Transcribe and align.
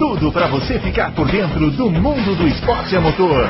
tudo 0.00 0.32
para 0.32 0.48
você 0.48 0.80
ficar 0.80 1.14
por 1.14 1.30
dentro 1.30 1.70
do 1.72 1.90
mundo 1.90 2.34
do 2.34 2.48
esporte 2.48 2.96
a 2.96 3.02
motor. 3.02 3.46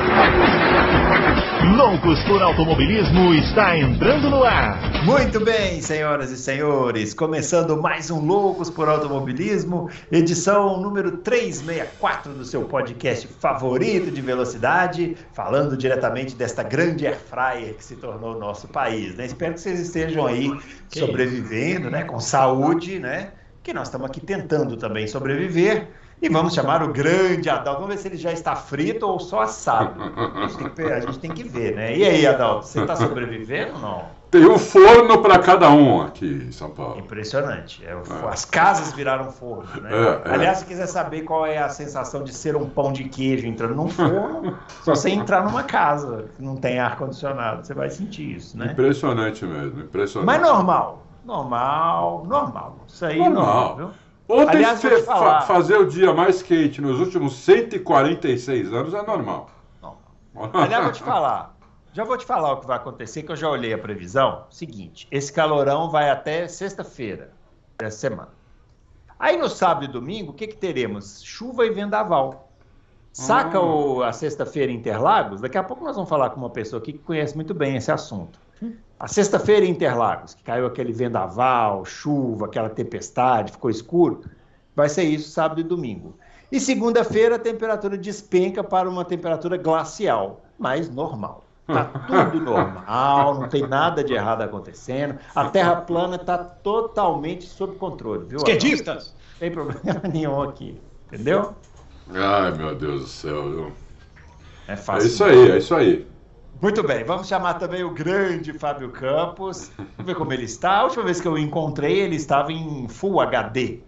Loucos 1.77 2.21
por 2.25 2.41
Automobilismo 2.41 3.33
está 3.35 3.77
entrando 3.77 4.29
no 4.29 4.43
ar. 4.43 4.77
Muito 5.05 5.39
bem, 5.39 5.81
senhoras 5.81 6.29
e 6.29 6.35
senhores, 6.35 7.13
começando 7.13 7.81
mais 7.81 8.11
um 8.11 8.19
Loucos 8.19 8.69
por 8.69 8.89
Automobilismo, 8.89 9.89
edição 10.11 10.77
número 10.81 11.19
364 11.19 12.33
do 12.33 12.43
seu 12.43 12.63
podcast 12.63 13.29
favorito 13.39 14.11
de 14.11 14.19
velocidade, 14.19 15.15
falando 15.31 15.77
diretamente 15.77 16.35
desta 16.35 16.63
grande 16.63 17.07
air 17.07 17.17
fryer 17.17 17.75
que 17.75 17.83
se 17.83 17.95
tornou 17.95 18.35
o 18.35 18.39
nosso 18.39 18.67
país. 18.67 19.15
Né? 19.15 19.27
Espero 19.27 19.53
que 19.53 19.61
vocês 19.61 19.79
estejam 19.79 20.27
aí 20.27 20.51
sobrevivendo, 20.89 21.89
né, 21.89 22.03
com 22.03 22.19
saúde, 22.19 22.99
né? 22.99 23.29
Que 23.63 23.73
nós 23.73 23.87
estamos 23.87 24.07
aqui 24.09 24.19
tentando 24.19 24.75
também 24.75 25.07
sobreviver. 25.07 25.87
E 26.21 26.29
vamos 26.29 26.53
chamar 26.53 26.83
o 26.83 26.93
grande 26.93 27.49
Adalto. 27.49 27.81
Vamos 27.81 27.95
ver 27.95 28.01
se 28.01 28.07
ele 28.07 28.17
já 28.17 28.31
está 28.31 28.55
frito 28.55 29.07
ou 29.07 29.19
só 29.19 29.41
assado. 29.41 29.99
A 30.01 30.47
gente 30.47 30.57
tem 30.57 30.69
que, 30.69 30.81
a 30.83 30.99
gente 30.99 31.19
tem 31.19 31.31
que 31.31 31.43
ver, 31.43 31.75
né? 31.75 31.97
E 31.97 32.05
aí, 32.05 32.27
Adalto, 32.27 32.67
você 32.67 32.81
está 32.81 32.95
sobrevivendo 32.95 33.73
ou 33.73 33.79
não? 33.79 34.21
Tem 34.29 34.45
um 34.45 34.57
forno 34.57 35.21
para 35.21 35.39
cada 35.39 35.69
um 35.69 36.01
aqui 36.01 36.45
em 36.47 36.51
São 36.53 36.69
Paulo. 36.69 36.99
Impressionante. 36.99 37.83
É, 37.85 37.91
é. 37.91 38.27
As 38.29 38.45
casas 38.45 38.93
viraram 38.93 39.29
forno, 39.29 39.81
né? 39.81 39.89
É, 39.91 40.29
é. 40.29 40.33
Aliás, 40.33 40.59
se 40.59 40.65
quiser 40.65 40.87
saber 40.87 41.23
qual 41.23 41.45
é 41.45 41.57
a 41.57 41.67
sensação 41.67 42.23
de 42.23 42.33
ser 42.33 42.55
um 42.55 42.69
pão 42.69 42.93
de 42.93 43.03
queijo 43.05 43.45
entrando 43.45 43.75
num 43.75 43.89
forno, 43.89 44.57
só 44.83 44.95
você 44.95 45.09
entrar 45.09 45.43
numa 45.43 45.63
casa 45.63 46.29
que 46.37 46.41
não 46.41 46.55
tem 46.55 46.79
ar-condicionado, 46.79 47.65
você 47.65 47.73
vai 47.73 47.89
sentir 47.89 48.37
isso, 48.37 48.57
né? 48.57 48.67
Impressionante 48.71 49.43
mesmo, 49.43 49.81
impressionante. 49.81 50.27
Mas 50.27 50.41
normal. 50.41 51.03
Normal, 51.25 52.25
normal. 52.25 52.77
Isso 52.87 53.05
aí 53.05 53.19
normal, 53.19 53.43
normal 53.45 53.75
viu? 53.75 53.89
Ontem 54.27 54.57
Aliás, 54.57 54.81
fe 54.81 55.01
fa 55.01 55.41
fazer 55.41 55.77
o 55.77 55.85
dia 55.85 56.13
mais 56.13 56.41
quente 56.41 56.81
nos 56.81 56.99
últimos 56.99 57.33
146 57.37 58.73
anos 58.73 58.93
é 58.93 59.01
normal. 59.03 59.49
Normal. 59.81 60.49
Aliás, 60.53 60.83
vou 60.83 60.93
te 60.93 61.03
falar. 61.03 61.57
Já 61.93 62.05
vou 62.05 62.17
te 62.17 62.25
falar 62.25 62.53
o 62.53 62.57
que 62.61 62.67
vai 62.67 62.77
acontecer, 62.77 63.23
que 63.23 63.31
eu 63.31 63.35
já 63.35 63.49
olhei 63.49 63.73
a 63.73 63.77
previsão. 63.77 64.45
Seguinte, 64.49 65.07
esse 65.11 65.31
calorão 65.31 65.89
vai 65.89 66.09
até 66.09 66.47
sexta-feira 66.47 67.33
dessa 67.77 67.97
semana. 67.97 68.29
Aí 69.19 69.37
no 69.37 69.49
sábado 69.49 69.85
e 69.85 69.87
domingo, 69.87 70.31
o 70.31 70.33
que, 70.33 70.47
que 70.47 70.55
teremos? 70.55 71.21
Chuva 71.21 71.65
e 71.65 71.69
vendaval. 71.69 72.49
Saca 73.11 73.59
hum. 73.59 73.97
o, 73.97 74.03
a 74.03 74.13
sexta-feira 74.13 74.71
em 74.71 74.75
Interlagos? 74.75 75.41
Daqui 75.41 75.57
a 75.57 75.63
pouco 75.63 75.83
nós 75.83 75.95
vamos 75.95 76.09
falar 76.09 76.29
com 76.29 76.37
uma 76.37 76.49
pessoa 76.49 76.81
aqui 76.81 76.93
que 76.93 76.99
conhece 76.99 77.35
muito 77.35 77.53
bem 77.53 77.75
esse 77.75 77.91
assunto. 77.91 78.39
A 79.01 79.07
sexta-feira 79.07 79.65
em 79.65 79.71
Interlagos, 79.71 80.35
que 80.35 80.43
caiu 80.43 80.67
aquele 80.67 80.93
vendaval, 80.93 81.83
chuva, 81.83 82.45
aquela 82.45 82.69
tempestade, 82.69 83.51
ficou 83.51 83.71
escuro, 83.71 84.21
vai 84.75 84.87
ser 84.89 85.01
isso 85.01 85.31
sábado 85.31 85.59
e 85.59 85.63
domingo. 85.63 86.15
E 86.51 86.59
segunda-feira 86.59 87.37
a 87.37 87.39
temperatura 87.39 87.97
despenca 87.97 88.63
para 88.63 88.87
uma 88.87 89.03
temperatura 89.03 89.57
glacial, 89.57 90.41
mas 90.55 90.87
normal. 90.87 91.43
Está 91.67 91.85
tudo 91.85 92.41
normal, 92.41 93.39
não 93.39 93.49
tem 93.49 93.67
nada 93.67 94.03
de 94.03 94.13
errado 94.13 94.43
acontecendo. 94.43 95.17
A 95.33 95.49
Terra 95.49 95.77
plana 95.77 96.17
está 96.17 96.37
totalmente 96.37 97.45
sob 97.45 97.77
controle, 97.77 98.25
viu? 98.27 98.37
Esquerdistas! 98.37 99.15
Não 99.31 99.39
tem 99.39 99.51
problema 99.51 100.01
nenhum 100.13 100.43
aqui, 100.43 100.79
entendeu? 101.07 101.55
Ai, 102.13 102.51
meu 102.51 102.75
Deus 102.75 103.01
do 103.01 103.07
céu. 103.07 103.71
É 104.67 104.75
fácil. 104.75 105.01
É 105.01 105.07
isso 105.07 105.23
aí, 105.23 105.51
é 105.51 105.57
isso 105.57 105.73
aí. 105.73 106.10
Muito 106.61 106.83
bem, 106.83 107.03
vamos 107.03 107.27
chamar 107.27 107.55
também 107.55 107.83
o 107.83 107.91
grande 107.91 108.53
Fábio 108.53 108.91
Campos. 108.91 109.71
Vamos 109.75 110.05
ver 110.05 110.15
como 110.15 110.31
ele 110.31 110.43
está. 110.43 110.77
A 110.77 110.83
última 110.83 111.03
vez 111.03 111.19
que 111.19 111.27
eu 111.27 111.35
encontrei, 111.35 111.99
ele 111.99 112.15
estava 112.15 112.53
em 112.53 112.87
Full 112.87 113.19
HD. 113.19 113.79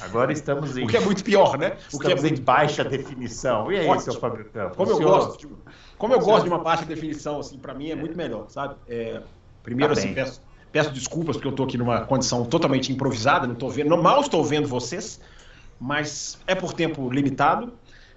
Agora 0.00 0.32
estamos 0.32 0.76
em. 0.76 0.84
O 0.84 0.88
que 0.88 0.96
é 0.96 1.00
muito 1.00 1.22
pior, 1.22 1.56
né? 1.56 1.76
O 1.92 2.00
que 2.00 2.10
é 2.10 2.16
muito... 2.16 2.40
em 2.40 2.42
baixa 2.42 2.82
definição. 2.82 3.70
E 3.70 3.78
aí, 3.78 3.86
Ótimo. 3.86 4.00
seu 4.00 4.20
Fábio 4.20 4.44
Campos? 4.46 4.76
Como 4.76 4.90
eu 4.90 5.00
gosto, 5.00 5.38
de, 5.38 5.54
como 5.96 6.14
eu 6.14 6.18
gosto 6.18 6.42
de 6.42 6.50
uma 6.50 6.58
baixa 6.58 6.84
definição, 6.84 7.38
assim, 7.38 7.58
para 7.58 7.72
mim 7.72 7.90
é 7.90 7.94
muito 7.94 8.16
melhor, 8.16 8.46
sabe? 8.48 8.74
É, 8.88 9.22
primeiro, 9.62 9.94
tá 9.94 10.00
assim, 10.00 10.12
peço, 10.12 10.42
peço 10.72 10.90
desculpas 10.90 11.36
porque 11.36 11.46
eu 11.46 11.52
estou 11.52 11.64
aqui 11.64 11.78
numa 11.78 12.00
condição 12.06 12.44
totalmente 12.44 12.92
improvisada, 12.92 13.46
não 13.46 13.54
estou 13.54 13.70
vendo, 13.70 13.96
mal 13.96 14.20
estou 14.20 14.42
vendo 14.42 14.66
vocês, 14.66 15.20
mas 15.78 16.40
é 16.44 16.56
por 16.56 16.72
tempo 16.72 17.08
limitado. 17.08 17.72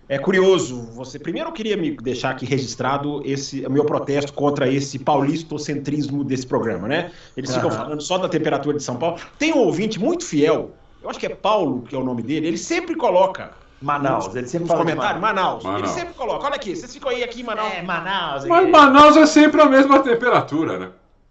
É 0.09 0.18
curioso, 0.18 0.90
você. 0.94 1.20
Primeiro 1.20 1.50
eu 1.50 1.53
queria 1.53 1.78
me 1.78 1.92
deixar 1.92 2.31
aqui 2.31 2.44
registrado 2.44 3.22
esse 3.24 3.64
o 3.66 3.70
meu 3.70 3.86
protesto 3.86 4.34
contra 4.34 4.68
esse 4.68 4.97
paulistocentrismo 4.97 6.24
desse 6.24 6.47
programa, 6.47 6.88
né? 6.88 7.12
Eles 7.38 7.53
ficam 7.53 7.70
falando 7.70 8.02
só 8.02 8.18
da 8.18 8.28
temperatura 8.28 8.75
de 8.75 8.84
São 8.84 8.96
Paulo. 8.96 9.20
Tem 9.38 9.53
um 9.53 9.59
ouvinte 9.59 10.00
muito 10.00 10.25
fiel, 10.25 10.72
eu 11.03 11.09
acho 11.09 11.20
que 11.20 11.28
é 11.28 11.30
Paulo, 11.30 11.84
que 11.84 11.96
é 11.96 11.97
o 11.97 12.03
nome 12.03 12.24
dele, 12.24 12.47
ele 12.47 12.58
sempre 12.58 12.96
coloca 12.96 13.52
Manaus, 13.81 14.36
ele 14.36 14.47
sempre 14.47 14.68
fala 14.68 14.80
comentários, 14.81 15.22
Manaus. 15.22 15.64
Manaus. 15.64 15.84
Ele 15.84 15.90
sempre 15.90 16.14
coloca, 16.14 16.46
olha 16.46 16.56
aqui, 16.56 16.76
vocês 16.76 16.91
ficam 16.94 17.12
aí 17.12 17.24
aqui 17.24 17.41
em 17.41 17.44
Manaus. 17.44 17.74
É, 17.74 17.81
Manaus. 17.81 18.46
Mas 18.46 18.70
Manaus 18.70 19.16
é 19.16 19.26
sempre 19.26 19.62
a 19.62 19.66
mesma 19.68 20.00
temperatura, 20.00 20.78
né? 20.78 20.90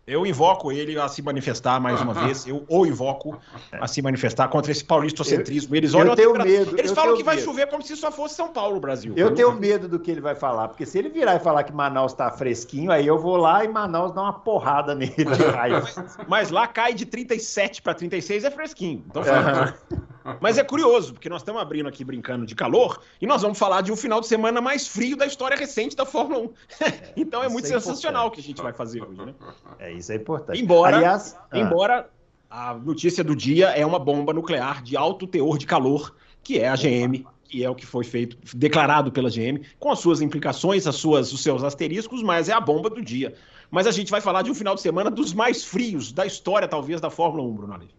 Eu 0.09 0.27
invoco 0.27 0.73
ele 0.73 0.99
a 0.99 1.07
se 1.07 1.21
manifestar 1.21 1.79
mais 1.79 2.01
uma 2.01 2.15
vez. 2.15 2.47
Eu 2.47 2.65
o 2.67 2.87
invoco 2.87 3.39
a 3.73 3.87
se 3.87 4.01
manifestar 4.01 4.49
contra 4.49 4.73
esse 4.73 4.83
paulistocentrismo. 4.83 5.77
Eles 5.77 5.93
olham. 5.93 6.13
Eu 6.13 6.17
tenho 6.17 6.33
medo. 6.33 6.79
Eles 6.79 6.93
falam 6.93 7.15
que 7.15 7.23
vai 7.23 7.39
chover 7.39 7.69
como 7.69 7.83
se 7.83 7.95
só 7.95 8.11
fosse 8.11 8.35
São 8.35 8.49
Paulo, 8.49 8.81
Brasil. 8.81 9.13
Eu 9.17 9.35
tenho 9.35 9.53
medo 9.53 9.87
do 9.87 9.99
que 9.99 10.11
ele 10.11 10.21
vai 10.21 10.35
falar, 10.35 10.69
porque 10.69 10.87
se 10.87 10.99
ele 10.99 11.11
virar 11.11 11.37
e 11.37 11.41
falar 11.41 11.63
que 11.63 11.73
Manaus 11.73 12.13
está 12.13 12.31
fresquinho, 12.31 12.91
aí 12.91 13.07
eu 13.07 13.19
vou 13.19 13.37
lá 13.37 13.65
e 13.65 13.69
Manaus 13.69 14.13
dá 14.13 14.23
uma 14.23 14.33
porrada 14.33 14.95
nele 14.95 15.15
mas, 15.55 16.17
mas, 16.27 16.51
lá 16.51 16.67
cai 16.67 16.95
de 16.95 17.05
37 17.05 17.83
para 17.83 17.95
36 17.95 18.45
é 18.45 18.51
fresquinho. 18.51 19.05
Então, 19.07 19.23
uhum. 19.23 19.99
Mas 20.41 20.59
é 20.59 20.65
curioso, 20.65 21.12
porque 21.12 21.28
nós 21.28 21.43
estamos 21.43 21.61
abrindo 21.61 21.89
aqui 21.89 22.05
brincando 22.05 22.44
de 22.44 22.55
calor 22.55 23.00
e 23.21 23.27
nós 23.27 23.43
vamos 23.43 23.59
falar 23.59 23.81
de 23.83 23.93
um 23.93 23.97
final 23.97 24.21
de 24.21 24.27
semana 24.27 24.61
mais 24.61 24.87
frio 24.87 25.16
da 25.16 25.27
história 25.27 25.56
recente 25.56 25.97
da 25.97 26.05
Fórmula 26.05 26.44
1. 26.44 26.50
então 27.16 27.43
é 27.43 27.49
muito 27.49 27.66
é 27.66 27.69
sensacional 27.69 28.28
o 28.28 28.31
que 28.31 28.41
a 28.41 28.43
gente 28.43 28.61
vai 28.61 28.72
fazer 28.72 29.03
hoje, 29.03 29.25
né? 29.25 29.34
É, 29.78 29.93
isso 29.93 30.12
é 30.12 30.16
importante. 30.16 30.61
Embora, 30.61 30.97
Aliás, 30.97 31.37
ah. 31.50 31.59
embora 31.59 32.11
a 32.50 32.75
notícia 32.75 33.22
do 33.22 33.37
dia 33.37 33.69
é 33.71 33.84
uma 33.84 33.99
bomba 33.99 34.33
nuclear 34.33 34.83
de 34.83 34.97
alto 34.97 35.27
teor 35.27 35.59
de 35.59 35.66
calor, 35.66 36.15
que 36.43 36.59
é 36.59 36.69
a 36.69 36.77
GM, 36.77 37.25
que 37.45 37.65
é 37.65 37.71
o 37.71 37.75
que 37.75 37.87
foi 37.87 38.05
feito, 38.05 38.37
declarado 38.55 39.10
pela 39.10 39.31
GM, 39.31 39.62
com 39.78 39.91
as 39.91 39.99
suas 39.99 40.21
implicações, 40.21 40.87
as 40.87 40.97
suas, 40.97 41.33
os 41.33 41.43
seus 41.43 41.65
asteriscos, 41.65 42.22
mas 42.22 42.49
é 42.49 42.53
a 42.53 42.60
bomba 42.60 42.91
do 42.91 43.03
dia. 43.03 43.34
Mas 43.71 43.87
a 43.87 43.91
gente 43.91 44.10
vai 44.10 44.21
falar 44.21 44.43
de 44.43 44.50
um 44.50 44.55
final 44.55 44.75
de 44.75 44.81
semana 44.81 45.10
dos 45.10 45.33
mais 45.33 45.65
frios 45.65 46.12
da 46.12 46.25
história, 46.25 46.66
talvez, 46.69 47.00
da 47.00 47.10
Fórmula 47.10 47.47
1, 47.49 47.53
Bruno 47.55 47.75
Aleixo. 47.75 47.95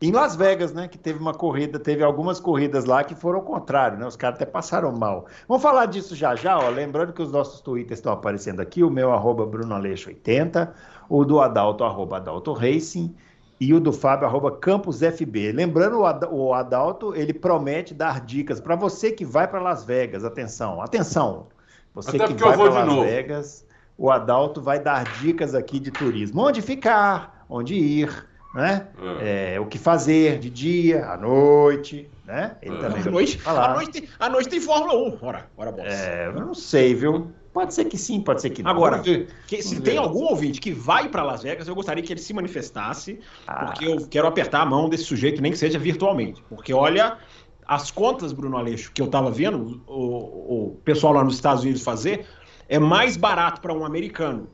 Em 0.00 0.12
Las 0.12 0.36
Vegas, 0.36 0.74
né, 0.74 0.88
que 0.88 0.98
teve 0.98 1.18
uma 1.18 1.32
corrida, 1.32 1.78
teve 1.78 2.02
algumas 2.04 2.38
corridas 2.38 2.84
lá 2.84 3.02
que 3.02 3.14
foram 3.14 3.38
ao 3.38 3.44
contrário, 3.44 3.98
né? 3.98 4.06
Os 4.06 4.14
caras 4.14 4.36
até 4.36 4.44
passaram 4.44 4.92
mal. 4.92 5.24
Vamos 5.48 5.62
falar 5.62 5.86
disso 5.86 6.14
já 6.14 6.34
já, 6.34 6.58
ó. 6.58 6.68
Lembrando 6.68 7.14
que 7.14 7.22
os 7.22 7.32
nossos 7.32 7.62
twitters 7.62 7.98
estão 7.98 8.12
aparecendo 8.12 8.60
aqui, 8.60 8.84
o 8.84 8.90
meu 8.90 9.10
arroba 9.10 9.46
BrunoAleixo80, 9.46 10.70
o 11.08 11.24
do 11.24 11.40
Adalto, 11.40 11.82
arroba 11.82 12.18
Adalto 12.18 12.52
Racing, 12.52 13.16
e 13.58 13.72
o 13.72 13.80
do 13.80 13.90
Fábio, 13.90 14.26
arroba. 14.26 14.60
Lembrando, 15.54 16.00
o 16.30 16.52
Adalto, 16.52 17.14
ele 17.14 17.32
promete 17.32 17.94
dar 17.94 18.20
dicas 18.20 18.60
para 18.60 18.76
você 18.76 19.10
que 19.10 19.24
vai 19.24 19.48
para 19.48 19.62
Las 19.62 19.82
Vegas. 19.82 20.26
Atenção, 20.26 20.82
atenção. 20.82 21.46
Você 21.94 22.18
que 22.18 22.34
vai 22.34 22.54
para 22.54 22.68
Las 22.68 22.86
novo. 22.86 23.00
Vegas, 23.00 23.66
o 23.96 24.10
Adalto 24.10 24.60
vai 24.60 24.78
dar 24.78 25.04
dicas 25.20 25.54
aqui 25.54 25.80
de 25.80 25.90
turismo. 25.90 26.42
Onde 26.42 26.60
ficar, 26.60 27.46
onde 27.48 27.74
ir 27.74 28.26
né? 28.56 28.88
É. 29.20 29.54
É, 29.54 29.60
o 29.60 29.66
que 29.66 29.76
fazer 29.76 30.38
de 30.38 30.48
dia, 30.48 31.06
à 31.10 31.16
noite, 31.18 32.08
né? 32.24 32.56
Ele 32.62 32.76
é. 32.76 32.78
também 32.78 33.02
à 33.02 33.10
noite, 33.10 33.38
falar. 33.38 33.72
À 33.72 33.74
noite, 33.74 34.08
à 34.18 34.30
noite 34.30 34.48
tem 34.48 34.60
Fórmula 34.60 34.94
1. 34.94 35.18
Ora, 35.20 35.46
ora, 35.58 35.70
boss. 35.70 35.86
É, 35.86 36.26
eu 36.26 36.32
não 36.32 36.54
sei, 36.54 36.94
viu? 36.94 37.30
Pode 37.52 37.74
ser 37.74 37.84
que 37.84 37.98
sim, 37.98 38.22
pode 38.22 38.40
ser 38.40 38.50
que 38.50 38.62
não. 38.62 38.70
Agora, 38.70 39.00
que, 39.00 39.62
se 39.62 39.80
tem 39.82 39.98
algum 39.98 40.24
ouvinte 40.24 40.58
que 40.58 40.72
vai 40.72 41.06
para 41.08 41.22
Las 41.22 41.42
Vegas, 41.42 41.68
eu 41.68 41.74
gostaria 41.74 42.02
que 42.02 42.10
ele 42.12 42.20
se 42.20 42.32
manifestasse, 42.32 43.20
ah. 43.46 43.66
porque 43.66 43.86
eu 43.86 44.08
quero 44.08 44.26
apertar 44.26 44.62
a 44.62 44.66
mão 44.66 44.88
desse 44.88 45.04
sujeito, 45.04 45.42
nem 45.42 45.52
que 45.52 45.58
seja 45.58 45.78
virtualmente. 45.78 46.42
Porque 46.48 46.72
olha, 46.72 47.18
as 47.66 47.90
contas, 47.90 48.32
Bruno 48.32 48.56
Aleixo, 48.56 48.90
que 48.90 49.02
eu 49.02 49.06
estava 49.06 49.30
vendo 49.30 49.82
o, 49.86 50.68
o 50.68 50.80
pessoal 50.82 51.12
lá 51.12 51.22
nos 51.22 51.34
Estados 51.34 51.62
Unidos 51.62 51.82
fazer, 51.82 52.26
é 52.70 52.78
mais 52.78 53.18
barato 53.18 53.60
para 53.60 53.74
um 53.74 53.84
americano 53.84 54.48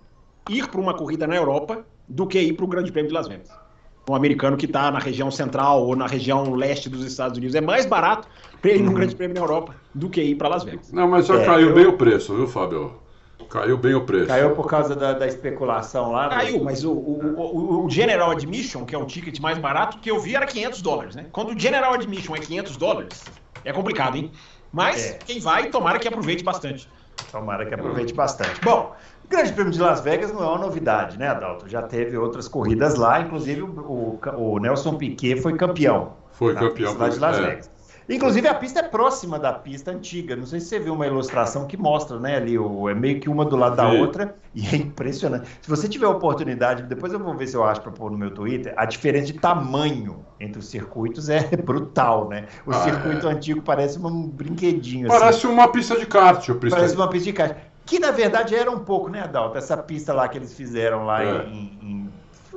ir 0.50 0.66
para 0.68 0.80
uma 0.80 0.92
corrida 0.92 1.24
na 1.24 1.36
Europa 1.36 1.86
do 2.08 2.26
que 2.26 2.40
ir 2.40 2.54
para 2.54 2.64
o 2.64 2.68
Grande 2.68 2.90
Prêmio 2.90 3.08
de 3.08 3.14
Las 3.14 3.28
Vegas 3.28 3.61
um 4.08 4.14
americano 4.14 4.56
que 4.56 4.66
está 4.66 4.90
na 4.90 4.98
região 4.98 5.30
central 5.30 5.86
ou 5.86 5.94
na 5.94 6.06
região 6.06 6.54
leste 6.54 6.88
dos 6.88 7.04
Estados 7.04 7.38
Unidos. 7.38 7.54
É 7.54 7.60
mais 7.60 7.86
barato 7.86 8.28
para 8.60 8.70
ele 8.70 8.80
ir 8.80 8.82
no 8.82 8.88
uhum. 8.88 8.94
Grande 8.94 9.14
Prêmio 9.14 9.34
na 9.34 9.40
Europa 9.40 9.74
do 9.94 10.08
que 10.08 10.22
ir 10.22 10.34
para 10.34 10.48
Las 10.48 10.64
Vegas. 10.64 10.92
Não, 10.92 11.08
mas 11.08 11.26
já 11.26 11.40
é, 11.40 11.44
caiu 11.44 11.68
eu... 11.68 11.74
bem 11.74 11.86
o 11.86 11.96
preço, 11.96 12.34
viu, 12.34 12.46
Fábio? 12.46 13.02
Caiu 13.48 13.76
bem 13.76 13.94
o 13.94 14.00
preço. 14.06 14.28
Caiu 14.28 14.54
por 14.54 14.66
causa 14.66 14.96
da, 14.96 15.12
da 15.12 15.26
especulação 15.26 16.10
lá. 16.10 16.30
Caiu, 16.30 16.64
mas 16.64 16.84
o, 16.84 16.90
o, 16.90 17.84
o, 17.84 17.90
General 17.90 18.30
Admission, 18.30 18.86
que 18.86 18.94
é 18.94 18.98
o 18.98 19.04
ticket 19.04 19.38
mais 19.40 19.58
barato, 19.58 19.98
que 19.98 20.10
eu 20.10 20.18
vi 20.18 20.34
era 20.34 20.46
500 20.46 20.80
dólares, 20.80 21.14
né? 21.14 21.26
Quando 21.30 21.54
o 21.54 21.58
General 21.58 21.92
Admission 21.92 22.34
é 22.34 22.38
500 22.38 22.76
dólares, 22.78 23.24
é 23.62 23.70
complicado, 23.70 24.16
hein? 24.16 24.32
Mas 24.72 25.10
é. 25.10 25.18
quem 25.18 25.38
vai, 25.38 25.68
tomara 25.68 25.98
que 25.98 26.08
aproveite 26.08 26.42
bastante. 26.42 26.88
Tomara 27.30 27.66
que 27.66 27.74
aproveite 27.74 28.14
bastante. 28.14 28.58
Bom, 28.62 28.94
Grande 29.32 29.52
Prêmio 29.54 29.72
de 29.72 29.80
Las 29.80 30.00
Vegas 30.02 30.30
não 30.30 30.42
é 30.42 30.46
uma 30.46 30.58
novidade, 30.58 31.18
né, 31.18 31.28
Adalto? 31.28 31.66
Já 31.66 31.80
teve 31.80 32.18
outras 32.18 32.48
corridas 32.48 32.96
lá, 32.96 33.18
inclusive 33.20 33.62
o, 33.62 34.18
o, 34.36 34.58
Nelson 34.58 34.96
Piquet 34.96 35.40
foi 35.40 35.56
campeão. 35.56 36.12
Foi 36.32 36.54
campeão. 36.54 36.94
Lá 36.98 37.08
de 37.08 37.18
Las 37.18 37.38
é. 37.38 37.40
Vegas. 37.40 37.70
Inclusive, 38.08 38.46
a 38.48 38.54
pista 38.54 38.80
é 38.80 38.82
próxima 38.82 39.38
da 39.38 39.52
pista 39.52 39.90
antiga. 39.90 40.36
Não 40.36 40.44
sei 40.44 40.60
se 40.60 40.66
você 40.66 40.78
viu 40.80 40.92
uma 40.92 41.06
ilustração 41.06 41.66
que 41.66 41.76
mostra, 41.76 42.18
né? 42.18 42.36
Ali, 42.36 42.58
o, 42.58 42.88
é 42.88 42.94
meio 42.94 43.20
que 43.20 43.28
uma 43.30 43.44
do 43.44 43.56
lado 43.56 43.76
da 43.76 43.90
Sim. 43.90 44.00
outra. 44.00 44.34
E 44.54 44.66
é 44.66 44.76
impressionante. 44.76 45.48
Se 45.62 45.70
você 45.70 45.88
tiver 45.88 46.06
oportunidade, 46.06 46.82
depois 46.82 47.10
eu 47.10 47.18
vou 47.18 47.34
ver 47.34 47.46
se 47.46 47.56
eu 47.56 47.64
acho 47.64 47.80
para 47.80 47.90
pôr 47.90 48.10
no 48.10 48.18
meu 48.18 48.30
Twitter, 48.30 48.74
a 48.76 48.84
diferença 48.84 49.32
de 49.32 49.38
tamanho 49.38 50.26
entre 50.38 50.58
os 50.58 50.66
circuitos 50.66 51.30
é 51.30 51.40
brutal, 51.56 52.28
né? 52.28 52.44
O 52.66 52.70
ah, 52.70 52.74
circuito 52.74 53.26
é. 53.26 53.32
antigo 53.32 53.62
parece 53.62 53.98
um 53.98 54.28
brinquedinho. 54.28 55.06
Assim. 55.06 55.18
Parece 55.18 55.38
assim. 55.38 55.54
uma 55.54 55.68
pista 55.68 55.98
de 55.98 56.04
kart. 56.04 56.46
Parece 56.68 56.94
uma 56.94 57.08
pista 57.08 57.24
de 57.24 57.32
kart. 57.32 57.56
Que 57.84 57.98
na 57.98 58.10
verdade 58.10 58.54
era 58.54 58.70
um 58.70 58.78
pouco, 58.78 59.08
né, 59.08 59.22
Adalto? 59.22 59.58
Essa 59.58 59.76
pista 59.76 60.12
lá 60.12 60.28
que 60.28 60.38
eles 60.38 60.54
fizeram 60.54 61.04
lá 61.04 61.22
é. 61.22 61.46
em, 61.46 61.78
em 61.82 62.12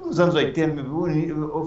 nos 0.06 0.20
anos 0.20 0.36
80, 0.36 0.84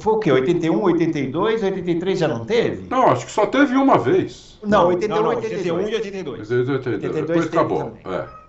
foi 0.01 0.13
o 0.13 0.19
quê? 0.19 0.31
81, 0.31 0.81
82, 0.81 1.63
83 1.63 2.19
já 2.19 2.29
não 2.29 2.45
teve? 2.45 2.89
Não, 2.89 3.09
acho 3.09 3.27
que 3.27 3.33
só 3.33 3.47
teve 3.47 3.75
uma 3.75 3.99
vez. 3.99 4.59
Não, 4.63 4.89
81, 4.89 5.15
não, 5.17 5.23
não, 5.23 5.31
82. 5.31 5.67
81 5.67 5.89
e 5.89 5.95
82. 5.95 6.51
82, 6.51 6.87
82 6.87 7.27
depois 7.27 7.47
acabou. 7.47 7.99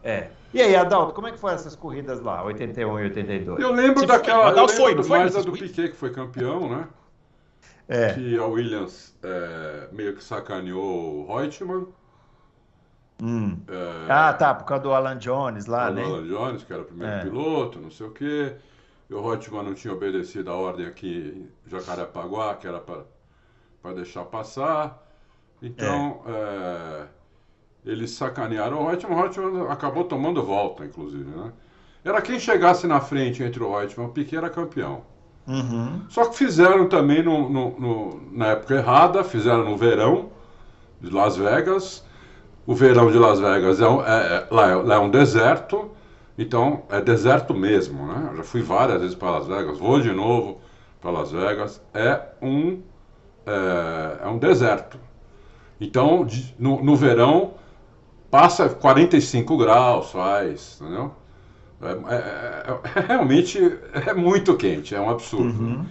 É. 0.04 0.12
é. 0.12 0.30
E 0.54 0.62
aí, 0.62 0.76
Adalto, 0.76 1.14
como 1.14 1.28
é 1.28 1.32
que 1.32 1.40
foram 1.40 1.56
essas 1.56 1.76
corridas 1.76 2.22
lá, 2.22 2.44
81 2.44 3.00
e 3.00 3.04
82? 3.04 3.60
Eu 3.60 3.72
lembro 3.72 4.00
Você 4.00 4.08
daquela. 4.08 4.52
Foi, 4.52 4.62
eu 4.62 4.68
foi, 4.68 4.96
não 4.96 5.04
foi 5.04 5.20
mais 5.20 5.36
a 5.36 5.42
do 5.42 5.52
Piquet, 5.52 5.90
que 5.90 5.96
foi 5.96 6.12
campeão, 6.12 6.70
né? 6.70 6.88
É. 7.88 8.14
Que 8.14 8.38
a 8.38 8.46
Williams 8.46 9.16
é, 9.24 9.88
meio 9.92 10.16
que 10.16 10.24
sacaneou 10.24 11.28
o 11.28 11.36
Reutemann. 11.36 11.88
Hum. 13.22 13.58
É, 13.68 14.12
ah, 14.12 14.34
tá, 14.34 14.54
por 14.54 14.66
causa 14.66 14.84
do 14.84 14.94
Alan 14.94 15.18
Jones 15.18 15.66
lá, 15.66 15.92
né? 15.92 16.04
O 16.04 16.16
Alan 16.16 16.28
Jones, 16.28 16.64
que 16.64 16.72
era 16.72 16.82
o 16.82 16.86
primeiro 16.86 17.14
é. 17.14 17.24
piloto, 17.24 17.80
não 17.80 17.92
sei 17.92 18.08
o 18.08 18.12
quê. 18.12 18.56
E 19.10 19.14
o 19.14 19.22
Reutemann 19.28 19.64
não 19.64 19.74
tinha 19.74 19.94
obedecido 19.94 20.52
a 20.52 20.56
ordem 20.56 20.86
aqui 20.86 21.50
em 21.66 21.70
Jacarepaguá, 21.70 22.54
que 22.56 22.68
era 22.68 22.80
para 22.80 23.94
deixar 23.96 24.24
passar. 24.26 25.04
Então, 25.62 26.22
é. 26.28 26.32
É, 26.32 27.08
eles 27.92 28.12
sacanearam 28.12 28.80
o 28.82 28.88
Reutemann. 28.88 29.18
O 29.18 29.22
Reutemann 29.22 29.72
acabou 29.72 30.04
tomando 30.04 30.44
volta, 30.44 30.86
inclusive, 30.86 31.24
né? 31.24 31.52
Era 32.06 32.22
quem 32.22 32.40
chegasse 32.40 32.86
na 32.88 33.02
frente 33.02 33.44
entre 33.44 33.64
o 33.64 33.76
Reutemann 33.76 34.08
e 34.08 34.10
o 34.12 34.14
Piquet 34.14 34.38
era 34.38 34.50
campeão. 34.50 35.02
Uhum. 35.48 36.04
Só 36.08 36.26
que 36.26 36.38
fizeram 36.38 36.88
também 36.88 37.24
no, 37.24 37.50
no, 37.50 37.80
no, 37.80 38.32
na 38.32 38.48
época 38.50 38.76
errada, 38.76 39.24
fizeram 39.24 39.66
no 39.66 39.76
verão 39.76 40.30
de 41.02 41.10
Las 41.10 41.36
Vegas. 41.36 42.06
O 42.70 42.76
verão 42.76 43.12
de 43.12 43.18
Las 43.18 43.40
Vegas 43.40 43.82
é, 43.82 43.88
um, 43.88 44.02
é, 44.02 44.06
é 44.06 44.48
lá, 44.52 44.70
é, 44.70 44.76
lá 44.76 44.96
é 44.96 45.00
um 45.00 45.10
deserto 45.10 45.90
então, 46.40 46.84
é 46.90 47.02
deserto 47.02 47.54
mesmo, 47.54 48.08
né? 48.08 48.30
Eu 48.32 48.38
já 48.38 48.44
fui 48.44 48.62
várias 48.62 49.02
vezes 49.02 49.14
para 49.14 49.32
Las 49.32 49.46
Vegas, 49.46 49.78
vou 49.78 50.00
de 50.00 50.10
novo 50.14 50.62
para 51.02 51.12
Las 51.12 51.34
Vegas. 51.34 51.82
É 51.94 52.22
um, 52.42 52.80
é, 53.46 54.24
é 54.24 54.28
um 54.30 54.38
deserto. 54.38 54.98
Então, 55.82 56.24
de, 56.24 56.56
no, 56.58 56.82
no 56.82 56.96
verão, 56.96 57.56
passa 58.32 58.70
45 58.70 59.58
graus, 59.58 60.12
faz, 60.12 60.80
entendeu? 60.80 61.14
É, 61.82 61.92
é, 61.92 62.16
é, 62.16 63.00
é, 63.02 63.06
realmente 63.06 63.60
é 64.08 64.14
muito 64.14 64.56
quente, 64.56 64.96
é 64.96 65.02
um 65.02 65.10
absurdo. 65.10 65.62
Uhum. 65.62 65.86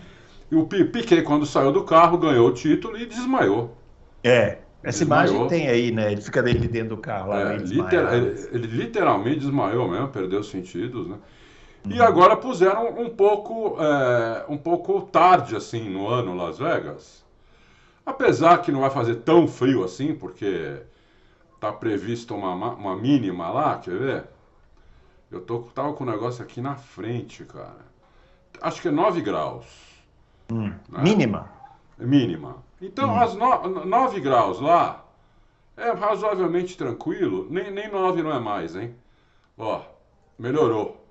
E 0.51 0.57
o 0.57 0.65
Piquet, 0.65 1.21
quando 1.25 1.45
saiu 1.45 1.73
do 1.73 1.85
carro, 1.85 2.17
ganhou 2.17 2.49
o 2.49 2.55
título 2.55 2.97
e 2.97 3.05
desmaiou. 3.05 3.77
É, 4.25 4.61
essa 4.83 5.01
desmaiou. 5.01 5.35
imagem 5.35 5.49
tem 5.49 5.69
aí, 5.69 5.91
né? 5.91 6.13
Ele 6.13 6.21
fica 6.21 6.43
dele 6.43 6.69
dentro 6.69 6.97
do 6.97 6.99
carro 6.99 7.31
lá. 7.31 7.53
É, 7.53 7.57
literal, 7.57 8.15
ele, 8.15 8.49
ele, 8.53 8.67
literalmente 8.67 9.41
desmaiou 9.41 9.89
mesmo, 9.89 10.09
perdeu 10.09 10.41
os 10.41 10.51
sentidos, 10.51 11.09
né? 11.09 11.17
Uhum. 11.85 11.93
E 11.93 12.01
agora 12.01 12.37
puseram 12.37 12.89
um 13.01 13.11
pouco, 13.11 13.77
é, 13.81 14.45
um 14.49 14.57
pouco 14.57 15.03
tarde, 15.03 15.57
assim, 15.57 15.89
no 15.89 16.09
ano 16.09 16.35
Las 16.35 16.59
Vegas. 16.59 17.25
Apesar 18.07 18.59
que 18.59 18.73
não 18.73 18.81
vai 18.81 18.91
fazer 18.91 19.17
tão 19.17 19.47
frio 19.47 19.85
assim, 19.85 20.15
porque 20.15 20.81
tá 21.61 21.73
previsto 21.73 22.35
uma, 22.35 22.55
uma 22.75 22.97
mínima 22.97 23.51
lá, 23.51 23.79
quer 23.79 23.99
ver? 23.99 24.25
Eu 25.31 25.41
tô, 25.41 25.59
tava 25.75 25.93
com 25.93 26.05
o 26.05 26.07
negócio 26.07 26.43
aqui 26.43 26.61
na 26.61 26.77
frente, 26.77 27.45
cara. 27.45 27.87
Acho 28.63 28.81
que 28.81 28.89
é 28.89 28.91
9 28.91 29.21
graus. 29.21 29.67
Hum. 30.51 30.73
Né? 30.89 31.03
Mínima? 31.03 31.51
Mínima. 31.99 32.68
Então, 32.81 33.11
hum. 33.11 33.21
as 33.21 33.35
9 33.35 34.21
graus 34.21 34.61
lá 34.61 35.05
é 35.77 35.91
razoavelmente 35.91 36.77
tranquilo. 36.77 37.47
Nem, 37.51 37.71
nem 37.71 37.91
9 37.91 38.23
não 38.23 38.33
é 38.33 38.39
mais, 38.39 38.77
hein? 38.77 38.95
Ó, 39.57 39.83
melhorou. 40.39 41.05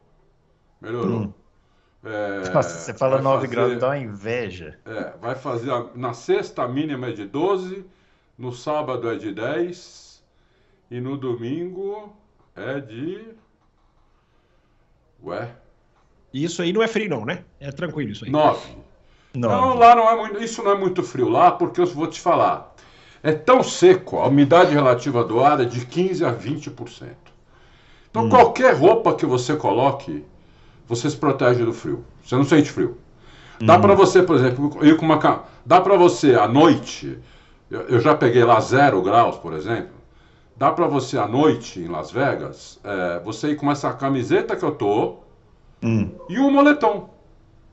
Melhorou. 0.81 1.21
Hum. 1.21 1.33
É, 2.03 2.49
Nossa, 2.49 2.69
você 2.69 2.93
fala 2.93 3.21
9 3.21 3.35
fazer, 3.35 3.47
graus, 3.47 3.79
dá 3.79 3.87
uma 3.87 3.97
inveja. 3.97 4.79
É, 4.85 5.17
vai 5.17 5.35
fazer. 5.35 5.71
A, 5.71 5.89
na 5.95 6.13
sexta 6.13 6.63
a 6.63 6.67
mínima 6.67 7.07
é 7.07 7.11
de 7.11 7.25
12, 7.25 7.85
no 8.37 8.53
sábado 8.53 9.09
é 9.09 9.15
de 9.15 9.33
10 9.33 10.23
e 10.91 11.01
no 11.01 11.17
domingo 11.17 12.15
é 12.55 12.79
de. 12.79 13.35
Ué? 15.23 15.53
Isso 16.33 16.61
aí 16.61 16.71
não 16.71 16.83
é 16.83 16.87
frio, 16.87 17.09
não, 17.09 17.25
né? 17.25 17.43
É 17.59 17.71
tranquilo 17.71 18.11
isso 18.11 18.23
aí. 18.23 18.31
9. 18.31 18.77
Não. 19.35 19.49
não, 19.49 19.77
lá 19.77 19.95
não 19.95 20.09
é 20.09 20.15
muito, 20.15 20.43
isso 20.43 20.63
não 20.63 20.71
é 20.71 20.77
muito 20.77 21.03
frio 21.03 21.29
lá, 21.29 21.51
porque 21.51 21.81
eu 21.81 21.85
vou 21.85 22.07
te 22.07 22.19
falar. 22.19 22.73
É 23.21 23.31
tão 23.31 23.63
seco, 23.63 24.17
a 24.19 24.27
umidade 24.27 24.73
relativa 24.73 25.23
do 25.23 25.43
ar 25.43 25.59
é 25.59 25.65
de 25.65 25.85
15 25.85 26.23
a 26.25 26.33
20%. 26.33 27.09
Então 28.09 28.25
hum. 28.25 28.29
qualquer 28.29 28.73
roupa 28.73 29.13
que 29.13 29.25
você 29.25 29.55
coloque, 29.55 30.23
você 30.87 31.09
se 31.09 31.17
protege 31.17 31.63
do 31.63 31.73
frio. 31.73 32.03
Você 32.23 32.35
não 32.35 32.43
sente 32.43 32.71
frio. 32.71 32.97
Dá 33.59 33.77
hum. 33.77 33.81
para 33.81 33.95
você, 33.95 34.23
por 34.23 34.35
exemplo, 34.35 34.85
ir 34.85 34.97
com 34.97 35.05
uma 35.05 35.43
dá 35.65 35.81
para 35.81 35.97
você 35.97 36.35
à 36.35 36.47
noite, 36.47 37.17
eu, 37.69 37.81
eu, 37.81 37.99
já 37.99 38.15
peguei 38.15 38.43
lá 38.43 38.59
zero 38.59 39.01
graus, 39.01 39.37
por 39.37 39.53
exemplo. 39.53 39.97
Dá 40.55 40.71
para 40.71 40.87
você 40.87 41.17
à 41.17 41.27
noite 41.27 41.79
em 41.79 41.87
Las 41.87 42.11
Vegas, 42.11 42.79
é, 42.83 43.19
você 43.19 43.49
ir 43.49 43.55
com 43.55 43.71
essa 43.71 43.93
camiseta 43.93 44.55
que 44.55 44.63
eu 44.63 44.71
tô 44.71 45.17
hum. 45.83 46.09
e 46.29 46.39
um 46.39 46.51
moletom. 46.51 47.09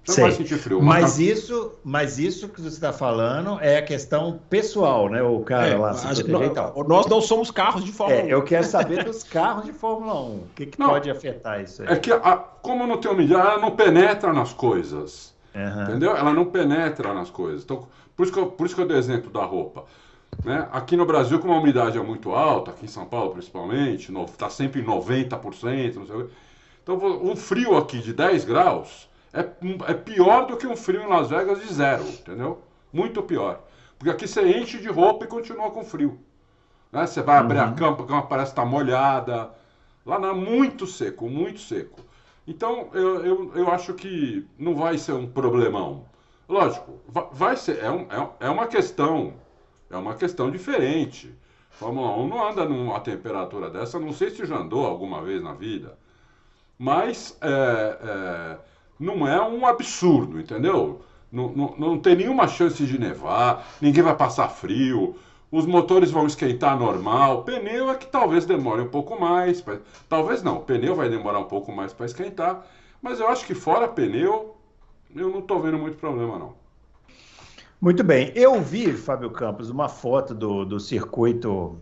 Você 0.05 0.21
não 0.21 0.29
vai 0.29 0.37
sentir 0.37 0.59
frio. 0.59 0.83
Mas, 0.83 1.19
isso, 1.19 1.73
mas 1.83 2.19
isso 2.19 2.49
que 2.49 2.61
você 2.61 2.75
está 2.75 2.93
falando 2.93 3.59
é 3.61 3.79
a 3.79 3.83
questão 3.83 4.39
pessoal, 4.51 5.09
né? 5.09 5.23
O 5.23 5.41
cara 5.41 5.67
é, 5.67 5.77
lá 5.77 5.95
se 5.95 6.23
proteger 6.23 6.51
e 6.51 6.55
tal. 6.55 6.85
Nós 6.87 7.06
não 7.06 7.23
somos 7.23 7.51
carros 7.51 7.83
de 7.83 7.91
Fórmula 7.91 8.21
é, 8.21 8.25
1. 8.25 8.29
Eu 8.29 8.43
quero 8.43 8.65
saber 8.67 9.05
dos 9.05 9.23
carros 9.25 9.65
de 9.65 9.73
Fórmula 9.73 10.15
1. 10.15 10.35
O 10.35 10.49
que, 10.55 10.67
que 10.67 10.79
não, 10.79 10.91
pode 10.91 11.11
afetar 11.11 11.62
isso 11.62 11.83
aí? 11.83 11.88
É 11.88 11.97
que, 11.97 12.12
a, 12.12 12.37
como 12.37 12.87
não 12.87 12.99
tem 12.99 13.11
umidade, 13.11 13.40
ela 13.40 13.59
não 13.59 13.71
penetra 13.71 14.33
nas 14.33 14.52
coisas. 14.52 15.35
Uhum. 15.55 15.83
Entendeu? 15.85 16.14
Ela 16.14 16.35
não 16.35 16.45
penetra 16.47 17.14
nas 17.14 17.31
coisas. 17.31 17.64
Então, 17.64 17.88
por 18.14 18.25
isso 18.25 18.33
que 18.33 18.38
eu, 18.38 18.47
por 18.47 18.67
isso 18.67 18.75
que 18.75 18.83
eu 18.83 18.87
dei 18.87 18.99
exemplo 18.99 19.31
da 19.31 19.45
roupa. 19.45 19.85
Né? 20.45 20.69
Aqui 20.71 20.97
no 20.97 21.07
Brasil, 21.07 21.38
como 21.38 21.55
a 21.55 21.59
umidade 21.59 21.97
é 21.97 22.02
muito 22.02 22.33
alta, 22.33 22.73
aqui 22.73 22.85
em 22.85 22.88
São 22.88 23.07
Paulo 23.07 23.33
principalmente, 23.33 24.12
está 24.26 24.50
sempre 24.50 24.83
em 24.83 24.85
90%, 24.85 25.95
não 25.95 26.07
sei 26.07 26.17
o 26.17 26.31
Então, 26.83 26.97
um 27.23 27.35
frio 27.35 27.76
aqui 27.76 28.00
de 28.00 28.12
10 28.12 28.45
graus 28.45 29.09
é, 29.35 29.91
é 29.91 29.95
pior 29.95 30.47
do 30.47 30.57
que 30.57 30.67
um 30.67 30.76
frio 30.76 31.03
em 31.03 31.09
Las 31.09 31.29
Vegas 31.29 31.61
de 31.61 31.75
zero, 31.75 32.05
entendeu? 32.05 32.62
Muito 32.93 33.23
pior. 33.23 33.62
Porque 33.99 34.11
aqui 34.11 34.29
você 34.29 34.59
enche 34.59 34.79
de 34.79 34.88
roupa 34.88 35.25
e 35.25 35.29
continua 35.29 35.71
com 35.71 35.85
frio. 35.85 36.19
Né? 36.93 37.07
Você 37.07 37.21
vai 37.21 37.38
abrir 37.38 37.59
uhum. 37.59 37.64
a 37.64 37.73
campa, 37.73 38.05
a 38.05 38.07
campa 38.07 38.26
parece 38.29 38.53
estar 38.53 38.62
tá 38.62 38.69
molhada. 38.69 39.50
Lá 40.07 40.19
não 40.19 40.31
é 40.31 40.35
muito 40.35 40.87
seco, 40.87 41.29
muito 41.29 41.59
seco. 41.61 42.00
Então, 42.47 42.91
eu, 42.93 43.25
eu, 43.25 43.53
eu 43.55 43.71
acho 43.71 43.95
que 43.95 44.47
não 44.59 44.76
vai 44.76 44.99
ser 44.99 45.12
um 45.12 45.26
problemão. 45.26 46.05
Lógico, 46.49 47.00
vai 47.33 47.57
ser, 47.57 47.83
é, 47.83 47.91
um, 47.91 48.03
é, 48.03 48.47
é 48.47 48.50
uma 48.50 48.67
questão, 48.67 49.35
é 49.91 49.97
uma 49.97 50.14
questão 50.14 50.50
diferente. 50.50 51.35
Fórmula 51.71 52.17
1 52.19 52.29
não 52.29 52.49
anda 52.49 52.64
numa 52.67 53.00
temperatura 53.00 53.71
dessa, 53.71 53.99
não 53.99 54.12
sei 54.12 54.31
se 54.31 54.45
já 54.45 54.59
andou 54.59 54.87
alguma 54.87 55.23
vez 55.23 55.43
na 55.43 55.55
vida. 55.55 55.99
Mas 56.79 57.37
é, 57.41 57.49
é, 57.49 58.59
não 58.99 59.27
é 59.27 59.41
um 59.43 59.67
absurdo, 59.67 60.41
entendeu? 60.41 61.03
Não, 61.31 61.49
não, 61.49 61.75
não 61.77 61.99
tem 61.99 62.17
nenhuma 62.17 62.47
chance 62.47 62.85
de 62.85 62.99
nevar, 62.99 63.67
ninguém 63.81 64.03
vai 64.03 64.17
passar 64.17 64.49
frio, 64.49 65.17
os 65.55 65.67
motores 65.67 66.11
vão 66.11 66.27
esquentar 66.27 66.77
normal. 66.77 67.45
Pneu 67.45 67.89
é 67.89 67.95
que 67.95 68.07
talvez 68.07 68.45
demore 68.45 68.83
um 68.83 68.89
pouco 68.89 69.19
mais. 69.21 69.61
Pra... 69.61 69.79
Talvez 70.09 70.43
não, 70.43 70.61
pneu 70.61 70.97
vai 70.97 71.09
demorar 71.09 71.39
um 71.39 71.45
pouco 71.45 71.71
mais 71.71 71.93
para 71.93 72.07
esquentar. 72.07 72.67
Mas 73.01 73.21
eu 73.21 73.29
acho 73.29 73.47
que 73.47 73.55
fora 73.55 73.87
pneu, 73.87 74.57
eu 75.15 75.31
não 75.31 75.39
estou 75.39 75.61
vendo 75.61 75.79
muito 75.79 75.97
problema, 75.97 76.39
não. 76.39 76.55
Muito 77.81 78.03
bem. 78.03 78.33
Eu 78.35 78.61
vi, 78.61 78.93
Fábio 78.95 79.31
Campos, 79.31 79.71
uma 79.71 79.89
foto 79.89 80.35
do, 80.35 80.65
do 80.65 80.81
circuito, 80.81 81.79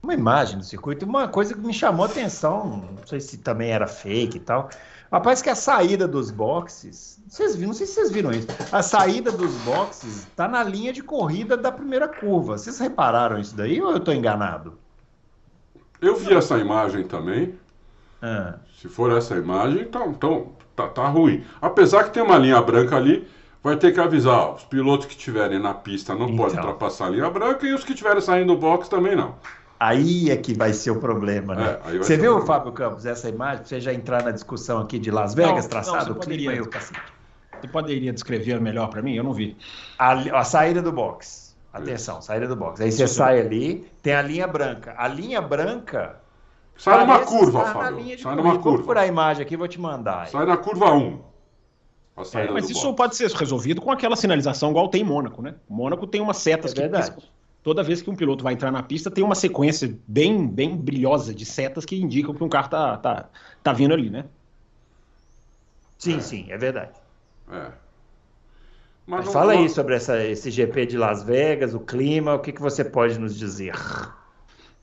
uma 0.00 0.14
imagem 0.14 0.58
do 0.58 0.64
circuito, 0.64 1.04
uma 1.04 1.26
coisa 1.26 1.54
que 1.54 1.60
me 1.60 1.72
chamou 1.72 2.04
a 2.04 2.08
atenção. 2.08 2.84
Não 2.96 3.06
sei 3.06 3.20
se 3.20 3.38
também 3.38 3.70
era 3.70 3.88
fake 3.88 4.36
e 4.36 4.40
tal. 4.40 4.70
Rapaz, 5.10 5.42
que 5.42 5.50
a 5.50 5.56
saída 5.56 6.06
dos 6.06 6.30
boxes, 6.30 7.20
vocês 7.26 7.56
viram, 7.56 7.68
não 7.68 7.74
sei 7.74 7.86
se 7.86 7.94
vocês 7.94 8.12
viram 8.12 8.30
isso, 8.30 8.46
a 8.70 8.80
saída 8.80 9.32
dos 9.32 9.52
boxes 9.62 10.18
está 10.18 10.46
na 10.46 10.62
linha 10.62 10.92
de 10.92 11.02
corrida 11.02 11.56
da 11.56 11.72
primeira 11.72 12.06
curva. 12.06 12.56
Vocês 12.56 12.78
repararam 12.78 13.38
isso 13.38 13.56
daí 13.56 13.82
ou 13.82 13.90
eu 13.90 13.96
estou 13.96 14.14
enganado? 14.14 14.78
Eu 16.00 16.14
vi 16.14 16.32
essa 16.32 16.58
imagem 16.58 17.02
também. 17.04 17.58
Ah. 18.22 18.54
Se 18.80 18.88
for 18.88 19.10
essa 19.10 19.34
imagem, 19.34 19.82
então, 19.82 20.10
então 20.10 20.52
tá, 20.76 20.86
tá 20.86 21.08
ruim. 21.08 21.44
Apesar 21.60 22.04
que 22.04 22.10
tem 22.10 22.22
uma 22.22 22.38
linha 22.38 22.62
branca 22.62 22.96
ali, 22.96 23.28
vai 23.62 23.76
ter 23.76 23.92
que 23.92 24.00
avisar. 24.00 24.54
Os 24.54 24.64
pilotos 24.64 25.06
que 25.06 25.12
estiverem 25.12 25.58
na 25.58 25.74
pista 25.74 26.14
não 26.14 26.26
então. 26.28 26.36
podem 26.36 26.56
ultrapassar 26.56 27.06
a 27.06 27.10
linha 27.10 27.28
branca 27.28 27.66
e 27.66 27.74
os 27.74 27.82
que 27.82 27.92
estiverem 27.92 28.20
saindo 28.20 28.54
do 28.54 28.60
box 28.60 28.88
também 28.88 29.16
não. 29.16 29.34
Aí 29.80 30.30
é 30.30 30.36
que 30.36 30.52
vai 30.52 30.74
ser 30.74 30.90
o 30.90 31.00
problema, 31.00 31.54
né? 31.54 31.78
É, 31.86 31.96
você 31.96 32.14
viu, 32.14 32.36
o 32.36 32.44
Fábio 32.44 32.70
Campos, 32.70 33.06
essa 33.06 33.30
imagem? 33.30 33.64
Você 33.64 33.80
já 33.80 33.94
entrar 33.94 34.22
na 34.22 34.30
discussão 34.30 34.78
aqui 34.78 34.98
de 34.98 35.10
Las 35.10 35.34
Vegas, 35.34 35.64
não, 35.64 35.70
traçado, 35.70 36.10
não, 36.10 36.16
o 36.16 36.20
clima 36.20 36.52
e 36.52 36.60
o 36.60 36.68
cacete. 36.68 37.00
Você 37.58 37.66
poderia 37.66 38.12
descrever 38.12 38.60
melhor 38.60 38.90
para 38.90 39.00
mim? 39.00 39.14
Eu 39.14 39.24
não 39.24 39.32
vi. 39.32 39.56
A, 39.98 40.12
a 40.12 40.44
saída 40.44 40.82
do 40.82 40.92
box. 40.92 41.56
Atenção, 41.72 42.20
saída 42.20 42.46
do 42.46 42.54
box. 42.54 42.82
Aí 42.82 42.92
você 42.92 43.08
sai 43.08 43.40
ali, 43.40 43.90
tem 44.02 44.12
a 44.12 44.20
linha 44.20 44.46
branca. 44.46 44.94
A 44.98 45.08
linha 45.08 45.40
branca. 45.40 46.20
Sai 46.76 47.00
numa 47.00 47.20
curva, 47.20 47.64
Fábio. 47.64 48.18
Sai 48.18 48.36
numa 48.36 48.52
curva. 48.52 48.62
Vou 48.62 48.74
procurar 48.74 49.02
a 49.02 49.06
imagem 49.06 49.42
aqui, 49.42 49.56
vou 49.56 49.68
te 49.68 49.80
mandar. 49.80 50.28
Sai 50.28 50.44
na 50.44 50.58
curva 50.58 50.92
1. 50.92 51.20
É, 52.34 52.50
mas 52.50 52.68
isso 52.68 52.84
box. 52.84 52.96
pode 52.96 53.16
ser 53.16 53.30
resolvido 53.30 53.80
com 53.80 53.90
aquela 53.90 54.14
sinalização 54.14 54.70
igual 54.70 54.88
tem 54.88 55.00
em 55.00 55.04
Mônaco, 55.04 55.40
né? 55.40 55.54
Mônaco 55.66 56.06
tem 56.06 56.20
umas 56.20 56.36
setas 56.36 56.72
é 56.72 56.74
que 56.74 56.80
verdade. 56.82 57.16
Toda 57.62 57.82
vez 57.82 58.02
que 58.02 58.10
um 58.10 58.16
piloto 58.16 58.42
vai 58.42 58.54
entrar 58.54 58.70
na 58.70 58.82
pista 58.82 59.10
tem 59.10 59.22
uma 59.22 59.34
sequência 59.34 59.96
bem, 60.06 60.46
bem 60.46 60.76
brilhosa 60.76 61.34
de 61.34 61.44
setas 61.44 61.84
que 61.84 61.96
indicam 61.96 62.34
que 62.34 62.42
um 62.42 62.48
carro 62.48 62.68
tá, 62.68 62.96
tá, 62.96 63.28
tá 63.62 63.72
vindo 63.72 63.94
ali, 63.94 64.10
né? 64.10 64.24
Sim, 65.98 66.16
é. 66.16 66.20
sim, 66.20 66.46
é 66.48 66.56
verdade. 66.56 66.92
É. 67.50 67.70
Mas, 69.06 69.24
Mas 69.24 69.32
fala 69.32 69.52
aí 69.52 69.68
sobre 69.68 69.96
essa, 69.96 70.24
esse 70.24 70.50
GP 70.50 70.86
de 70.86 70.96
Las 70.96 71.22
Vegas, 71.24 71.74
o 71.74 71.80
clima, 71.80 72.34
o 72.34 72.38
que, 72.38 72.52
que 72.52 72.60
você 72.60 72.84
pode 72.84 73.18
nos 73.18 73.36
dizer? 73.36 73.74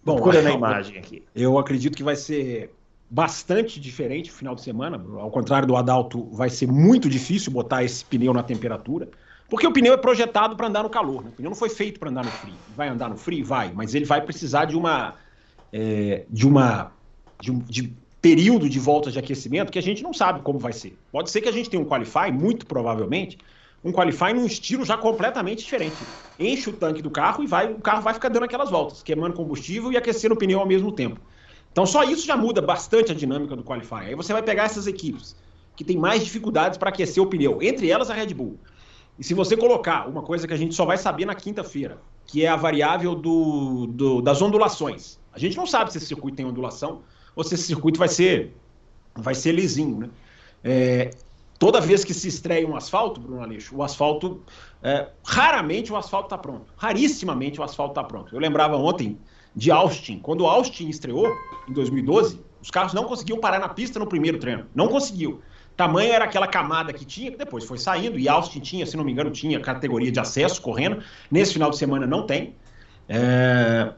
Bom, 0.04 0.16
Procura 0.16 0.42
na 0.42 0.52
imagem 0.52 0.98
aqui. 0.98 1.24
Eu 1.34 1.58
acredito 1.58 1.96
que 1.96 2.04
vai 2.04 2.16
ser 2.16 2.74
bastante 3.10 3.80
diferente 3.80 4.30
o 4.30 4.34
final 4.34 4.54
de 4.54 4.62
semana. 4.62 5.04
Ao 5.20 5.32
contrário 5.32 5.68
do 5.68 5.76
Adalto, 5.76 6.26
vai 6.32 6.50
ser 6.50 6.68
muito 6.68 7.10
difícil 7.10 7.52
botar 7.52 7.84
esse 7.84 8.04
pneu 8.04 8.34
na 8.34 8.44
temperatura. 8.44 9.10
Porque 9.50 9.66
o 9.66 9.72
pneu 9.72 9.94
é 9.94 9.98
projetado 9.98 10.56
para 10.56 10.68
andar 10.68 10.84
no 10.84 10.90
calor. 10.90 11.24
Né? 11.24 11.30
O 11.30 11.34
pneu 11.34 11.50
não 11.50 11.56
foi 11.56 11.70
feito 11.70 12.00
para 12.00 12.10
andar 12.10 12.26
no 12.26 12.32
frio. 12.32 12.56
Vai 12.76 12.90
andar 12.90 13.10
no 13.10 13.18
frio? 13.18 13.46
Vai. 13.46 13.72
Mas 13.74 13.96
ele 13.96 14.06
vai 14.06 14.22
precisar 14.22 14.66
de 14.66 14.76
uma. 14.76 15.16
É, 15.72 16.26
de 16.30 16.48
uma. 16.48 16.92
De, 17.40 17.52
um, 17.52 17.60
de 17.60 17.94
período 18.22 18.68
de 18.68 18.80
volta 18.80 19.12
de 19.12 19.20
aquecimento 19.20 19.72
que 19.72 19.80
a 19.80 19.82
gente 19.82 20.04
não 20.04 20.14
sabe 20.14 20.42
como 20.42 20.60
vai 20.60 20.74
ser. 20.74 20.98
Pode 21.12 21.30
ser 21.30 21.42
que 21.42 21.48
a 21.48 21.52
gente 21.52 21.70
tenha 21.70 21.82
um 21.82 21.86
qualify, 21.86 22.32
muito 22.32 22.66
provavelmente, 22.66 23.38
um 23.84 23.92
qualify 23.92 24.34
num 24.34 24.46
estilo 24.46 24.84
já 24.84 24.98
completamente 24.98 25.64
diferente. 25.64 25.96
Enche 26.40 26.70
o 26.70 26.74
tanque 26.74 27.02
do 27.02 27.10
carro 27.10 27.44
e 27.44 27.48
vai, 27.48 27.72
o 27.72 27.80
carro 27.80 28.02
vai 28.02 28.14
ficar 28.14 28.30
dando 28.30 28.44
aquelas 28.44 28.70
voltas, 28.70 29.04
queimando 29.04 29.36
combustível 29.36 29.92
e 29.92 29.98
aquecendo 29.98 30.34
o 30.34 30.38
pneu 30.38 30.60
ao 30.60 30.66
mesmo 30.66 30.92
tempo. 30.92 31.22
Então 31.72 31.86
só 31.86 32.04
isso 32.04 32.26
já 32.26 32.36
muda 32.36 32.62
bastante 32.62 33.12
a 33.12 33.16
dinâmica 33.16 33.56
do 33.56 33.64
qualify. 33.64 34.08
Aí 34.08 34.16
você 34.16 34.34
vai 34.34 34.42
pegar 34.42 34.64
essas 34.64 34.88
equipes 34.88 35.36
que 35.76 35.84
têm 35.84 35.96
mais 35.96 36.24
dificuldades 36.24 36.78
para 36.78 36.90
aquecer 36.90 37.22
o 37.22 37.28
pneu, 37.28 37.60
entre 37.62 37.90
elas 37.90 38.10
a 38.10 38.14
Red 38.14 38.34
Bull. 38.34 38.58
E 39.20 39.24
se 39.24 39.34
você 39.34 39.58
colocar 39.58 40.08
uma 40.08 40.22
coisa 40.22 40.48
que 40.48 40.54
a 40.54 40.58
gente 40.58 40.76
só 40.76 40.86
vai 40.86 40.98
saber 40.98 41.26
na 41.26 41.34
quinta-feira, 41.34 42.00
que 42.26 42.46
é 42.46 42.50
a 42.50 42.56
variável 42.56 43.16
do, 43.16 43.88
do, 43.88 44.22
das 44.22 44.42
ondulações. 44.42 45.18
A 45.32 45.40
gente 45.40 45.56
não 45.56 45.66
sabe 45.66 45.92
se 45.92 45.98
esse 45.98 46.08
circuito 46.08 46.38
tem 46.38 46.46
ondulação 46.46 47.02
ou 47.36 47.44
se 47.44 47.56
esse 47.56 47.64
circuito 47.64 47.98
vai 47.98 48.08
ser, 48.08 48.54
vai 49.16 49.34
ser 49.34 49.54
lisinho. 49.54 49.98
Né? 49.98 50.10
É, 50.64 51.12
toda 51.58 51.80
vez 51.80 52.04
que 52.04 52.14
se 52.14 52.28
estreia 52.28 52.68
um 52.68 52.76
asfalto, 52.76 53.20
Bruno 53.20 53.42
Aleixo, 53.42 53.76
o 53.76 53.84
asfalto. 53.84 54.42
É, 54.84 55.08
raramente 55.24 55.92
o 55.92 55.96
asfalto 55.96 56.28
está 56.28 56.38
pronto. 56.38 56.66
Rarissimamente 56.76 57.60
o 57.60 57.64
asfalto 57.64 57.92
está 57.92 58.04
pronto. 58.04 58.36
Eu 58.36 58.40
lembrava 58.40 58.76
ontem 58.76 59.18
de 59.56 59.72
Austin. 59.72 60.20
Quando 60.20 60.46
Austin 60.46 60.90
estreou, 60.90 61.28
em 61.68 61.74
2012, 61.74 62.40
os 62.62 62.70
carros 62.70 62.94
não 62.94 63.06
conseguiam 63.06 63.40
parar 63.40 63.60
na 63.60 63.70
pista 63.70 63.98
no 63.98 64.06
primeiro 64.06 64.38
treino. 64.38 64.66
Não 64.76 64.88
conseguiu. 64.88 65.42
Tamanho 65.78 66.12
era 66.12 66.26
aquela 66.26 66.48
camada 66.48 66.92
que 66.92 67.06
tinha, 67.06 67.32
que 67.32 67.38
depois 67.38 67.64
foi 67.64 67.78
saindo, 67.78 68.18
e 68.18 68.28
Austin 68.28 68.60
tinha, 68.60 68.86
se 68.86 68.98
não 68.98 69.04
me 69.04 69.12
engano, 69.12 69.30
tinha 69.30 69.60
categoria 69.60 70.12
de 70.12 70.20
acesso 70.20 70.62
correndo. 70.62 71.04
Nesse 71.30 71.54
final 71.54 71.70
de 71.70 71.78
semana 71.78 72.08
não 72.08 72.26
tem. 72.26 72.56
É, 73.08 73.94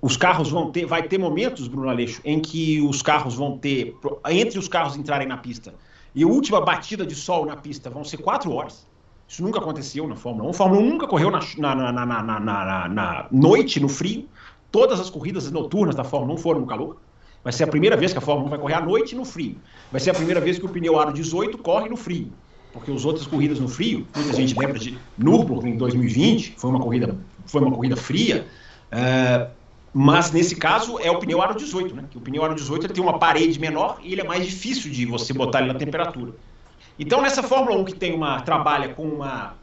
os 0.00 0.16
carros 0.16 0.50
vão 0.50 0.72
ter, 0.72 0.86
vai 0.86 1.02
ter 1.02 1.18
momentos, 1.18 1.68
Bruno 1.68 1.88
Aleixo, 1.88 2.20
em 2.24 2.40
que 2.40 2.80
os 2.80 3.02
carros 3.02 3.34
vão 3.36 3.58
ter, 3.58 3.94
entre 4.30 4.58
os 4.58 4.66
carros 4.66 4.96
entrarem 4.96 5.28
na 5.28 5.36
pista 5.36 5.74
e 6.14 6.22
a 6.24 6.26
última 6.26 6.60
batida 6.60 7.06
de 7.06 7.14
sol 7.14 7.46
na 7.46 7.56
pista 7.56 7.88
vão 7.88 8.04
ser 8.04 8.18
quatro 8.18 8.52
horas. 8.52 8.86
Isso 9.26 9.42
nunca 9.42 9.58
aconteceu 9.58 10.06
na 10.06 10.14
Fórmula 10.14 10.48
1. 10.48 10.50
A 10.50 10.54
Fórmula 10.54 10.82
1 10.82 10.88
nunca 10.90 11.06
correu 11.06 11.30
na, 11.30 11.40
na, 11.56 11.92
na, 11.92 12.88
na, 12.88 13.28
noite, 13.32 13.80
no 13.80 13.88
frio. 13.88 14.28
Todas 14.70 15.00
as 15.00 15.08
corridas 15.08 15.50
noturnas 15.50 15.94
da 15.94 16.04
Fórmula 16.04 16.34
1 16.34 16.36
foram 16.38 16.60
no 16.60 16.66
calor. 16.66 16.98
Vai 17.42 17.52
ser 17.52 17.64
a 17.64 17.66
primeira 17.66 17.96
vez 17.96 18.12
que 18.12 18.18
a 18.18 18.20
Fórmula 18.20 18.46
1 18.46 18.50
vai 18.50 18.58
correr 18.58 18.74
à 18.74 18.80
noite 18.80 19.14
no 19.16 19.24
frio. 19.24 19.56
Vai 19.90 20.00
ser 20.00 20.10
a 20.10 20.14
primeira 20.14 20.40
vez 20.40 20.58
que 20.58 20.66
o 20.66 20.68
pneu 20.68 20.98
aro 20.98 21.12
18 21.12 21.58
corre 21.58 21.88
no 21.88 21.96
frio. 21.96 22.32
Porque 22.72 22.90
as 22.90 23.04
outras 23.04 23.26
corridas 23.26 23.58
no 23.58 23.68
frio, 23.68 24.06
muita 24.14 24.32
gente 24.32 24.58
lembra 24.58 24.78
de 24.78 24.96
Nürburgring 25.18 25.72
em 25.72 25.76
2020, 25.76 26.54
foi 26.56 26.70
uma 26.70 26.80
corrida, 26.80 27.16
foi 27.46 27.60
uma 27.60 27.72
corrida 27.72 27.96
fria. 27.96 28.46
Uh, 28.92 29.50
mas 29.92 30.30
nesse 30.30 30.56
caso 30.56 30.98
é 30.98 31.10
o 31.10 31.18
pneu 31.18 31.42
aro 31.42 31.54
18, 31.54 31.94
né? 31.94 32.04
Que 32.10 32.16
o 32.16 32.20
pneu 32.20 32.42
aro 32.44 32.54
18 32.54 32.86
ele 32.86 32.94
tem 32.94 33.02
uma 33.02 33.18
parede 33.18 33.60
menor 33.60 33.98
e 34.02 34.12
ele 34.12 34.22
é 34.22 34.24
mais 34.24 34.46
difícil 34.46 34.90
de 34.90 35.04
você 35.04 35.34
botar 35.34 35.60
ele 35.60 35.72
na 35.72 35.78
temperatura. 35.78 36.32
Então 36.98 37.20
nessa 37.20 37.42
Fórmula 37.42 37.76
1 37.78 37.84
que 37.84 37.94
tem 37.94 38.14
uma 38.14 38.40
trabalha 38.40 38.88
com 38.94 39.02
uma 39.02 39.54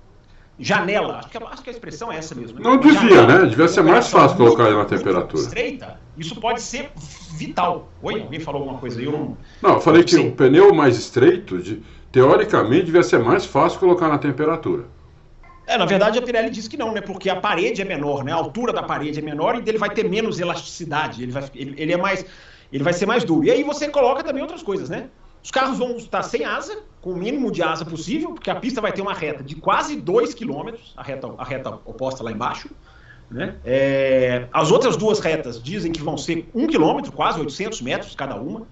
janela, 0.59 1.19
acho 1.19 1.29
que, 1.29 1.37
acho 1.37 1.63
que 1.63 1.69
a 1.69 1.73
expressão 1.73 2.11
é 2.11 2.17
essa 2.17 2.35
mesmo. 2.35 2.59
Não 2.59 2.77
devia, 2.77 3.25
né? 3.25 3.45
Devia 3.45 3.67
ser 3.67 3.81
mais 3.81 4.09
fácil 4.09 4.37
colocar 4.37 4.65
ele 4.65 4.75
na 4.75 4.85
temperatura. 4.85 5.41
Estreita, 5.41 5.99
isso 6.17 6.35
pode 6.35 6.61
ser 6.61 6.91
vital. 7.37 7.89
Oi, 8.01 8.21
alguém 8.21 8.39
falou 8.39 8.61
alguma 8.61 8.79
coisa 8.79 8.99
aí? 8.99 9.05
Eu 9.05 9.13
não. 9.13 9.37
Não, 9.61 9.75
eu 9.75 9.79
falei 9.79 10.03
que 10.03 10.17
o 10.17 10.31
pneu 10.33 10.73
mais 10.73 10.97
estreito, 10.97 11.57
de, 11.59 11.81
teoricamente, 12.11 12.85
devia 12.85 13.03
ser 13.03 13.19
mais 13.19 13.45
fácil 13.45 13.79
colocar 13.79 14.09
na 14.09 14.17
temperatura. 14.17 14.85
É, 15.65 15.77
na 15.77 15.85
verdade 15.85 16.17
a 16.17 16.21
Pirelli 16.21 16.49
diz 16.49 16.67
que 16.67 16.75
não, 16.75 16.91
né? 16.91 16.99
Porque 16.99 17.29
a 17.29 17.35
parede 17.35 17.81
é 17.81 17.85
menor, 17.85 18.23
né? 18.23 18.33
A 18.33 18.35
altura 18.35 18.73
da 18.73 18.83
parede 18.83 19.19
é 19.19 19.21
menor 19.21 19.55
e 19.55 19.69
ele 19.69 19.77
vai 19.77 19.91
ter 19.91 20.09
menos 20.09 20.39
elasticidade. 20.39 21.21
Ele 21.21 21.31
vai, 21.31 21.43
ele, 21.53 21.75
ele 21.77 21.93
é 21.93 21.97
mais, 21.97 22.25
ele 22.73 22.83
vai 22.83 22.91
ser 22.91 23.05
mais 23.05 23.23
duro. 23.23 23.45
E 23.45 23.51
aí 23.51 23.63
você 23.63 23.87
coloca 23.87 24.23
também 24.23 24.41
outras 24.41 24.63
coisas, 24.63 24.89
né? 24.89 25.09
Os 25.43 25.51
carros 25.51 25.77
vão 25.77 25.95
estar 25.97 26.23
sem 26.23 26.43
asa, 26.43 26.79
com 27.01 27.11
o 27.11 27.17
mínimo 27.17 27.51
de 27.51 27.63
asa 27.63 27.85
possível, 27.85 28.33
porque 28.33 28.49
a 28.49 28.55
pista 28.55 28.81
vai 28.81 28.91
ter 28.91 29.01
uma 29.01 29.13
reta 29.13 29.43
de 29.43 29.55
quase 29.55 29.95
2 29.95 30.33
km, 30.33 30.73
a 30.97 31.03
reta, 31.03 31.33
a 31.37 31.43
reta 31.43 31.69
oposta 31.85 32.23
lá 32.23 32.31
embaixo. 32.31 32.69
Né? 33.31 33.55
É, 33.63 34.47
as 34.51 34.71
outras 34.71 34.97
duas 34.97 35.19
retas 35.19 35.61
dizem 35.61 35.91
que 35.91 36.01
vão 36.01 36.17
ser 36.17 36.49
1 36.53 36.67
km, 36.67 37.09
quase 37.13 37.39
800 37.39 37.81
metros 37.81 38.15
cada 38.15 38.35
uma. 38.35 38.67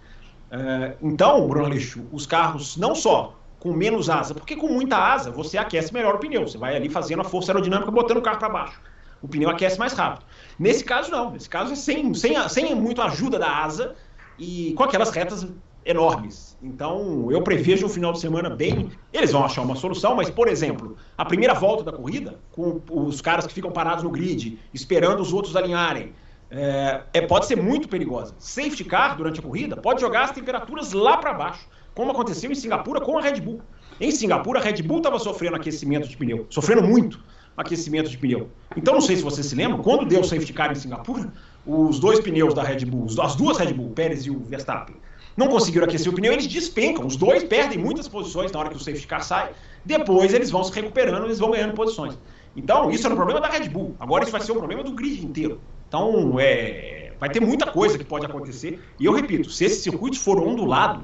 É, 0.52 0.96
então, 1.02 1.48
Bruno 1.48 1.66
Aleixo, 1.66 2.06
os 2.12 2.26
carros 2.26 2.76
não 2.76 2.96
só 2.96 3.38
com 3.60 3.74
menos 3.74 4.10
asa. 4.10 4.34
Porque 4.34 4.56
com 4.56 4.68
muita 4.68 4.98
asa, 4.98 5.32
você 5.32 5.58
aquece 5.58 5.94
melhor 5.94 6.16
o 6.16 6.20
pneu. 6.20 6.48
Você 6.48 6.58
vai 6.58 6.76
ali 6.76 6.90
fazendo 6.90 7.22
a 7.22 7.26
força 7.26 7.52
aerodinâmica, 7.52 7.92
botando 7.92 8.18
o 8.18 8.22
carro 8.22 8.40
para 8.40 8.50
baixo. 8.50 8.82
O 9.22 9.28
pneu 9.28 9.50
aquece 9.50 9.80
mais 9.80 9.94
rápido. 9.94 10.26
Nesse 10.60 10.84
caso, 10.84 11.12
não. 11.12 11.32
Nesse 11.32 11.50
caso, 11.50 11.74
é 11.74 11.76
sem, 11.76 12.14
sem, 12.14 12.50
sem 12.50 12.76
muito 12.76 13.02
ajuda 13.02 13.40
da 13.40 13.64
asa 13.64 13.96
e 14.38 14.74
com 14.78 14.84
aquelas 14.84 15.10
retas 15.10 15.48
enormes. 15.86 16.47
Então, 16.62 17.32
eu 17.32 17.42
prevejo 17.44 17.86
um 17.86 17.90
final 17.90 18.12
de 18.12 18.20
semana 18.20 18.50
bem. 18.50 18.90
Eles 19.14 19.32
vão 19.32 19.46
achar 19.46 19.62
uma 19.62 19.76
solução, 19.76 20.16
mas, 20.16 20.30
por 20.30 20.48
exemplo, 20.48 20.98
a 21.18 21.24
primeira 21.24 21.54
volta 21.54 21.84
da 21.84 21.92
corrida, 21.92 22.40
com 22.52 22.82
os 22.90 23.22
caras 23.22 23.46
que 23.46 23.54
ficam 23.54 23.72
parados 23.72 24.04
no 24.04 24.10
grid, 24.10 24.60
esperando 24.74 25.20
os 25.22 25.34
outros 25.34 25.56
alinharem, 25.56 26.14
é, 26.50 27.02
é 27.14 27.22
pode 27.22 27.46
ser 27.46 27.62
muito 27.62 27.88
perigosa. 27.88 28.34
Safety 28.40 28.84
car 28.84 29.16
durante 29.16 29.40
a 29.40 29.44
corrida 29.44 29.78
pode 29.78 30.02
jogar 30.02 30.24
as 30.24 30.32
temperaturas 30.32 30.94
lá 30.94 31.18
para 31.18 31.34
baixo 31.34 31.68
como 31.98 32.12
aconteceu 32.12 32.52
em 32.52 32.56
Singapura 32.56 33.02
com 33.02 33.18
a 33.18 33.22
Red 33.22 33.42
Bull. 33.42 33.60
Em 34.00 34.12
Singapura, 34.12 34.60
a 34.60 34.64
Red 34.64 34.84
Bull 34.84 34.98
estava 34.98 35.18
sofrendo 35.18 35.56
aquecimento 35.56 36.08
de 36.08 36.16
pneu, 36.16 36.46
sofrendo 36.48 36.84
muito 36.84 37.20
aquecimento 37.58 38.08
de 38.08 38.16
pneu. 38.20 38.52
Então, 38.76 38.94
não 38.94 39.02
sei 39.02 39.16
se 39.16 39.24
você 39.24 39.42
se 39.42 39.56
lembra, 39.56 39.82
quando 39.82 40.06
deu 40.06 40.22
o 40.22 40.24
safety 40.24 40.54
car 40.54 40.72
em 40.72 40.76
Singapura, 40.76 41.34
os 41.66 42.00
dois 42.00 42.20
pneus 42.20 42.54
da 42.54 42.62
Red 42.62 42.86
Bull, 42.86 43.08
as 43.20 43.36
duas 43.36 43.58
Red 43.58 43.74
Bull, 43.74 43.90
Pérez 43.90 44.28
e 44.28 44.30
o 44.30 44.38
Verstappen, 44.42 44.96
não 45.38 45.48
conseguiram 45.48 45.86
aquecer 45.86 46.12
o 46.12 46.16
pneu, 46.16 46.34
eles 46.34 46.48
despencam. 46.48 47.06
Os 47.06 47.16
dois 47.16 47.44
perdem 47.44 47.78
muitas 47.78 48.08
posições 48.08 48.52
na 48.52 48.60
hora 48.60 48.70
que 48.70 48.76
o 48.76 48.80
safety 48.80 49.06
car 49.06 49.24
sai. 49.24 49.52
Depois 49.86 50.34
eles 50.34 50.50
vão 50.50 50.64
se 50.64 50.74
recuperando, 50.74 51.26
eles 51.26 51.38
vão 51.38 51.52
ganhando 51.52 51.76
posições. 51.76 52.18
Então, 52.56 52.90
isso 52.90 53.06
era 53.06 53.14
um 53.14 53.16
problema 53.18 53.40
da 53.40 53.48
Red 53.48 53.70
Bull. 53.70 53.96
Agora 54.00 54.24
isso 54.24 54.32
vai 54.32 54.42
ser 54.42 54.52
um 54.52 54.58
problema 54.58 54.84
do 54.84 54.92
grid 54.92 55.24
inteiro. 55.24 55.62
Então, 55.88 56.40
é, 56.40 57.14
vai 57.20 57.30
ter 57.30 57.40
muita 57.40 57.68
coisa 57.68 58.00
que 58.00 58.04
pode 58.04 58.26
acontecer. 58.26 58.82
E 59.00 59.06
eu 59.06 59.14
repito, 59.14 59.52
se 59.52 59.64
esse 59.64 59.84
circuito 59.84 60.20
for 60.20 60.40
ondulado, 60.40 61.04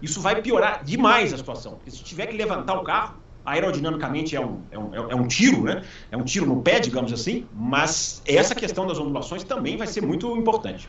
isso 0.00 0.18
vai 0.20 0.40
piorar 0.40 0.82
demais 0.82 1.34
a 1.34 1.36
situação. 1.36 1.72
Porque 1.72 1.90
se 1.90 2.02
tiver 2.02 2.26
que 2.26 2.36
levantar 2.36 2.80
o 2.80 2.82
carro, 2.82 3.16
aerodinamicamente 3.44 4.34
é 4.34 4.40
um, 4.40 4.60
é 4.70 4.78
um, 4.78 5.10
é 5.10 5.14
um 5.14 5.26
tiro, 5.26 5.62
né? 5.62 5.82
É 6.10 6.16
um 6.16 6.24
tiro 6.24 6.46
no 6.46 6.62
pé, 6.62 6.80
digamos 6.80 7.12
assim, 7.12 7.46
mas 7.54 8.22
essa 8.26 8.54
questão 8.54 8.86
das 8.86 8.98
ondulações 8.98 9.44
também 9.44 9.76
vai 9.76 9.86
ser 9.86 10.00
muito 10.00 10.34
importante. 10.36 10.88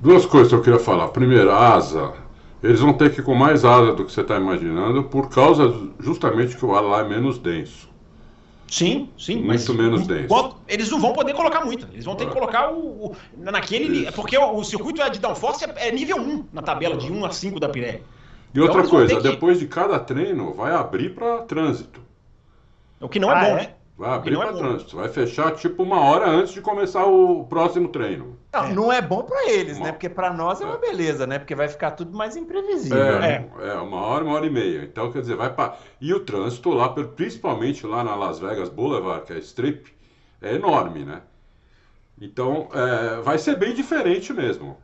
Duas 0.00 0.24
coisas 0.24 0.48
que 0.48 0.54
eu 0.54 0.62
queria 0.62 0.80
falar. 0.80 1.08
Primeiro, 1.08 1.50
a 1.50 1.74
asa. 1.74 2.12
Eles 2.62 2.80
vão 2.80 2.94
ter 2.94 3.12
que 3.12 3.20
ir 3.20 3.24
com 3.24 3.34
mais 3.34 3.62
asa 3.62 3.92
do 3.92 4.06
que 4.06 4.10
você 4.10 4.22
está 4.22 4.36
imaginando, 4.36 5.04
por 5.04 5.28
causa 5.28 5.74
justamente 6.00 6.56
que 6.56 6.64
o 6.64 6.74
ar 6.74 6.80
lá 6.80 7.00
é 7.00 7.04
menos 7.08 7.38
denso. 7.38 7.92
Sim, 8.66 9.10
sim. 9.18 9.36
Muito 9.36 9.48
mas 9.48 9.68
menos 9.68 10.06
denso. 10.06 10.56
Eles 10.66 10.90
não 10.90 10.98
vão 10.98 11.12
poder 11.12 11.34
colocar 11.34 11.64
muito. 11.64 11.86
Eles 11.92 12.04
vão 12.04 12.16
ter 12.16 12.24
que 12.24 12.30
é. 12.30 12.34
colocar 12.34 12.72
o, 12.72 13.12
o 13.12 13.16
naquele. 13.36 14.04
Isso. 14.04 14.12
Porque 14.14 14.36
o, 14.38 14.56
o, 14.56 14.64
circuito 14.64 15.08
de 15.10 15.18
downforce 15.18 15.64
é, 15.64 15.88
é 15.88 15.92
nível 15.92 16.16
1 16.16 16.46
na 16.52 16.62
tabela, 16.62 16.96
de 16.96 17.12
1 17.12 17.24
a 17.24 17.30
5 17.30 17.60
da 17.60 17.68
Pirelli. 17.68 18.02
E 18.54 18.60
outra 18.60 18.80
então, 18.80 18.90
coisa, 18.90 19.20
depois 19.20 19.58
que... 19.58 19.64
de 19.64 19.70
cada 19.70 19.98
treino, 19.98 20.54
vai 20.54 20.72
abrir 20.72 21.14
para 21.14 21.42
trânsito. 21.42 22.00
O 23.00 23.08
que 23.08 23.18
não 23.18 23.32
é 23.32 23.34
ah, 23.34 23.40
bom, 23.40 23.50
é? 23.50 23.54
né? 23.54 23.74
Vai 23.96 24.10
abrir 24.10 24.36
para 24.36 24.50
é 24.50 24.52
trânsito. 24.52 24.96
Vai 24.96 25.08
fechar 25.08 25.52
tipo 25.52 25.82
uma 25.82 26.00
hora 26.00 26.28
antes 26.28 26.52
de 26.52 26.60
começar 26.60 27.04
o 27.04 27.44
próximo 27.44 27.88
treino. 27.88 28.38
Não, 28.52 28.64
é. 28.64 28.72
não 28.72 28.92
é 28.92 29.02
bom 29.02 29.22
para 29.22 29.50
eles, 29.50 29.76
uma... 29.76 29.86
né? 29.86 29.92
Porque 29.92 30.08
para 30.08 30.32
nós 30.32 30.60
é 30.60 30.64
uma 30.64 30.76
é. 30.76 30.78
beleza, 30.78 31.26
né? 31.26 31.38
Porque 31.38 31.54
vai 31.54 31.68
ficar 31.68 31.92
tudo 31.92 32.16
mais 32.16 32.36
imprevisível. 32.36 33.22
É, 33.22 33.48
é. 33.60 33.68
é 33.68 33.74
uma 33.74 34.00
hora, 34.00 34.24
uma 34.24 34.34
hora 34.34 34.46
e 34.46 34.50
meia. 34.50 34.82
Então, 34.84 35.12
quer 35.12 35.20
dizer, 35.20 35.36
vai 35.36 35.52
para. 35.52 35.76
E 36.00 36.12
o 36.12 36.20
trânsito 36.20 36.70
lá, 36.70 36.88
principalmente 36.88 37.86
lá 37.86 38.02
na 38.02 38.14
Las 38.14 38.38
Vegas 38.38 38.68
Boulevard, 38.68 39.26
que 39.26 39.32
é 39.32 39.38
Strip, 39.38 39.92
é 40.40 40.54
enorme, 40.54 41.04
né? 41.04 41.22
Então, 42.20 42.68
é, 42.72 43.20
vai 43.20 43.38
ser 43.38 43.56
bem 43.56 43.74
diferente 43.74 44.32
mesmo. 44.32 44.76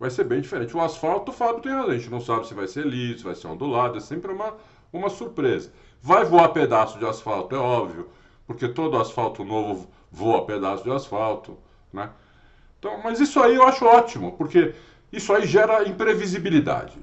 Vai 0.00 0.10
ser 0.10 0.24
bem 0.24 0.40
diferente. 0.40 0.76
O 0.76 0.80
asfalto, 0.80 1.30
o 1.30 1.34
Fábio 1.34 1.60
tem 1.60 1.70
razão. 1.70 1.90
A 1.90 1.96
gente 1.98 2.10
não 2.10 2.20
sabe 2.20 2.48
se 2.48 2.54
vai 2.54 2.66
ser 2.66 2.84
liso, 2.86 3.18
se 3.18 3.24
vai 3.24 3.34
ser 3.36 3.46
ondulado. 3.46 3.98
É 3.98 4.00
sempre 4.00 4.32
uma, 4.32 4.54
uma 4.92 5.10
surpresa. 5.10 5.70
Vai 6.02 6.24
voar 6.24 6.48
pedaço 6.48 6.98
de 6.98 7.06
asfalto, 7.06 7.54
é 7.54 7.58
óbvio 7.58 8.08
porque 8.50 8.66
todo 8.66 8.98
asfalto 8.98 9.44
novo 9.44 9.88
voa 10.10 10.44
pedaço 10.44 10.82
de 10.82 10.90
asfalto, 10.90 11.56
né? 11.92 12.10
Então, 12.80 13.00
mas 13.00 13.20
isso 13.20 13.40
aí 13.40 13.54
eu 13.54 13.62
acho 13.62 13.84
ótimo, 13.84 14.32
porque 14.32 14.74
isso 15.12 15.32
aí 15.32 15.46
gera 15.46 15.88
imprevisibilidade, 15.88 16.98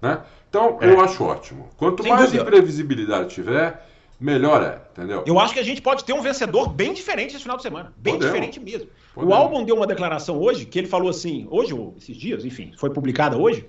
né? 0.00 0.22
Então, 0.48 0.78
é. 0.80 0.90
eu 0.90 0.98
acho 1.02 1.22
ótimo. 1.22 1.68
Quanto 1.76 2.02
Sem 2.02 2.10
mais 2.10 2.32
dúvida. 2.32 2.44
imprevisibilidade 2.44 3.34
tiver, 3.34 3.86
melhor 4.18 4.62
é, 4.62 4.80
entendeu? 4.92 5.24
Eu 5.26 5.38
acho 5.38 5.52
que 5.52 5.60
a 5.60 5.62
gente 5.62 5.82
pode 5.82 6.04
ter 6.04 6.12
um 6.12 6.22
vencedor 6.22 6.68
bem 6.68 6.92
diferente 6.92 7.34
esse 7.34 7.42
final 7.42 7.56
de 7.56 7.62
semana. 7.62 7.92
Bem 7.96 8.14
Podemos. 8.14 8.32
diferente 8.32 8.60
mesmo. 8.60 8.88
Podemos. 9.14 9.34
O 9.34 9.38
Albon 9.38 9.64
deu 9.64 9.76
uma 9.76 9.86
declaração 9.86 10.38
hoje, 10.38 10.64
que 10.64 10.78
ele 10.78 10.88
falou 10.88 11.10
assim, 11.10 11.46
hoje 11.50 11.74
ou 11.74 11.94
esses 11.98 12.16
dias, 12.16 12.44
enfim, 12.44 12.72
foi 12.78 12.90
publicada 12.90 13.36
hoje, 13.36 13.66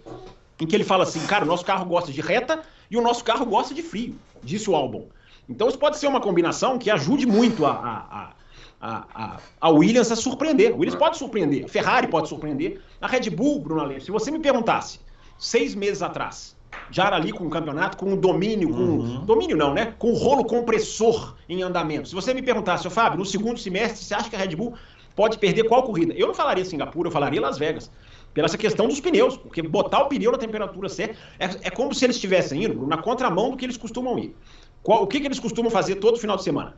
em 0.59 0.65
que 0.65 0.75
ele 0.75 0.83
fala 0.83 1.03
assim, 1.03 1.25
cara, 1.27 1.43
o 1.43 1.47
nosso 1.47 1.65
carro 1.65 1.85
gosta 1.85 2.11
de 2.11 2.21
reta 2.21 2.61
e 2.89 2.97
o 2.97 3.01
nosso 3.01 3.23
carro 3.23 3.45
gosta 3.45 3.73
de 3.73 3.81
frio, 3.81 4.15
disse 4.43 4.69
o 4.69 4.75
Albon. 4.75 5.07
Então 5.49 5.67
isso 5.67 5.77
pode 5.77 5.97
ser 5.97 6.07
uma 6.07 6.19
combinação 6.19 6.77
que 6.77 6.89
ajude 6.89 7.25
muito 7.25 7.65
a, 7.65 7.71
a, 7.71 8.33
a, 8.81 9.05
a, 9.13 9.37
a 9.61 9.69
Williams 9.69 10.11
a 10.11 10.15
surpreender. 10.15 10.73
O 10.73 10.79
Williams 10.79 10.95
é. 10.95 10.97
pode 10.97 11.17
surpreender, 11.17 11.65
a 11.65 11.67
Ferrari 11.67 12.07
pode 12.07 12.27
surpreender. 12.27 12.81
A 12.99 13.07
Red 13.07 13.29
Bull, 13.29 13.59
Bruno 13.59 13.81
Aleixo, 13.81 14.05
se 14.05 14.11
você 14.11 14.31
me 14.31 14.39
perguntasse 14.39 14.99
seis 15.37 15.75
meses 15.75 16.01
atrás, 16.01 16.56
já 16.89 17.07
era 17.07 17.15
ali 17.15 17.31
com 17.31 17.45
o 17.45 17.49
campeonato, 17.49 17.97
com 17.97 18.13
o 18.13 18.17
domínio, 18.17 18.69
com. 18.69 18.83
Uhum. 18.83 19.25
Domínio 19.25 19.57
não, 19.57 19.73
né? 19.73 19.93
Com 19.97 20.11
o 20.11 20.15
rolo 20.15 20.45
compressor 20.45 21.35
em 21.47 21.61
andamento. 21.61 22.09
Se 22.09 22.15
você 22.15 22.33
me 22.33 22.41
perguntasse, 22.41 22.89
Fábio, 22.89 23.19
no 23.19 23.25
segundo 23.25 23.59
semestre, 23.59 24.03
você 24.03 24.13
acha 24.13 24.29
que 24.29 24.35
a 24.35 24.39
Red 24.39 24.55
Bull 24.55 24.73
pode 25.15 25.37
perder 25.37 25.63
qual 25.63 25.83
corrida? 25.83 26.13
Eu 26.13 26.27
não 26.27 26.33
falaria 26.33 26.63
Singapura, 26.63 27.07
eu 27.07 27.11
falaria 27.11 27.41
Las 27.41 27.57
Vegas. 27.57 27.91
Pela 28.33 28.45
essa 28.45 28.57
questão 28.57 28.87
dos 28.87 28.99
pneus, 28.99 29.35
porque 29.35 29.63
botar 29.63 30.03
o 30.03 30.07
pneu 30.07 30.31
na 30.31 30.37
temperatura 30.37 30.87
certa 30.89 31.15
é, 31.39 31.45
é 31.63 31.69
como 31.71 31.93
se 31.93 32.05
eles 32.05 32.17
estivessem 32.17 32.65
indo 32.65 32.85
na 32.85 32.97
contramão 32.97 33.49
do 33.49 33.57
que 33.57 33.65
eles 33.65 33.77
costumam 33.77 34.19
ir. 34.19 34.35
Qual, 34.83 35.03
o 35.03 35.07
que, 35.07 35.19
que 35.19 35.25
eles 35.25 35.39
costumam 35.39 35.71
fazer 35.71 35.95
todo 35.95 36.17
final 36.19 36.37
de 36.37 36.43
semana? 36.43 36.77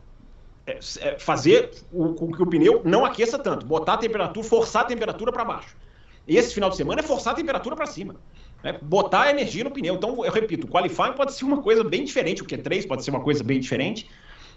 É, 0.66 0.80
é 1.02 1.20
fazer 1.20 1.72
o, 1.92 2.14
com 2.14 2.32
que 2.32 2.42
o 2.42 2.46
pneu 2.46 2.82
não 2.86 3.04
aqueça 3.04 3.38
tanto, 3.38 3.66
botar 3.66 3.94
a 3.94 3.98
temperatura, 3.98 4.48
forçar 4.48 4.84
a 4.84 4.86
temperatura 4.86 5.32
para 5.32 5.44
baixo. 5.44 5.76
Esse 6.26 6.54
final 6.54 6.70
de 6.70 6.78
semana 6.78 7.02
é 7.02 7.04
forçar 7.04 7.34
a 7.34 7.36
temperatura 7.36 7.76
para 7.76 7.88
cima. 7.88 8.16
É 8.64 8.74
botar 8.74 9.30
energia 9.30 9.64
no 9.64 9.72
pneu. 9.72 9.96
Então, 9.96 10.24
eu 10.26 10.32
repito, 10.32 10.68
o 10.68 10.70
qualifying 10.70 11.14
pode 11.14 11.34
ser 11.34 11.46
uma 11.46 11.62
coisa 11.62 11.84
bem 11.84 12.04
diferente, 12.04 12.42
o 12.42 12.46
Q3 12.46 12.88
pode 12.88 13.04
ser 13.04 13.12
uma 13.12 13.22
coisa 13.22 13.44
bem 13.44 13.60
diferente. 13.60 14.10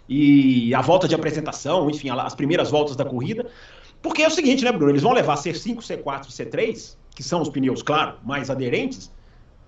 E 0.07 0.73
a 0.75 0.81
volta 0.81 1.07
de 1.07 1.15
apresentação, 1.15 1.89
enfim, 1.89 2.09
as 2.09 2.35
primeiras 2.35 2.69
voltas 2.69 2.95
da 2.95 3.05
corrida. 3.05 3.49
Porque 4.01 4.21
é 4.21 4.27
o 4.27 4.31
seguinte, 4.31 4.63
né, 4.65 4.71
Bruno? 4.71 4.91
Eles 4.91 5.01
vão 5.01 5.13
levar 5.13 5.35
C5, 5.35 5.77
C4 5.77 6.25
e 6.27 6.31
C3, 6.31 6.97
que 7.15 7.23
são 7.23 7.41
os 7.41 7.49
pneus, 7.49 7.81
claro, 7.81 8.17
mais 8.23 8.49
aderentes, 8.49 9.09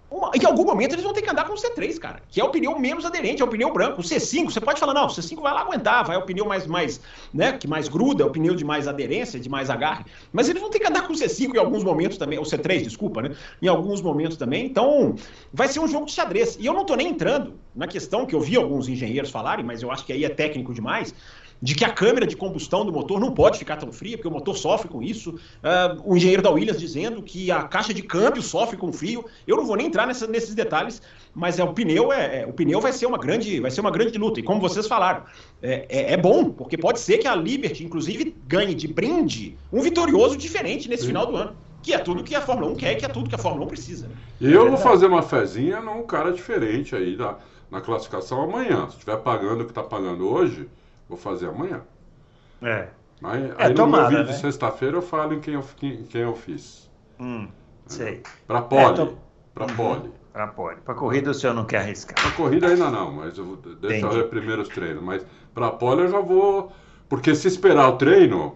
uma, 0.09 0.31
em 0.35 0.45
algum 0.45 0.63
momento 0.63 0.93
eles 0.93 1.03
vão 1.03 1.13
ter 1.13 1.21
que 1.21 1.29
andar 1.29 1.45
com 1.45 1.53
o 1.53 1.57
C3, 1.57 1.97
cara, 1.97 2.21
que 2.29 2.39
é 2.39 2.43
o 2.43 2.50
pneu 2.50 2.77
menos 2.77 3.05
aderente, 3.05 3.41
é 3.41 3.46
o 3.46 3.48
pneu 3.48 3.74
branco. 3.74 4.01
O 4.01 4.03
C5, 4.03 4.46
você 4.46 4.61
pode 4.61 4.79
falar, 4.79 4.94
não, 4.94 5.05
o 5.05 5.09
C5 5.09 5.41
vai 5.41 5.53
lá 5.53 5.61
aguentar, 5.61 6.05
vai 6.05 6.15
é 6.15 6.20
o 6.20 6.25
pneu 6.25 6.46
mais, 6.46 6.68
mais, 6.68 7.01
né, 7.33 7.53
que 7.53 7.68
mais 7.68 7.87
gruda, 7.87 8.24
é 8.24 8.25
o 8.25 8.29
pneu 8.29 8.55
de 8.55 8.63
mais 8.63 8.87
aderência, 8.87 9.39
de 9.39 9.50
mais 9.50 9.70
agarre. 9.70 10.05
Mas 10.31 10.48
eles 10.48 10.61
vão 10.61 10.70
ter 10.70 10.79
que 10.79 10.87
andar 10.87 11.07
com 11.07 11.13
o 11.13 11.15
C5 11.15 11.55
em 11.55 11.57
alguns 11.57 11.83
momentos 11.83 12.18
também, 12.18 12.37
o 12.37 12.44
C3, 12.44 12.83
desculpa, 12.83 13.22
né, 13.22 13.35
em 13.61 13.68
alguns 13.68 14.01
momentos 14.01 14.37
também. 14.37 14.65
Então, 14.65 15.15
vai 15.51 15.68
ser 15.68 15.79
um 15.79 15.87
jogo 15.87 16.05
de 16.05 16.11
xadrez. 16.11 16.55
E 16.59 16.65
eu 16.65 16.74
não 16.74 16.85
tô 16.85 16.96
nem 16.96 17.07
entrando 17.07 17.55
na 17.75 17.87
questão 17.87 18.25
que 18.25 18.35
eu 18.35 18.39
vi 18.39 18.55
alguns 18.55 18.87
engenheiros 18.87 19.31
falarem, 19.31 19.65
mas 19.65 19.81
eu 19.81 19.91
acho 19.91 20.05
que 20.05 20.13
aí 20.13 20.24
é 20.24 20.29
técnico 20.29 20.74
demais, 20.74 21.13
de 21.61 21.74
que 21.74 21.85
a 21.85 21.89
câmera 21.89 22.27
de 22.27 22.35
combustão 22.35 22.85
do 22.85 22.91
motor 22.91 23.20
não 23.20 23.31
pode 23.31 23.57
ficar 23.57 23.77
tão 23.77 23.91
fria, 23.91 24.18
porque 24.18 24.27
o 24.27 24.31
motor 24.31 24.57
sofre 24.57 24.87
com 24.87 25.01
isso. 25.01 25.31
Uh, 25.31 26.01
o 26.03 26.15
engenheiro 26.18 26.41
da 26.41 26.50
Williams 26.50 26.79
dizendo 26.79 27.22
que 27.22 27.51
a 27.51 27.63
caixa 27.63 27.94
de 27.94 28.01
câmbio 28.01 28.41
sofre 28.41 28.77
com 28.77 28.91
frio. 28.91 29.25
Eu 29.48 29.57
não 29.57 29.65
vou 29.65 29.75
nem 29.75 29.87
entrar 29.87 30.05
nessa, 30.05 30.27
nesses 30.27 30.53
detalhes, 30.53 31.01
mas 31.33 31.57
é 31.59 31.63
o 31.63 31.74
pneu 31.74 32.11
é, 32.11 32.41
é, 32.41 32.46
o 32.46 32.53
pneu 32.53 32.79
vai 32.79 32.94
ser 32.94 33.05
uma 33.05 33.18
grande 33.18 33.59
vai 33.59 33.72
ser 33.72 33.81
uma 33.81 33.91
grande 33.91 34.18
luta. 34.18 34.39
E 34.39 34.44
como 34.44 34.59
vocês 34.59 34.87
falaram, 34.87 35.24
é, 35.61 35.85
é, 35.89 36.13
é 36.13 36.18
bom 36.18 36.50
porque 36.50 36.77
pode 36.77 37.00
ser 37.00 37.18
que 37.18 37.27
a 37.27 37.35
Liberty, 37.35 37.83
inclusive, 37.83 38.35
ganhe 38.48 38.75
de 38.75 38.87
brinde 38.87 39.57
um 39.72 39.81
vitorioso 39.81 40.37
diferente 40.37 40.89
nesse 40.89 41.03
Sim. 41.03 41.09
final 41.09 41.25
do 41.25 41.35
ano. 41.35 41.55
Que 41.81 41.94
é 41.94 42.00
tudo 42.00 42.24
que 42.24 42.33
a 42.33 42.41
Fórmula 42.41 42.72
1 42.72 42.75
quer, 42.77 42.96
que 42.96 43.05
é 43.05 43.07
tudo 43.07 43.29
que 43.29 43.35
a 43.35 43.37
Fórmula 43.37 43.65
1 43.65 43.68
precisa. 43.68 44.07
Né? 44.07 44.15
E 44.41 44.51
eu 44.51 44.68
vou 44.68 44.77
fazer 44.77 45.05
uma 45.05 45.22
fezinha 45.22 45.79
num 45.79 46.01
cara 46.01 46.31
diferente 46.31 46.96
aí 46.96 47.15
na 47.70 47.79
classificação 47.79 48.41
amanhã. 48.41 48.87
Se 48.87 48.94
estiver 48.94 49.18
pagando 49.18 49.61
o 49.61 49.65
que 49.65 49.72
está 49.72 49.83
pagando 49.83 50.27
hoje, 50.27 50.68
Vou 51.07 51.18
fazer 51.18 51.50
amanhã. 51.50 51.81
É. 52.61 52.87
Aí, 53.24 53.44
é, 53.44 53.55
aí 53.57 53.74
tomara, 53.74 54.03
no 54.03 54.09
meu 54.09 54.20
vídeo 54.20 54.25
né? 54.25 54.33
de 54.33 54.39
sexta-feira 54.39 54.98
eu 54.98 55.01
falo 55.01 55.33
em 55.33 55.39
quem 55.39 55.53
eu, 55.53 55.63
quem, 55.77 56.03
quem 56.03 56.22
eu 56.22 56.35
fiz. 56.35 56.89
Hum, 57.20 57.48
sei. 57.85 58.24
Pra 58.48 58.61
pole. 58.61 58.83
É, 58.83 58.94
tô... 58.94 59.13
Pra 59.53 59.65
uhum. 59.65 59.75
pole. 59.75 60.11
Pra 60.33 60.48
pole. 60.48 60.77
Pra 60.83 60.94
corrida 60.94 61.31
o 61.31 61.33
senhor 61.33 61.53
não 61.53 61.63
quer 61.63 61.77
arriscar? 61.77 62.15
Pra 62.22 62.31
corrida 62.31 62.68
ainda 62.68 62.89
não, 62.91 63.11
mas 63.11 63.37
eu 63.37 63.46
vou, 63.46 63.55
deixa 63.55 64.05
eu 64.05 64.11
ver 64.11 64.27
primeiro 64.27 64.61
os 64.61 64.68
treinos. 64.68 65.01
Mas 65.01 65.25
pra 65.53 65.72
pole 65.72 66.01
eu 66.01 66.07
já 66.09 66.20
vou. 66.20 66.72
Porque 67.07 67.33
se 67.33 67.48
esperar 67.48 67.87
o 67.87 67.98
treino, 67.98 68.55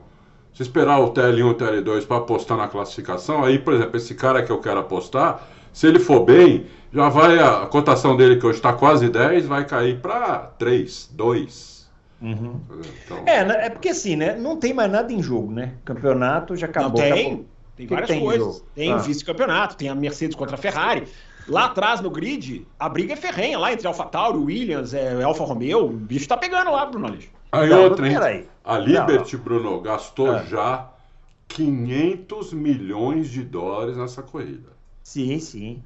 se 0.54 0.62
esperar 0.62 1.00
o 1.00 1.14
TL1 1.14 1.38
e 1.38 1.44
o 1.44 1.56
TL2 1.56 2.06
para 2.06 2.18
apostar 2.18 2.58
na 2.58 2.68
classificação, 2.68 3.46
aí, 3.46 3.58
por 3.60 3.74
exemplo, 3.74 3.96
esse 3.96 4.14
cara 4.14 4.44
que 4.44 4.52
eu 4.52 4.60
quero 4.60 4.80
apostar, 4.80 5.48
se 5.72 5.88
ele 5.88 6.00
for 6.00 6.26
bem, 6.26 6.68
já 6.92 7.08
vai 7.08 7.40
a, 7.40 7.64
a 7.64 7.66
cotação 7.68 8.18
dele, 8.18 8.38
que 8.38 8.46
hoje 8.46 8.58
está 8.58 8.74
quase 8.74 9.08
10, 9.08 9.46
vai 9.46 9.66
cair 9.66 10.02
para 10.02 10.38
3, 10.58 11.12
2. 11.14 11.79
Uhum. 12.22 12.60
Então... 13.06 13.24
É, 13.26 13.46
né, 13.46 13.66
é 13.66 13.70
porque 13.70 13.90
assim, 13.90 14.16
né? 14.16 14.36
Não 14.36 14.58
tem 14.58 14.74
mais 14.74 14.92
nada 14.92 15.12
em 15.12 15.22
jogo, 15.22 15.52
né? 15.52 15.74
Campeonato 15.86 16.56
já 16.56 16.68
acabou. 16.68 17.00
Não 17.02 17.10
tem, 17.10 17.26
acabou. 17.28 17.46
tem 17.76 17.88
várias 17.88 18.10
tem 18.10 18.20
coisas. 18.20 18.64
Tem 18.76 18.92
ah. 18.92 18.98
vice-campeonato, 18.98 19.78
tem 19.78 19.90
a 19.90 19.96
Mercedes 19.96 20.36
contra 20.36 20.56
a 20.56 20.58
Ferrari. 20.58 21.08
Lá 21.48 21.66
atrás 21.66 22.02
no 22.02 22.12
grid, 22.12 22.68
a 22.78 22.88
briga 22.88 23.14
é 23.14 23.16
ferrenha 23.16 23.58
lá 23.58 23.74
entre 23.74 23.88
AlphaTauri, 23.88 24.38
Williams, 24.38 24.94
é, 24.94 25.24
Alfa 25.24 25.44
Romeo. 25.44 25.86
O 25.86 25.90
bicho 25.90 26.28
tá 26.28 26.38
pegando 26.38 26.72
lá, 26.72 26.86
Bruno 26.86 27.08
Aleixo. 27.08 27.30
Aí 27.52 27.70
não, 27.70 27.84
outra, 27.84 28.08
hein? 28.34 28.46
A 28.64 28.78
Liberty, 28.78 29.36
não. 29.36 29.44
Bruno, 29.44 29.82
gastou 29.82 30.36
é. 30.36 30.46
já 30.46 30.92
500 31.48 32.54
milhões 32.54 33.30
de 33.30 33.42
dólares 33.44 33.98
nessa 33.98 34.22
corrida. 34.22 34.70
Sim, 35.02 35.40
sim 35.40 35.82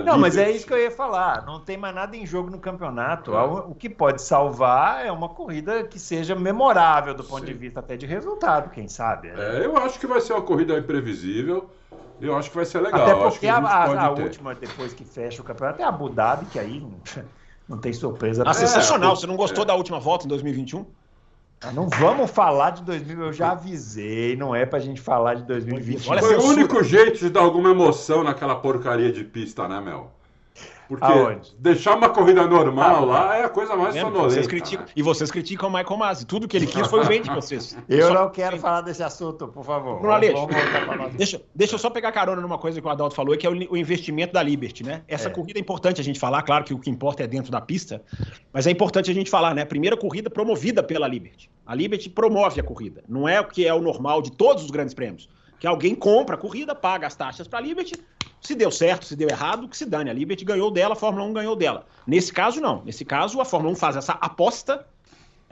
não, 0.00 0.18
mas 0.18 0.36
é 0.36 0.50
isso 0.50 0.66
que 0.66 0.72
eu 0.72 0.78
ia 0.78 0.90
falar. 0.90 1.44
Não 1.44 1.60
tem 1.60 1.76
mais 1.76 1.94
nada 1.94 2.16
em 2.16 2.24
jogo 2.24 2.50
no 2.50 2.58
campeonato. 2.58 3.34
É. 3.34 3.42
O 3.42 3.74
que 3.74 3.90
pode 3.90 4.22
salvar 4.22 5.04
é 5.04 5.12
uma 5.12 5.28
corrida 5.28 5.84
que 5.84 5.98
seja 5.98 6.34
memorável 6.34 7.14
do 7.14 7.22
ponto 7.22 7.40
Sim. 7.40 7.46
de 7.46 7.54
vista 7.54 7.80
até 7.80 7.96
de 7.96 8.06
resultado, 8.06 8.70
quem 8.70 8.88
sabe. 8.88 9.28
Né? 9.28 9.58
É, 9.58 9.66
eu 9.66 9.76
acho 9.76 9.98
que 9.98 10.06
vai 10.06 10.20
ser 10.20 10.32
uma 10.32 10.42
corrida 10.42 10.78
imprevisível. 10.78 11.68
Eu 12.20 12.36
acho 12.36 12.50
que 12.50 12.56
vai 12.56 12.64
ser 12.64 12.80
legal. 12.80 13.02
Até 13.02 13.14
porque 13.14 13.48
a, 13.48 13.56
a, 13.58 14.06
a 14.06 14.10
última, 14.10 14.54
depois 14.54 14.94
que 14.94 15.04
fecha 15.04 15.42
o 15.42 15.44
campeonato, 15.44 15.82
é 15.82 15.84
Abu 15.84 16.08
Dhabi, 16.08 16.46
que 16.46 16.58
aí 16.58 16.80
não, 16.80 16.94
não 17.68 17.78
tem 17.78 17.92
surpresa. 17.92 18.44
Ah, 18.46 18.54
sensacional. 18.54 19.12
É, 19.12 19.16
Você 19.16 19.26
não 19.26 19.36
gostou 19.36 19.64
é. 19.64 19.66
da 19.66 19.74
última 19.74 19.98
volta 19.98 20.24
em 20.24 20.28
2021? 20.28 20.86
Não 21.70 21.88
vamos 21.88 22.30
falar 22.30 22.70
de 22.70 22.82
2000, 22.82 23.26
eu 23.26 23.32
já 23.32 23.52
avisei, 23.52 24.34
não 24.36 24.54
é 24.54 24.66
pra 24.66 24.80
gente 24.80 25.00
falar 25.00 25.34
de 25.34 25.44
2020. 25.44 26.10
Olha, 26.10 26.20
Foi 26.20 26.36
o 26.36 26.42
único 26.44 26.82
jeito 26.82 27.20
de 27.20 27.30
dar 27.30 27.40
alguma 27.40 27.70
emoção 27.70 28.24
naquela 28.24 28.56
porcaria 28.56 29.12
de 29.12 29.22
pista, 29.22 29.68
né, 29.68 29.80
Mel? 29.80 30.10
Porque 30.92 31.06
Aonde? 31.06 31.56
deixar 31.58 31.96
uma 31.96 32.10
corrida 32.10 32.46
normal 32.46 32.96
ah, 32.96 33.00
lá 33.00 33.36
é 33.38 33.44
a 33.44 33.48
coisa 33.48 33.74
mais 33.74 33.94
sonolenta. 33.94 34.28
Vocês 34.28 34.46
criticam, 34.46 34.84
né? 34.84 34.92
E 34.94 35.02
vocês 35.02 35.30
criticam 35.30 35.70
o 35.70 35.72
Michael 35.72 35.96
Masi. 35.96 36.26
Tudo 36.26 36.46
que 36.46 36.54
ele 36.54 36.66
quis 36.66 36.86
foi 36.86 37.00
o 37.00 37.06
bem 37.06 37.22
de 37.22 37.30
vocês. 37.30 37.74
Eu 37.88 38.08
só... 38.08 38.14
não 38.14 38.28
quero 38.28 38.58
falar 38.58 38.82
desse 38.82 39.02
assunto, 39.02 39.48
por 39.48 39.64
favor. 39.64 40.00
Bruno 40.00 40.12
Aleixo, 40.12 40.46
deixa, 41.16 41.42
deixa 41.54 41.74
eu 41.74 41.78
só 41.78 41.88
pegar 41.88 42.12
carona 42.12 42.42
numa 42.42 42.58
coisa 42.58 42.78
que 42.78 42.86
o 42.86 42.90
Adalto 42.90 43.14
falou, 43.14 43.34
que 43.38 43.46
é 43.46 43.50
o, 43.50 43.72
o 43.72 43.76
investimento 43.76 44.34
da 44.34 44.42
Liberty, 44.42 44.84
né? 44.84 45.02
Essa 45.08 45.28
é. 45.28 45.30
corrida 45.30 45.58
é 45.58 45.62
importante 45.62 45.98
a 45.98 46.04
gente 46.04 46.20
falar, 46.20 46.42
claro 46.42 46.62
que 46.62 46.74
o 46.74 46.78
que 46.78 46.90
importa 46.90 47.22
é 47.22 47.26
dentro 47.26 47.50
da 47.50 47.60
pista, 47.60 48.02
mas 48.52 48.66
é 48.66 48.70
importante 48.70 49.10
a 49.10 49.14
gente 49.14 49.30
falar, 49.30 49.54
né? 49.54 49.64
Primeira 49.64 49.96
corrida 49.96 50.28
promovida 50.28 50.82
pela 50.82 51.08
Liberty. 51.08 51.50
A 51.66 51.74
Liberty 51.74 52.10
promove 52.10 52.60
a 52.60 52.64
corrida. 52.64 53.02
Não 53.08 53.26
é 53.26 53.40
o 53.40 53.46
que 53.46 53.66
é 53.66 53.72
o 53.72 53.80
normal 53.80 54.20
de 54.20 54.30
todos 54.32 54.64
os 54.64 54.70
grandes 54.70 54.92
prêmios. 54.92 55.28
Que 55.58 55.66
alguém 55.66 55.94
compra 55.94 56.34
a 56.34 56.38
corrida, 56.38 56.74
paga 56.74 57.06
as 57.06 57.14
taxas 57.14 57.46
para 57.46 57.60
a 57.60 57.62
Liberty, 57.62 57.94
se 58.42 58.54
deu 58.54 58.70
certo, 58.70 59.06
se 59.06 59.16
deu 59.16 59.28
errado, 59.28 59.68
que 59.68 59.76
se 59.76 59.86
dane. 59.86 60.10
A 60.10 60.12
Liberty 60.12 60.44
ganhou 60.44 60.70
dela, 60.70 60.94
a 60.94 60.96
Fórmula 60.96 61.24
1 61.24 61.32
ganhou 61.32 61.56
dela. 61.56 61.86
Nesse 62.06 62.32
caso, 62.32 62.60
não. 62.60 62.82
Nesse 62.84 63.04
caso, 63.04 63.40
a 63.40 63.44
Fórmula 63.44 63.72
1 63.72 63.76
faz 63.76 63.96
essa 63.96 64.12
aposta 64.12 64.86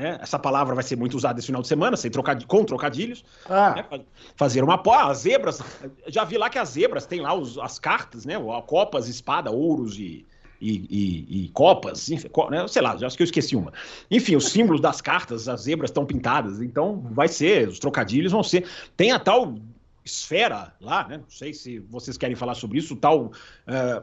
né? 0.01 0.19
Essa 0.23 0.39
palavra 0.39 0.75
vai 0.75 0.83
ser 0.83 0.97
muito 0.97 1.15
usada 1.15 1.39
esse 1.39 1.47
final 1.47 1.61
de 1.61 1.69
semana, 1.69 1.95
sem 1.95 2.11
trocad... 2.11 2.43
com 2.47 2.65
trocadilhos. 2.65 3.23
Ah. 3.47 3.75
Né? 3.77 4.01
Fazer 4.35 4.65
uma 4.65 4.79
pó. 4.79 4.99
As 4.99 5.19
zebras. 5.19 5.61
Já 6.07 6.25
vi 6.25 6.39
lá 6.39 6.49
que 6.49 6.59
as 6.59 6.71
zebras 6.71 7.05
têm 7.05 7.21
lá 7.21 7.35
os, 7.35 7.59
as 7.59 7.79
cartas, 7.79 8.25
né? 8.25 8.35
Copas, 8.67 9.09
espada, 9.09 9.51
ouros 9.51 9.99
e, 9.99 10.25
e, 10.59 10.71
e, 10.91 11.45
e 11.45 11.49
copas, 11.51 12.11
enfim, 12.11 12.29
né? 12.51 12.67
sei 12.69 12.81
lá, 12.81 12.93
acho 12.93 13.17
que 13.17 13.23
eu 13.23 13.25
esqueci 13.25 13.55
uma. 13.55 13.73
Enfim, 14.11 14.37
os 14.37 14.49
símbolos 14.49 14.81
das 14.81 15.03
cartas, 15.03 15.49
as 15.49 15.63
zebras 15.63 15.91
estão 15.91 16.07
pintadas, 16.07 16.63
então 16.63 17.03
vai 17.11 17.29
ser, 17.29 17.69
os 17.69 17.79
trocadilhos 17.79 18.33
vão 18.33 18.43
ser. 18.43 18.67
Tem 18.97 19.13
a 19.13 19.19
tal 19.19 19.55
esfera 20.05 20.75
lá, 20.81 21.07
né? 21.07 21.19
Não 21.19 21.31
sei 21.31 21.53
se 21.53 21.79
vocês 21.79 22.17
querem 22.17 22.37
falar 22.37 22.55
sobre 22.55 22.79
isso, 22.79 22.95
o 22.95 22.97
tal. 22.97 23.27
Uh, 23.27 24.03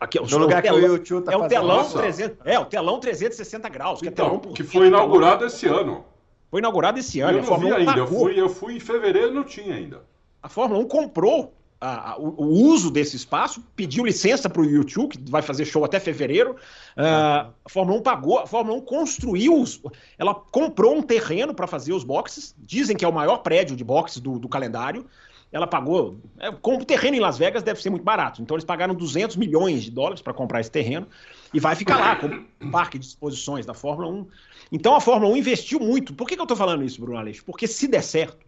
Aqui, 0.00 0.20
no 0.20 0.38
lugar 0.38 0.60
telão, 0.60 0.80
que 0.80 0.86
o 0.86 0.92
YouTube 0.92 1.24
tá 1.24 1.32
é 1.32 1.36
o 1.36 1.48
telão 1.48 1.88
300, 1.88 2.38
é 2.44 2.58
o 2.58 2.66
telão 2.66 3.00
360 3.00 3.68
graus, 3.70 4.00
que, 4.00 4.08
então, 4.08 4.26
é 4.26 4.38
telão, 4.38 4.54
que 4.54 4.62
foi 4.62 4.88
inaugurado 4.88 5.46
esse 5.46 5.66
ano. 5.66 6.04
Foi 6.50 6.60
inaugurado 6.60 6.98
esse 6.98 7.20
ano. 7.20 7.38
Eu 7.38 7.42
não 7.44 7.58
vi 7.58 7.72
ainda, 7.72 7.98
eu 7.98 8.06
fui, 8.06 8.40
eu 8.40 8.48
fui 8.48 8.76
em 8.76 8.80
fevereiro 8.80 9.30
e 9.30 9.34
não 9.34 9.44
tinha 9.44 9.74
ainda. 9.74 10.02
A 10.42 10.48
Fórmula 10.48 10.80
1 10.80 10.88
comprou 10.88 11.54
a, 11.80 12.12
a, 12.12 12.18
o, 12.18 12.28
o, 12.28 12.46
uso 12.46 12.90
desse 12.90 13.16
espaço, 13.16 13.62
pediu 13.74 14.04
licença 14.04 14.48
para 14.48 14.62
o 14.62 14.64
YouTube, 14.64 15.16
que 15.16 15.30
vai 15.30 15.42
fazer 15.42 15.64
show 15.64 15.84
até 15.84 15.98
fevereiro. 15.98 16.52
Uh, 16.52 17.50
a 17.64 17.68
Fórmula 17.68 17.98
1 17.98 18.02
pagou, 18.02 18.38
a 18.38 18.46
Fórmula 18.46 18.76
1 18.78 18.80
construiu, 18.82 19.58
os, 19.58 19.80
ela 20.18 20.34
comprou 20.34 20.96
um 20.96 21.02
terreno 21.02 21.54
para 21.54 21.66
fazer 21.66 21.92
os 21.92 22.04
boxes. 22.04 22.54
Dizem 22.58 22.96
que 22.96 23.04
é 23.04 23.08
o 23.08 23.12
maior 23.12 23.38
prédio 23.38 23.74
de 23.74 23.84
boxes 23.84 24.20
do, 24.20 24.38
do 24.38 24.48
calendário 24.48 25.06
ela 25.54 25.68
pagou. 25.68 26.18
É, 26.40 26.50
o 26.50 26.84
terreno 26.84 27.16
em 27.16 27.20
Las 27.20 27.38
Vegas 27.38 27.62
deve 27.62 27.80
ser 27.80 27.88
muito 27.88 28.02
barato. 28.02 28.42
Então 28.42 28.56
eles 28.56 28.64
pagaram 28.64 28.92
200 28.92 29.36
milhões 29.36 29.84
de 29.84 29.90
dólares 29.92 30.20
para 30.20 30.34
comprar 30.34 30.60
esse 30.60 30.70
terreno 30.70 31.06
e 31.54 31.60
vai 31.60 31.76
ficar 31.76 31.96
lá 31.96 32.16
como 32.16 32.44
parque 32.72 32.98
de 32.98 33.06
exposições 33.06 33.64
da 33.64 33.72
Fórmula 33.72 34.08
1. 34.08 34.26
Então 34.72 34.96
a 34.96 35.00
Fórmula 35.00 35.32
1 35.32 35.36
investiu 35.36 35.78
muito. 35.78 36.12
Por 36.12 36.26
que, 36.26 36.34
que 36.34 36.40
eu 36.40 36.44
estou 36.44 36.56
falando 36.56 36.82
isso, 36.82 37.00
Bruno 37.00 37.16
Aleixo? 37.16 37.44
Porque 37.44 37.68
se 37.68 37.86
der 37.86 38.02
certo, 38.02 38.44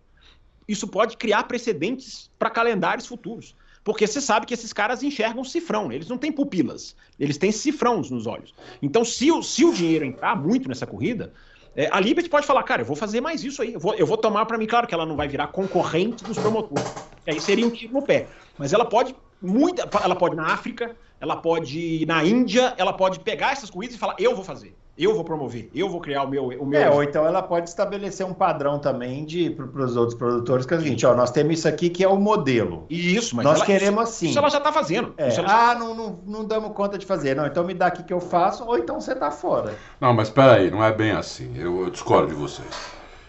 isso 0.66 0.88
pode 0.88 1.16
criar 1.16 1.44
precedentes 1.44 2.28
para 2.36 2.50
calendários 2.50 3.06
futuros. 3.06 3.54
Porque 3.84 4.04
você 4.04 4.20
sabe 4.20 4.44
que 4.44 4.54
esses 4.54 4.72
caras 4.72 5.04
enxergam 5.04 5.44
cifrão, 5.44 5.92
eles 5.92 6.08
não 6.08 6.18
têm 6.18 6.32
pupilas, 6.32 6.96
eles 7.20 7.38
têm 7.38 7.52
cifrões 7.52 8.10
nos 8.10 8.26
olhos. 8.26 8.52
Então, 8.82 9.04
se 9.04 9.30
o, 9.30 9.44
se 9.44 9.64
o 9.64 9.72
dinheiro 9.72 10.04
entrar 10.04 10.34
muito 10.34 10.68
nessa 10.68 10.88
corrida, 10.88 11.32
é, 11.76 11.88
a 11.92 12.00
Liberty 12.00 12.30
pode 12.30 12.46
falar, 12.46 12.62
cara, 12.62 12.82
eu 12.82 12.86
vou 12.86 12.96
fazer 12.96 13.20
mais 13.20 13.44
isso 13.44 13.60
aí, 13.60 13.74
eu 13.74 13.80
vou, 13.80 13.94
eu 13.94 14.06
vou 14.06 14.16
tomar 14.16 14.46
para 14.46 14.56
mim, 14.56 14.66
claro 14.66 14.86
que 14.86 14.94
ela 14.94 15.04
não 15.04 15.14
vai 15.14 15.28
virar 15.28 15.48
concorrente 15.48 16.24
dos 16.24 16.38
promotores, 16.38 16.94
aí 17.26 17.38
seria 17.40 17.66
um 17.66 17.70
tiro 17.70 17.92
no 17.92 18.02
pé, 18.02 18.26
mas 18.58 18.72
ela 18.72 18.86
pode 18.86 19.14
muito, 19.42 19.82
ela 20.02 20.16
pode 20.16 20.34
na 20.34 20.46
África, 20.46 20.96
ela 21.20 21.36
pode 21.36 21.78
ir 21.78 22.06
na 22.06 22.24
Índia, 22.24 22.74
ela 22.76 22.92
pode 22.92 23.20
pegar 23.20 23.52
essas 23.52 23.70
corridas 23.70 23.96
e 23.96 23.98
falar, 23.98 24.16
eu 24.18 24.34
vou 24.34 24.44
fazer. 24.44 24.76
Eu 24.98 25.14
vou 25.14 25.24
promover, 25.24 25.68
eu 25.74 25.90
vou 25.90 26.00
criar 26.00 26.22
o 26.22 26.28
meu. 26.28 26.46
O 26.46 26.64
meu... 26.64 26.80
É, 26.80 26.88
ou 26.88 27.02
então 27.02 27.26
ela 27.26 27.42
pode 27.42 27.68
estabelecer 27.68 28.24
um 28.24 28.32
padrão 28.32 28.78
também 28.78 29.26
de 29.26 29.50
para 29.50 29.84
os 29.84 29.94
outros 29.94 30.16
produtores, 30.16 30.64
que 30.64 30.72
é 30.72 30.78
o 30.78 30.80
seguinte: 30.80 31.04
ó, 31.04 31.14
nós 31.14 31.30
temos 31.30 31.58
isso 31.58 31.68
aqui 31.68 31.90
que 31.90 32.02
é 32.02 32.08
o 32.08 32.16
modelo. 32.16 32.86
Isso, 32.88 33.36
mas 33.36 33.44
nós 33.44 33.56
ela, 33.58 33.66
queremos 33.66 34.04
isso, 34.04 34.12
assim. 34.14 34.28
Isso 34.30 34.38
ela 34.38 34.48
já 34.48 34.56
está 34.56 34.72
fazendo. 34.72 35.12
É. 35.18 35.28
Ah, 35.46 35.74
não, 35.78 35.94
não, 35.94 36.18
não 36.26 36.44
damos 36.46 36.72
conta 36.72 36.96
de 36.96 37.04
fazer. 37.04 37.36
Não, 37.36 37.46
então 37.46 37.62
me 37.62 37.74
dá 37.74 37.88
aqui 37.88 38.02
que 38.04 38.12
eu 38.12 38.20
faço, 38.20 38.64
ou 38.64 38.78
então 38.78 38.98
você 38.98 39.12
está 39.12 39.30
fora. 39.30 39.74
Não, 40.00 40.14
mas 40.14 40.28
espera 40.28 40.54
aí, 40.54 40.70
não 40.70 40.82
é 40.82 40.90
bem 40.90 41.10
assim. 41.10 41.52
Eu, 41.58 41.82
eu 41.82 41.90
discordo 41.90 42.28
de 42.28 42.34
vocês. 42.34 42.66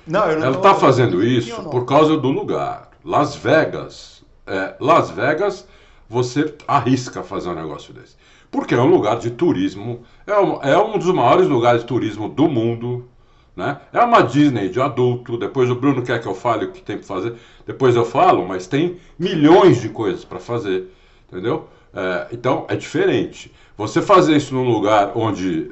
Não, 0.07 0.31
eu 0.31 0.39
não 0.39 0.45
ela 0.47 0.55
está 0.55 0.73
fazendo 0.73 1.21
isso 1.21 1.63
por 1.63 1.85
causa 1.85 2.15
do 2.15 2.29
lugar. 2.29 2.91
Las 3.03 3.35
Vegas. 3.35 4.23
É, 4.45 4.75
Las 4.79 5.09
Vegas, 5.09 5.67
você 6.09 6.55
arrisca 6.67 7.23
fazer 7.23 7.49
um 7.49 7.55
negócio 7.55 7.93
desse 7.93 8.15
porque 8.49 8.73
é 8.73 8.79
um 8.79 8.87
lugar 8.87 9.17
de 9.17 9.31
turismo, 9.31 10.03
é 10.25 10.37
um, 10.39 10.61
é 10.61 10.77
um 10.77 10.97
dos 10.97 11.13
maiores 11.13 11.47
lugares 11.47 11.81
de 11.81 11.87
turismo 11.87 12.29
do 12.29 12.47
mundo. 12.47 13.09
Né? 13.55 13.79
É 13.91 14.01
uma 14.01 14.21
Disney 14.21 14.69
de 14.69 14.79
adulto. 14.79 15.37
Depois 15.37 15.69
o 15.69 15.75
Bruno 15.75 16.03
quer 16.03 16.21
que 16.21 16.27
eu 16.27 16.35
fale 16.35 16.65
o 16.65 16.71
que 16.71 16.81
tem 16.81 16.97
para 16.97 17.07
fazer. 17.07 17.35
Depois 17.65 17.95
eu 17.95 18.05
falo, 18.05 18.47
mas 18.47 18.67
tem 18.67 18.99
milhões 19.17 19.81
de 19.81 19.89
coisas 19.89 20.23
para 20.23 20.39
fazer. 20.39 20.93
Entendeu? 21.27 21.67
É, 21.93 22.27
então 22.31 22.65
é 22.69 22.75
diferente. 22.75 23.51
Você 23.75 23.99
fazer 24.01 24.37
isso 24.37 24.53
num 24.53 24.69
lugar 24.69 25.11
onde. 25.15 25.71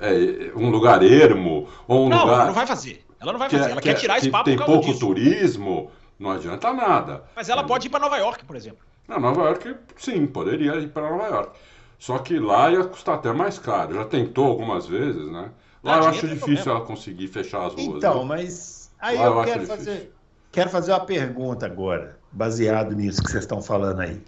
É, 0.00 0.50
um 0.56 0.68
lugar 0.68 1.00
ermo, 1.04 1.68
ou 1.86 2.06
um 2.06 2.08
não, 2.08 2.22
lugar. 2.22 2.34
Ela 2.34 2.46
não 2.46 2.54
vai 2.54 2.66
fazer. 2.66 3.04
Ela 3.20 3.30
não 3.30 3.38
vai 3.38 3.48
fazer. 3.48 3.70
ela 3.70 3.80
quer, 3.80 3.94
quer 3.94 4.00
tirar 4.00 4.18
esse 4.18 4.28
papo 4.28 4.46
Tem 4.46 4.56
pouco 4.56 4.86
disso. 4.86 4.98
turismo, 4.98 5.92
não 6.18 6.32
adianta 6.32 6.72
nada. 6.72 7.22
Mas 7.36 7.48
ela 7.48 7.62
pode 7.62 7.86
ir 7.86 7.90
para 7.90 8.00
Nova 8.00 8.16
York, 8.16 8.44
por 8.44 8.56
exemplo. 8.56 8.84
Não, 9.08 9.20
Nova 9.20 9.42
York, 9.42 9.76
sim, 9.96 10.26
poderia 10.26 10.76
ir 10.76 10.88
para 10.88 11.10
Nova 11.10 11.26
York. 11.26 11.58
Só 11.98 12.18
que 12.18 12.38
lá 12.38 12.70
ia 12.70 12.84
custar 12.84 13.16
até 13.16 13.32
mais 13.32 13.58
caro. 13.58 13.94
Já 13.94 14.04
tentou 14.04 14.46
algumas 14.46 14.86
vezes, 14.86 15.30
né? 15.30 15.50
Lá 15.82 15.96
ah, 15.96 15.98
eu 15.98 16.04
acho 16.08 16.26
difícil 16.26 16.72
ela 16.72 16.80
conseguir 16.80 17.28
fechar 17.28 17.66
as 17.66 17.74
ruas. 17.74 17.98
Então, 17.98 18.24
mas 18.24 18.90
aí 19.00 19.16
lá 19.16 19.24
eu, 19.26 19.38
eu 19.38 19.44
quero 19.44 19.66
fazer, 19.66 20.12
quero 20.50 20.70
fazer 20.70 20.92
uma 20.92 21.04
pergunta 21.04 21.66
agora, 21.66 22.18
baseado 22.30 22.94
nisso 22.94 23.22
que 23.22 23.30
vocês 23.30 23.44
estão 23.44 23.60
falando 23.60 24.00
aí. 24.00 24.20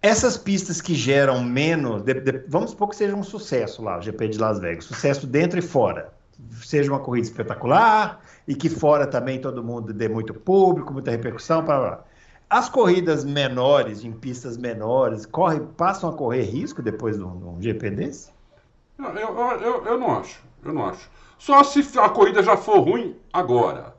Essas 0.00 0.36
pistas 0.36 0.80
que 0.80 0.96
geram 0.96 1.42
menos, 1.44 2.02
de, 2.02 2.14
de, 2.14 2.44
vamos 2.48 2.70
supor 2.70 2.88
que 2.88 2.96
seja 2.96 3.14
um 3.14 3.22
sucesso 3.22 3.82
lá, 3.82 3.98
o 3.98 4.02
GP 4.02 4.28
de 4.28 4.38
Las 4.38 4.58
Vegas, 4.58 4.84
sucesso 4.84 5.26
dentro 5.26 5.58
e 5.58 5.62
fora. 5.62 6.12
Seja 6.60 6.90
uma 6.90 6.98
corrida 6.98 7.28
espetacular 7.28 8.20
e 8.48 8.54
que 8.54 8.68
fora 8.68 9.06
também 9.06 9.40
todo 9.40 9.62
mundo 9.62 9.92
dê 9.92 10.08
muito 10.08 10.34
público, 10.34 10.92
muita 10.92 11.12
repercussão, 11.12 11.64
para 11.64 11.78
lá. 11.78 12.04
As 12.52 12.68
corridas 12.68 13.24
menores, 13.24 14.04
em 14.04 14.12
pistas 14.12 14.58
menores, 14.58 15.24
corre, 15.24 15.58
passam 15.74 16.10
a 16.10 16.12
correr 16.12 16.42
risco 16.42 16.82
depois 16.82 17.16
de 17.16 17.24
um, 17.24 17.56
GP 17.58 17.88
desse? 17.92 18.30
Eu, 18.98 19.06
eu, 19.06 19.38
eu, 19.38 19.84
eu, 19.86 19.98
não 19.98 20.18
acho, 20.18 20.38
eu 20.62 20.70
não 20.74 20.84
acho. 20.84 21.10
Só 21.38 21.64
se 21.64 21.80
a 21.98 22.10
corrida 22.10 22.42
já 22.42 22.54
for 22.54 22.80
ruim 22.80 23.16
agora 23.32 23.96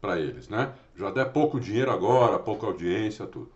para 0.00 0.18
eles, 0.18 0.48
né? 0.48 0.72
Já 0.96 1.10
der 1.10 1.26
pouco 1.26 1.60
dinheiro 1.60 1.90
agora, 1.90 2.38
pouca 2.38 2.66
audiência, 2.66 3.26
tudo. 3.26 3.52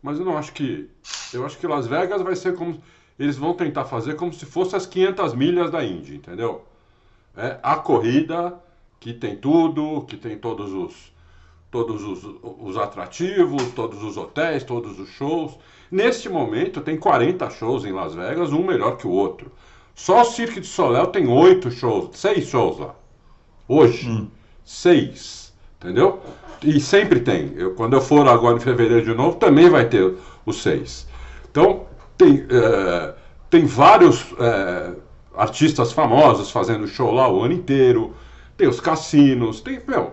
Mas 0.00 0.16
eu 0.20 0.24
não 0.24 0.38
acho 0.38 0.52
que. 0.52 0.88
Eu 1.34 1.44
acho 1.44 1.58
que 1.58 1.66
Las 1.66 1.88
Vegas 1.88 2.22
vai 2.22 2.36
ser 2.36 2.54
como. 2.54 2.80
Eles 3.18 3.36
vão 3.36 3.52
tentar 3.52 3.84
fazer 3.84 4.14
como 4.14 4.32
se 4.32 4.46
fosse 4.46 4.76
as 4.76 4.86
500 4.86 5.34
milhas 5.34 5.72
da 5.72 5.84
Indy, 5.84 6.14
entendeu? 6.14 6.64
É 7.36 7.58
a 7.64 7.74
corrida 7.74 8.62
que 9.00 9.12
tem 9.12 9.34
tudo, 9.34 10.02
que 10.02 10.16
tem 10.16 10.38
todos 10.38 10.72
os 10.72 11.12
todos 11.70 12.02
os, 12.02 12.24
os 12.42 12.76
atrativos, 12.76 13.62
todos 13.74 14.02
os 14.02 14.16
hotéis, 14.16 14.64
todos 14.64 14.98
os 14.98 15.08
shows. 15.10 15.58
Neste 15.90 16.28
momento 16.28 16.80
tem 16.80 16.96
40 16.96 17.48
shows 17.50 17.84
em 17.84 17.92
Las 17.92 18.14
Vegas, 18.14 18.52
um 18.52 18.64
melhor 18.64 18.96
que 18.96 19.06
o 19.06 19.10
outro. 19.10 19.52
Só 19.94 20.22
o 20.22 20.24
Cirque 20.24 20.60
de 20.60 20.66
Soleil 20.66 21.08
tem 21.08 21.28
oito 21.28 21.70
shows, 21.70 22.10
seis 22.16 22.46
shows 22.48 22.78
lá. 22.78 22.94
Hoje. 23.66 24.08
Hum. 24.08 24.28
Seis. 24.64 25.52
Entendeu? 25.80 26.20
E 26.62 26.80
sempre 26.80 27.20
tem. 27.20 27.52
Eu, 27.56 27.74
quando 27.74 27.94
eu 27.94 28.00
for 28.00 28.26
agora 28.28 28.56
em 28.56 28.60
fevereiro 28.60 29.04
de 29.04 29.14
novo, 29.14 29.36
também 29.36 29.70
vai 29.70 29.88
ter 29.88 30.14
os 30.44 30.62
seis. 30.62 31.06
Então, 31.50 31.86
tem, 32.16 32.46
é, 32.50 33.14
tem 33.48 33.64
vários 33.64 34.26
é, 34.38 34.92
artistas 35.36 35.92
famosos 35.92 36.50
fazendo 36.50 36.86
show 36.86 37.12
lá 37.12 37.28
o 37.32 37.42
ano 37.42 37.54
inteiro. 37.54 38.14
Tem 38.56 38.68
os 38.68 38.80
cassinos, 38.80 39.60
tem, 39.60 39.80
meu, 39.86 40.12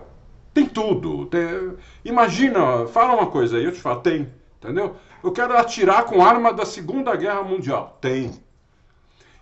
tem 0.56 0.66
tudo. 0.66 1.26
Tem... 1.26 1.76
Imagina, 2.02 2.86
fala 2.86 3.12
uma 3.14 3.26
coisa 3.26 3.58
aí, 3.58 3.64
eu 3.64 3.72
te 3.72 3.80
falo, 3.80 4.00
tem. 4.00 4.32
Entendeu? 4.58 4.96
Eu 5.22 5.30
quero 5.30 5.56
atirar 5.56 6.04
com 6.04 6.24
arma 6.24 6.50
da 6.50 6.64
Segunda 6.64 7.14
Guerra 7.14 7.42
Mundial. 7.42 7.98
Tem. 8.00 8.32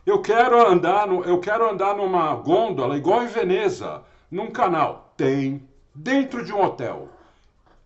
Eu 0.04 0.20
quero 0.20 0.66
andar, 0.66 1.06
no, 1.06 1.22
eu 1.22 1.38
quero 1.38 1.70
andar 1.70 1.96
numa 1.96 2.34
gôndola 2.34 2.96
igual 2.96 3.22
em 3.22 3.28
Veneza, 3.28 4.02
num 4.28 4.50
canal. 4.50 5.14
Tem. 5.16 5.62
Dentro 5.94 6.44
de 6.44 6.52
um 6.52 6.60
hotel. 6.60 7.08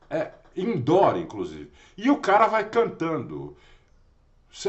É 0.09 0.31
indoor, 0.57 1.19
inclusive. 1.19 1.71
E 1.99 2.11
o 2.11 2.17
cara 2.17 2.47
vai 2.47 2.65
cantando. 2.65 3.55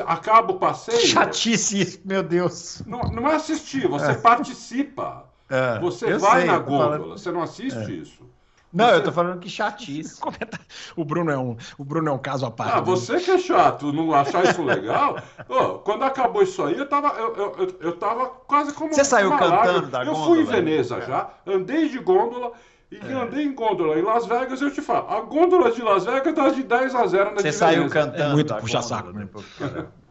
Acaba 0.05 0.51
o 0.51 0.59
passeio. 0.59 1.07
Chatice 1.07 1.79
isso, 1.79 2.01
meu 2.03 2.21
Deus. 2.21 2.83
Não, 2.85 2.99
não 3.03 3.29
é 3.29 3.35
assistir, 3.35 3.87
você 3.87 4.11
é. 4.11 4.15
participa. 4.15 5.29
É, 5.49 5.79
você 5.79 6.17
vai 6.17 6.41
sei, 6.41 6.51
na 6.51 6.59
gôndola, 6.59 6.97
falando... 6.99 7.17
você 7.17 7.31
não 7.31 7.41
assiste 7.41 7.77
é. 7.77 7.91
isso. 7.91 8.29
Não, 8.71 8.85
você... 8.85 8.95
eu 8.95 9.03
tô 9.03 9.11
falando 9.11 9.39
que 9.39 9.49
chatice. 9.49 10.21
o, 10.95 11.03
Bruno 11.03 11.31
é 11.31 11.37
um, 11.37 11.57
o 11.77 11.83
Bruno 11.83 12.09
é 12.09 12.11
um 12.11 12.19
caso 12.19 12.45
à 12.45 12.51
parte. 12.51 12.77
Ah, 12.77 12.81
você 12.81 13.19
que 13.19 13.31
é 13.31 13.37
chato, 13.37 13.91
não 13.91 14.13
achar 14.13 14.43
isso 14.45 14.63
legal. 14.63 15.17
oh, 15.49 15.79
quando 15.79 16.03
acabou 16.03 16.43
isso 16.43 16.63
aí, 16.63 16.77
eu 16.77 16.87
tava, 16.87 17.09
eu, 17.17 17.35
eu, 17.35 17.77
eu 17.81 17.97
tava 17.97 18.27
quase 18.27 18.73
como. 18.73 18.93
Você 18.93 19.03
saiu 19.03 19.35
cantando 19.37 19.87
da 19.87 20.05
Eu 20.05 20.15
fui 20.15 20.41
em 20.41 20.45
Veneza 20.45 20.97
né? 20.97 21.05
já, 21.07 21.29
andei 21.47 21.89
de 21.89 21.99
gôndola. 21.99 22.51
E 22.91 22.97
é. 22.97 23.13
andei 23.13 23.45
em 23.45 23.53
gôndola 23.53 23.99
em 23.99 24.01
Las 24.01 24.25
Vegas, 24.25 24.59
eu 24.61 24.71
te 24.71 24.81
falo, 24.81 25.07
a 25.11 25.21
gôndola 25.21 25.69
de 25.69 25.79
Las 25.79 26.05
Vegas 26.05 26.33
tá 26.33 26.49
de 26.49 26.63
10 26.63 26.95
a 26.95 27.05
0 27.05 27.35
na 27.35 27.41
Você 27.41 27.51
saiu 27.51 27.87
cantando. 27.87 28.23
É 28.23 28.33
muito 28.33 28.55
puxa-saco, 28.55 29.11
né? 29.11 29.27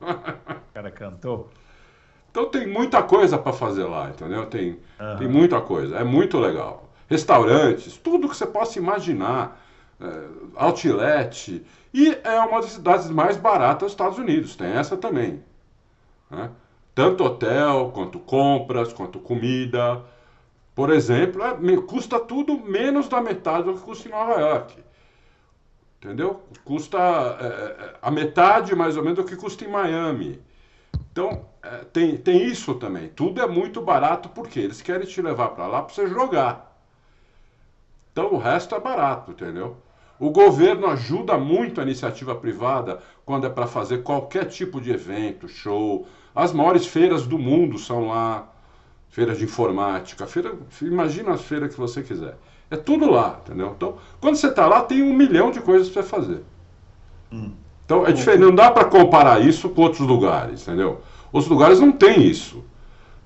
O 0.01 0.73
cara 0.73 0.91
cantou. 0.93 1.51
Então 2.31 2.47
tem 2.47 2.69
muita 2.69 3.03
coisa 3.03 3.37
para 3.37 3.53
fazer 3.53 3.83
lá, 3.83 4.11
entendeu? 4.11 4.47
Tem, 4.47 4.79
uhum. 5.01 5.17
tem 5.19 5.27
muita 5.27 5.61
coisa. 5.61 5.97
É 5.97 6.05
muito 6.05 6.39
legal 6.39 6.88
restaurantes, 7.09 7.97
tudo 7.97 8.29
que 8.29 8.37
você 8.37 8.47
possa 8.47 8.79
imaginar, 8.79 9.61
é, 10.01 10.25
outlet. 10.55 11.65
E 11.93 12.19
é 12.23 12.41
uma 12.41 12.61
das 12.61 12.73
cidades 12.73 13.11
mais 13.11 13.37
baratas 13.37 13.87
dos 13.87 13.93
Estados 13.93 14.19
Unidos, 14.19 14.55
tem 14.55 14.69
essa 14.69 14.97
também. 14.97 15.43
Né? 16.31 16.51
Tanto 16.95 17.25
hotel, 17.25 17.91
quanto 17.95 18.19
compras, 18.19 18.93
quanto 18.93 19.19
comida. 19.19 20.03
por 20.75 20.91
exemplo, 20.91 21.43
é, 21.43 21.77
custa 21.87 22.21
tudo 22.21 22.59
menos 22.59 23.09
da 23.09 23.21
metade 23.21 23.65
do 23.65 23.75
que 23.75 23.81
custa 23.81 24.09
em 24.09 24.13
Nova 24.13 24.41
York. 24.41 24.77
Entendeu? 26.01 26.43
Custa 26.65 26.99
é, 27.41 27.47
é, 27.47 27.95
a 28.01 28.11
metade, 28.11 28.75
mais 28.75 28.97
ou 28.97 29.03
menos, 29.03 29.19
do 29.19 29.25
que 29.25 29.35
custa 29.35 29.65
em 29.65 29.69
Miami. 29.69 30.41
Então, 31.11 31.47
é, 31.63 31.79
tem, 31.93 32.17
tem 32.17 32.45
isso 32.45 32.75
também. 32.75 33.09
Tudo 33.09 33.43
é 33.43 33.47
muito 33.47 33.81
barato 33.81 34.29
porque 34.29 34.61
eles 34.61 34.81
querem 34.81 35.07
te 35.07 35.21
levar 35.21 35.49
para 35.49 35.67
lá 35.67 35.83
para 35.83 35.93
você 35.93 36.07
jogar. 36.07 36.68
Então, 38.19 38.35
o 38.35 38.37
resto 38.37 38.75
é 38.75 38.81
barato, 38.81 39.31
entendeu? 39.31 39.77
O 40.19 40.31
governo 40.31 40.89
ajuda 40.89 41.39
muito 41.39 41.81
a 41.81 41.85
iniciativa 41.85 42.35
privada 42.35 42.99
quando 43.25 43.47
é 43.47 43.49
para 43.49 43.69
fazer 43.69 43.99
qualquer 43.99 44.47
tipo 44.47 44.81
de 44.81 44.91
evento, 44.91 45.47
show. 45.47 46.05
As 46.35 46.53
maiores 46.53 46.85
feiras 46.85 47.29
do 47.29 47.39
mundo 47.39 47.79
são 47.79 48.09
lá. 48.09 48.49
Feiras 49.09 49.39
de 49.39 49.45
informática, 49.45 50.27
feira, 50.27 50.53
imagina 50.83 51.33
as 51.33 51.43
feiras 51.43 51.73
que 51.73 51.81
você 51.81 52.03
quiser. 52.03 52.37
É 52.69 52.77
tudo 52.77 53.09
lá, 53.09 53.41
entendeu? 53.45 53.73
Então, 53.77 53.95
quando 54.21 54.35
você 54.35 54.49
está 54.49 54.67
lá, 54.67 54.83
tem 54.83 55.01
um 55.01 55.15
milhão 55.15 55.53
de 55.53 55.61
coisas 55.61 55.89
para 55.89 56.03
você 56.03 56.09
fazer. 56.09 56.43
Hum. 57.33 57.53
Então, 57.85 58.05
é 58.05 58.11
diferente. 58.11 58.41
Não 58.41 58.55
dá 58.55 58.69
para 58.69 58.85
comparar 58.85 59.41
isso 59.41 59.69
com 59.69 59.83
outros 59.83 60.07
lugares, 60.07 60.67
entendeu? 60.67 61.03
Outros 61.33 61.51
lugares 61.51 61.79
não 61.79 61.93
tem 61.93 62.21
isso. 62.27 62.65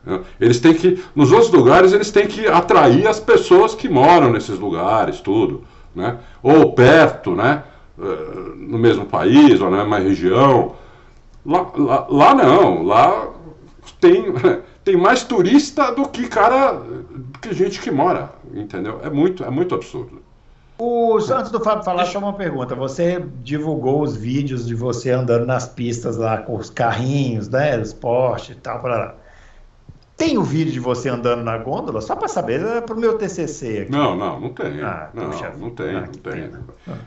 Né? 0.04 0.20
Eles 0.40 0.60
têm 0.60 0.74
que, 0.74 1.02
nos 1.14 1.32
outros 1.32 1.50
lugares, 1.50 1.92
eles 1.92 2.10
têm 2.10 2.26
que 2.26 2.46
atrair 2.46 3.06
as 3.06 3.20
pessoas 3.20 3.74
que 3.74 3.88
moram 3.88 4.30
nesses 4.30 4.58
lugares, 4.58 5.20
tudo, 5.20 5.64
né? 5.94 6.18
Ou 6.42 6.72
perto, 6.72 7.34
né? 7.34 7.62
Eh, 7.98 8.54
no 8.56 8.78
mesmo 8.78 9.04
país 9.04 9.60
ou 9.60 9.70
na 9.70 9.78
mesma 9.78 9.98
região. 9.98 10.74
Lá, 11.44 11.70
lá, 11.76 12.06
lá 12.08 12.34
não, 12.34 12.82
lá 12.82 13.30
tem, 14.00 14.24
tem 14.82 14.96
mais 14.96 15.22
turista 15.22 15.92
do 15.92 16.08
que 16.08 16.26
cara, 16.28 16.80
que 17.40 17.52
gente 17.52 17.80
que 17.80 17.90
mora, 17.90 18.32
entendeu? 18.52 19.00
É 19.02 19.10
muito, 19.10 19.44
é 19.44 19.50
muito 19.50 19.74
absurdo. 19.74 20.22
Os, 20.78 21.30
antes 21.30 21.52
do 21.52 21.60
Fábio 21.60 21.84
falar, 21.84 22.06
só 22.06 22.18
uma 22.18 22.32
pergunta. 22.32 22.74
Você 22.74 23.24
divulgou 23.42 24.02
os 24.02 24.16
vídeos 24.16 24.66
de 24.66 24.74
você 24.74 25.10
andando 25.10 25.46
nas 25.46 25.68
pistas 25.68 26.16
lá 26.16 26.38
com 26.38 26.56
os 26.56 26.70
carrinhos, 26.70 27.48
né? 27.48 27.78
Os 27.78 27.92
Porsche 27.92 28.52
e 28.52 28.56
tal. 28.56 28.80
Pra... 28.80 29.14
Tem 30.22 30.38
o 30.38 30.44
vídeo 30.44 30.72
de 30.72 30.78
você 30.78 31.08
andando 31.08 31.42
na 31.42 31.58
gôndola? 31.58 32.00
Só 32.00 32.14
para 32.14 32.28
saber, 32.28 32.64
é 32.64 32.80
para 32.80 32.94
o 32.94 33.00
meu 33.00 33.18
TCC 33.18 33.80
aqui. 33.80 33.90
Não, 33.90 34.14
não, 34.14 34.38
não 34.38 34.50
tem. 34.50 34.80
Ah, 34.80 35.10
não, 35.12 35.30
puxa, 35.30 35.52
não, 35.58 35.70
tem, 35.70 35.96
ah, 35.96 36.00
não 36.02 36.06
tem. 36.06 36.50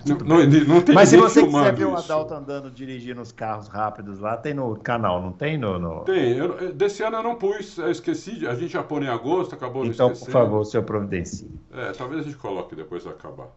Não, 0.06 0.18
não, 0.18 0.66
não, 0.68 0.82
tem 0.82 0.94
Mas 0.94 1.08
se 1.08 1.16
você 1.16 1.42
quiser 1.42 1.74
ver 1.74 1.86
o 1.86 1.96
Adalto 1.96 2.34
andando, 2.34 2.70
dirigindo 2.70 3.22
os 3.22 3.32
carros 3.32 3.70
rápidos 3.70 4.20
lá, 4.20 4.36
tem 4.36 4.54
no 4.54 4.76
canal, 4.76 5.22
não 5.22 5.32
tem? 5.32 5.58
No, 5.58 5.80
no... 5.80 6.02
Tem. 6.02 6.38
Eu, 6.38 6.74
desse 6.74 7.04
ano 7.04 7.16
eu 7.16 7.24
não 7.24 7.36
pus, 7.36 7.78
eu 7.78 7.90
esqueci. 7.90 8.46
A 8.46 8.54
gente 8.54 8.74
já 8.74 8.84
pôr 8.84 9.02
em 9.02 9.08
agosto, 9.08 9.56
acabou 9.56 9.86
Então, 9.86 10.10
por 10.10 10.30
favor, 10.30 10.60
o 10.60 10.66
seu 10.66 10.84
providencie. 10.84 11.50
É, 11.72 11.94
talvez 11.94 12.20
a 12.20 12.24
gente 12.26 12.36
coloque 12.36 12.76
depois 12.76 13.04
de 13.04 13.08
acabar. 13.08 13.48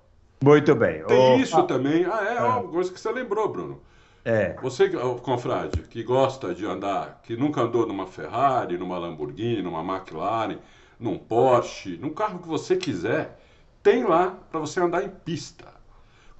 Muito 0.40 0.72
bem. 0.76 1.02
Tem 1.02 1.34
oh, 1.34 1.36
isso 1.36 1.56
ah, 1.56 1.64
também. 1.64 2.04
Ah, 2.04 2.24
é, 2.24 2.38
ah. 2.38 2.58
uma 2.58 2.68
coisa 2.68 2.92
que 2.92 3.00
você 3.00 3.10
lembrou, 3.10 3.48
Bruno. 3.48 3.80
É. 4.28 4.54
Você, 4.60 4.90
confrade, 5.22 5.80
que 5.88 6.02
gosta 6.02 6.54
de 6.54 6.66
andar, 6.66 7.18
que 7.22 7.34
nunca 7.34 7.62
andou 7.62 7.86
numa 7.86 8.06
Ferrari, 8.06 8.76
numa 8.76 8.98
Lamborghini, 8.98 9.62
numa 9.62 9.80
McLaren, 9.80 10.58
num 11.00 11.16
Porsche, 11.16 11.98
num 11.98 12.10
carro 12.10 12.38
que 12.38 12.46
você 12.46 12.76
quiser, 12.76 13.38
tem 13.82 14.04
lá 14.04 14.34
para 14.50 14.60
você 14.60 14.80
andar 14.80 15.02
em 15.02 15.08
pista. 15.08 15.64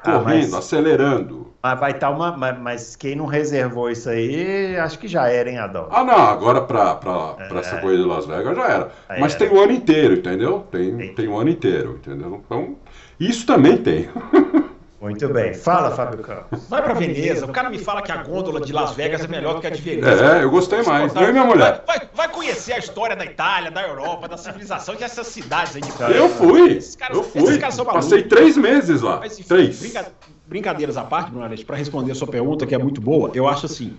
Correndo, 0.05 0.19
ah, 0.19 0.23
mas, 0.23 0.55
acelerando. 0.55 1.55
Mas 1.63 1.81
vai 1.81 1.93
estar 1.93 2.09
tá 2.09 2.13
uma. 2.15 2.37
Mas, 2.37 2.59
mas, 2.61 2.95
quem 2.95 3.17
não 3.17 3.25
reservou 3.25 3.91
isso 3.91 4.11
aí, 4.11 4.77
acho 4.77 4.99
que 4.99 5.09
já 5.09 5.29
era, 5.29 5.51
hein, 5.51 5.59
Adão? 5.59 5.89
Ah, 5.91 6.05
não, 6.05 6.15
agora 6.15 6.61
para 6.61 7.01
é. 7.41 7.59
essa 7.59 7.79
coisa 7.79 8.03
de 8.03 8.09
Las 8.09 8.27
Vegas 8.27 8.55
já 8.55 8.69
era. 8.69 8.93
mas 9.19 9.35
tem 9.35 9.49
o 9.49 9.59
ano 9.59 9.73
inteiro, 9.73 10.13
entendeu? 10.15 10.61
Tem, 10.71 11.15
tem 11.15 11.27
o 11.27 11.39
ano 11.39 11.49
inteiro, 11.49 11.99
entendeu? 11.99 12.43
Então, 12.45 12.77
isso 13.19 13.47
também 13.47 13.79
tem. 13.79 14.11
Muito 15.01 15.29
bem. 15.29 15.55
Fala, 15.55 15.93
Fábio 15.93 16.19
Campos. 16.19 16.69
Vai 16.69 16.83
para 16.83 16.93
Veneza. 16.95 17.47
O 17.47 17.53
cara 17.53 17.71
me 17.71 17.79
fala 17.79 18.03
que 18.03 18.11
a 18.11 18.21
gôndola 18.21 18.61
de 18.61 18.73
Las 18.73 18.95
Vegas 18.97 19.23
é 19.23 19.29
melhor 19.29 19.55
do 19.55 19.61
que 19.61 19.69
a 19.69 19.71
de 19.71 19.81
Veneza. 19.81 20.39
É, 20.39 20.43
eu 20.43 20.51
gostei 20.51 20.83
mais. 20.83 21.15
Eu 21.15 21.29
e 21.29 21.33
minha 21.33 21.45
mulher. 21.45 21.85
Vai, 21.87 22.01
vai, 22.13 22.29
conhecer 22.29 22.73
a 22.73 22.79
história 22.79 23.15
da 23.15 23.25
Itália, 23.25 23.71
da 23.71 23.83
Europa, 23.83 24.27
da 24.27 24.37
civilização 24.37 24.95
e 24.97 24.99
dessas 24.99 25.29
cidades 25.29 25.77
aí 25.77 25.83
de 25.83 25.93
fora. 25.93 26.13
Eu 26.13 26.29
fui. 26.29 26.81
Caras, 26.99 27.17
eu 27.17 27.23
fui. 27.23 27.59
Passei 27.85 28.25
três 28.25 28.57
meses 28.57 29.01
lá. 29.01 29.19
Mas, 29.21 29.39
enfim, 29.39 29.49
três. 29.49 29.79
Brinca, 29.79 30.13
brincadeiras 30.47 30.97
à 30.97 31.05
parte, 31.05 31.31
Bruno 31.31 31.49
para 31.65 31.77
responder 31.77 32.11
a 32.11 32.15
sua 32.17 32.27
pergunta, 32.27 32.67
que 32.67 32.75
é 32.75 32.79
muito 32.79 33.01
boa, 33.01 33.31
eu 33.35 33.47
acho 33.47 33.67
assim. 33.67 33.97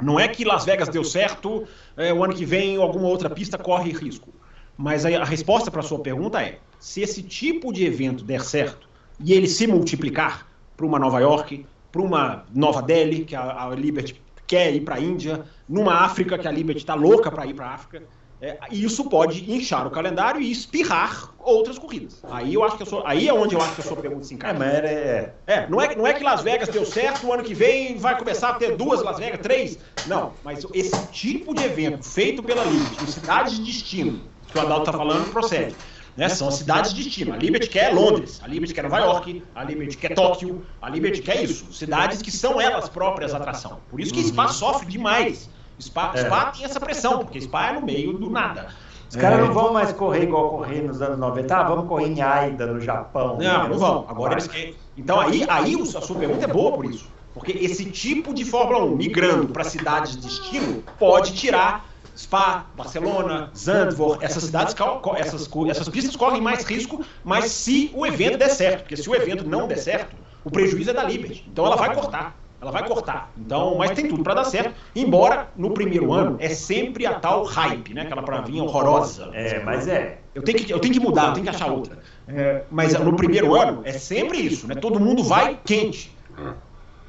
Não 0.00 0.18
é 0.18 0.28
que 0.28 0.44
Las 0.44 0.64
Vegas 0.64 0.88
deu 0.88 1.02
certo, 1.02 1.66
é, 1.96 2.12
o 2.12 2.22
ano 2.22 2.34
que 2.34 2.44
vem 2.44 2.76
alguma 2.76 3.08
outra 3.08 3.28
pista 3.28 3.58
corre 3.58 3.92
risco. 3.92 4.32
Mas 4.76 5.04
a, 5.04 5.08
a 5.08 5.24
resposta 5.24 5.70
para 5.70 5.80
a 5.80 5.82
sua 5.82 5.98
pergunta 5.98 6.40
é: 6.40 6.58
se 6.78 7.02
esse 7.02 7.22
tipo 7.22 7.72
de 7.72 7.84
evento 7.84 8.24
der 8.24 8.42
certo 8.42 8.89
e 9.22 9.32
ele 9.32 9.46
se 9.46 9.66
multiplicar 9.66 10.46
para 10.76 10.86
uma 10.86 10.98
Nova 10.98 11.20
York, 11.20 11.66
para 11.92 12.02
uma 12.02 12.44
Nova 12.54 12.82
Delhi, 12.82 13.24
que 13.24 13.36
a, 13.36 13.64
a 13.64 13.74
Liberty 13.74 14.20
quer 14.46 14.74
ir 14.74 14.80
para 14.80 14.96
a 14.96 15.00
Índia, 15.00 15.44
numa 15.68 15.94
África, 16.04 16.38
que 16.38 16.48
a 16.48 16.50
Liberty 16.50 16.80
está 16.80 16.94
louca 16.94 17.30
para 17.30 17.46
ir 17.46 17.54
para 17.54 17.66
a 17.66 17.74
África, 17.74 18.02
é, 18.42 18.56
isso 18.70 19.04
pode 19.04 19.52
inchar 19.52 19.86
o 19.86 19.90
calendário 19.90 20.40
e 20.40 20.50
espirrar 20.50 21.30
outras 21.38 21.78
corridas. 21.78 22.22
Aí 22.30 22.54
eu 22.54 22.64
acho 22.64 22.78
que 22.78 22.86
sou, 22.86 23.06
aí 23.06 23.28
é 23.28 23.34
onde 23.34 23.54
eu 23.54 23.60
acho 23.60 23.74
que 23.74 23.82
a 23.82 23.84
sua 23.84 23.98
pergunta 23.98 24.24
se 24.24 24.32
encaixa. 24.32 24.64
É, 24.64 25.34
é, 25.46 25.54
é, 25.54 25.66
não 25.68 25.78
é, 25.78 25.94
não 25.94 26.06
é 26.06 26.14
que 26.14 26.24
Las 26.24 26.40
Vegas 26.40 26.70
deu 26.70 26.86
certo, 26.86 27.26
o 27.26 27.32
ano 27.34 27.42
que 27.42 27.52
vem 27.52 27.98
vai 27.98 28.18
começar 28.18 28.50
a 28.50 28.54
ter 28.54 28.76
duas 28.78 29.02
Las 29.02 29.18
Vegas, 29.18 29.40
três. 29.40 29.78
Não, 30.06 30.32
mas 30.42 30.66
esse 30.72 31.06
tipo 31.08 31.54
de 31.54 31.64
evento 31.64 32.02
feito 32.02 32.42
pela 32.42 32.64
Liberty, 32.64 33.04
em 33.04 33.06
cidades 33.06 33.56
de 33.56 33.64
destino, 33.64 34.20
que 34.50 34.58
o 34.58 34.62
Adalto 34.62 34.88
está 34.88 34.92
falando, 34.98 35.30
procede. 35.30 35.76
Né? 36.16 36.28
São 36.28 36.50
cidades 36.50 36.92
de 36.92 37.04
destino. 37.04 37.32
A 37.32 37.36
Liberty 37.36 37.68
quer 37.68 37.94
Londres, 37.94 38.40
a 38.42 38.46
Liberty 38.46 38.74
quer 38.74 38.82
Nova 38.82 38.98
York, 38.98 39.42
a 39.54 39.64
Liberty 39.64 39.96
quer 39.96 40.14
Tóquio, 40.14 40.64
a 40.80 40.88
Liberty 40.88 41.22
quer 41.22 41.42
isso. 41.42 41.72
Cidades 41.72 42.20
que 42.20 42.30
são 42.30 42.60
elas 42.60 42.88
próprias 42.88 43.34
atração. 43.34 43.78
Por 43.88 44.00
isso 44.00 44.12
que 44.12 44.22
Spa 44.22 44.48
sofre 44.48 44.86
demais. 44.86 45.48
Spa, 45.80 46.12
é. 46.14 46.24
Spa 46.24 46.46
tem 46.46 46.64
essa 46.64 46.78
pressão, 46.78 47.18
porque 47.18 47.40
Spa 47.40 47.68
é 47.68 47.72
no 47.72 47.82
meio 47.82 48.12
do 48.12 48.28
nada. 48.28 48.68
Os 49.08 49.16
caras 49.16 49.40
é. 49.40 49.42
não 49.42 49.52
vão 49.52 49.72
mais 49.72 49.92
correr 49.92 50.22
igual 50.22 50.50
correr 50.50 50.82
nos 50.82 51.02
anos 51.02 51.18
90. 51.18 51.56
Ah, 51.56 51.62
vamos 51.64 51.88
correr 51.88 52.06
em 52.06 52.22
Aida, 52.22 52.66
no 52.66 52.80
Japão. 52.80 53.38
Não, 53.38 53.68
não 53.68 53.78
vão. 53.78 54.06
Agora 54.08 54.34
eles 54.34 54.46
querem. 54.46 54.74
Então 54.96 55.18
aí, 55.18 55.44
aí 55.48 55.74
a 55.80 56.00
sua 56.00 56.16
pergunta 56.16 56.44
é 56.44 56.48
boa 56.48 56.72
por 56.72 56.84
isso. 56.84 57.08
Porque 57.34 57.52
esse 57.52 57.84
tipo 57.86 58.34
de 58.34 58.44
Fórmula 58.44 58.84
1 58.84 58.96
migrando 58.96 59.48
para 59.48 59.64
cidades 59.64 60.12
de 60.12 60.18
destino 60.18 60.82
pode 60.98 61.32
tirar 61.32 61.89
Spa, 62.20 62.66
Barcelona, 62.76 63.50
Zandvoort, 63.56 64.22
essas 64.22 64.44
cidades, 64.44 64.74
essas, 65.16 65.48
essas 65.70 65.88
pistas 65.88 66.14
correm 66.14 66.40
mais 66.40 66.64
risco, 66.64 67.02
mas 67.24 67.46
se 67.46 67.90
o 67.94 68.04
evento 68.04 68.36
der 68.36 68.50
certo, 68.50 68.80
porque 68.80 68.96
se 68.96 69.08
o 69.08 69.14
evento 69.14 69.48
não 69.48 69.66
der 69.66 69.78
certo, 69.78 70.14
o 70.44 70.50
prejuízo 70.50 70.90
é 70.90 70.92
da 70.92 71.02
Liberty. 71.02 71.46
Então 71.50 71.64
ela 71.64 71.76
vai 71.76 71.94
cortar. 71.94 72.36
Ela 72.60 72.70
vai 72.70 72.86
cortar. 72.86 73.32
Então, 73.38 73.76
mas 73.78 73.92
tem 73.92 74.06
tudo 74.06 74.22
para 74.22 74.34
dar 74.34 74.44
certo. 74.44 74.74
Embora 74.94 75.48
no 75.56 75.70
primeiro 75.70 76.12
ano 76.12 76.36
é 76.38 76.50
sempre 76.50 77.06
a 77.06 77.14
tal 77.14 77.42
hype, 77.44 77.94
né? 77.94 78.02
Aquela 78.02 78.22
pravinha 78.22 78.62
horrorosa. 78.62 79.30
É, 79.32 79.64
mas 79.64 79.88
é. 79.88 80.18
Eu 80.34 80.42
tenho 80.42 80.58
que, 80.58 80.70
eu 80.70 80.78
tenho 80.78 80.92
que 80.92 81.00
mudar, 81.00 81.28
eu 81.28 81.32
tenho 81.32 81.44
que 81.44 81.50
achar 81.50 81.72
outra. 81.72 81.98
É, 82.28 82.64
mas 82.70 82.92
no 83.00 83.16
primeiro 83.16 83.58
ano 83.58 83.80
é 83.82 83.92
sempre 83.92 84.38
isso, 84.38 84.66
né? 84.66 84.74
Todo 84.74 85.00
mundo 85.00 85.24
vai 85.24 85.58
quente. 85.64 86.14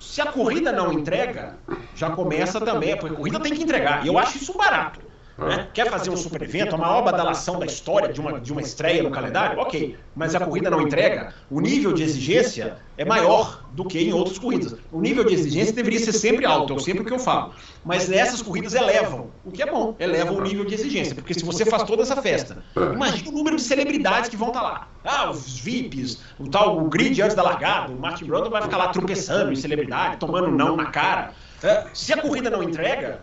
Se 0.02 0.20
a 0.20 0.26
corrida 0.26 0.72
não 0.72 0.92
entrega, 0.92 1.58
já 1.96 2.10
começa 2.10 2.60
também, 2.60 2.98
porque 2.98 3.14
a 3.14 3.18
corrida 3.18 3.40
tem 3.40 3.54
que 3.54 3.64
entregar. 3.64 4.04
E 4.04 4.08
eu 4.08 4.18
acho 4.18 4.38
isso 4.38 4.58
barato. 4.58 5.00
Né? 5.48 5.68
Quer 5.74 5.90
fazer 5.90 6.12
um 6.12 6.18
super 6.18 6.42
evento, 6.42 6.76
a 6.76 6.78
maior 6.78 7.04
badalação 7.04 7.58
da 7.58 7.66
história 7.66 8.14
de 8.14 8.22
uma, 8.22 8.40
de 8.40 8.52
uma 8.52 8.62
estreia 8.62 9.02
no 9.02 9.10
calendário? 9.10 9.60
Ok, 9.60 9.98
mas 10.16 10.36
a 10.36 10.40
corrida 10.40 10.70
não 10.70 10.82
entrega, 10.82 11.34
o 11.50 11.60
nível 11.60 11.94
de 11.94 12.04
exigência 12.04 12.78
é 12.96 13.04
maior 13.04 13.66
do 13.72 13.84
que 13.86 14.00
em 14.00 14.14
outras 14.14 14.38
corridas. 14.38 14.76
O 14.92 15.02
nível 15.02 15.24
de 15.24 15.34
exigência 15.34 15.74
deveria 15.74 16.00
ser 16.00 16.14
sempre 16.14 16.46
alto, 16.46 16.76
é 16.76 16.80
sempre 16.80 17.02
o 17.02 17.06
que 17.06 17.14
eu 17.14 17.20
falo. 17.20 17.54
Mas 17.84 18.08
nessas 18.08 18.42
corridas 18.42 18.76
elevam, 18.76 19.32
o 19.44 19.52
que 19.52 19.64
é 19.64 19.66
bom, 19.66 19.96
elevam 20.00 20.36
o 20.36 20.42
nível 20.42 20.64
de 20.64 20.76
exigência, 20.76 21.16
porque 21.16 21.34
se 21.34 21.44
você 21.44 21.66
faz 21.66 21.84
toda 21.84 22.04
essa 22.04 22.22
festa, 22.22 22.64
imagina 22.94 23.30
o 23.30 23.34
número 23.34 23.56
de 23.56 23.64
celebridades 23.64 24.30
que 24.30 24.38
vão 24.38 24.50
estar 24.50 24.62
lá. 24.62 24.90
Ah, 25.04 25.32
os 25.32 25.60
VIPs, 25.60 26.22
o 26.38 26.48
tal 26.48 26.78
o 26.78 26.88
grid 26.88 27.20
antes 27.20 27.36
da 27.36 27.42
largada, 27.42 27.92
o 27.92 28.00
Martin 28.00 28.26
Brundle 28.26 28.52
vai 28.52 28.62
ficar 28.62 28.78
lá 28.78 28.90
tropeçando 28.90 29.52
em 29.52 29.56
celebridade, 29.56 30.18
tomando 30.18 30.52
não 30.52 30.76
na 30.76 30.86
cara. 30.86 31.34
É, 31.64 31.88
se 31.94 32.14
a 32.14 32.18
corrida 32.18 32.50
não 32.50 32.62
entrega, 32.62 33.22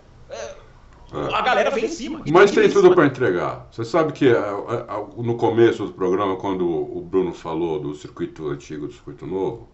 é, 1.12 1.16
é. 1.16 1.34
A 1.34 1.40
galera 1.40 1.70
vem 1.70 1.86
em 1.86 1.88
cima. 1.88 2.22
Mas 2.30 2.50
tem 2.50 2.68
tudo 2.70 2.94
para 2.94 3.06
entregar. 3.06 3.66
Você 3.70 3.84
sabe 3.84 4.12
que 4.12 4.28
é, 4.28 4.36
é, 4.36 5.22
no 5.22 5.36
começo 5.36 5.86
do 5.86 5.92
programa, 5.92 6.36
quando 6.36 6.66
o 6.66 7.00
Bruno 7.00 7.32
falou 7.32 7.80
do 7.80 7.94
circuito 7.94 8.48
antigo 8.48 8.86
do 8.86 8.92
circuito 8.92 9.26
novo, 9.26 9.68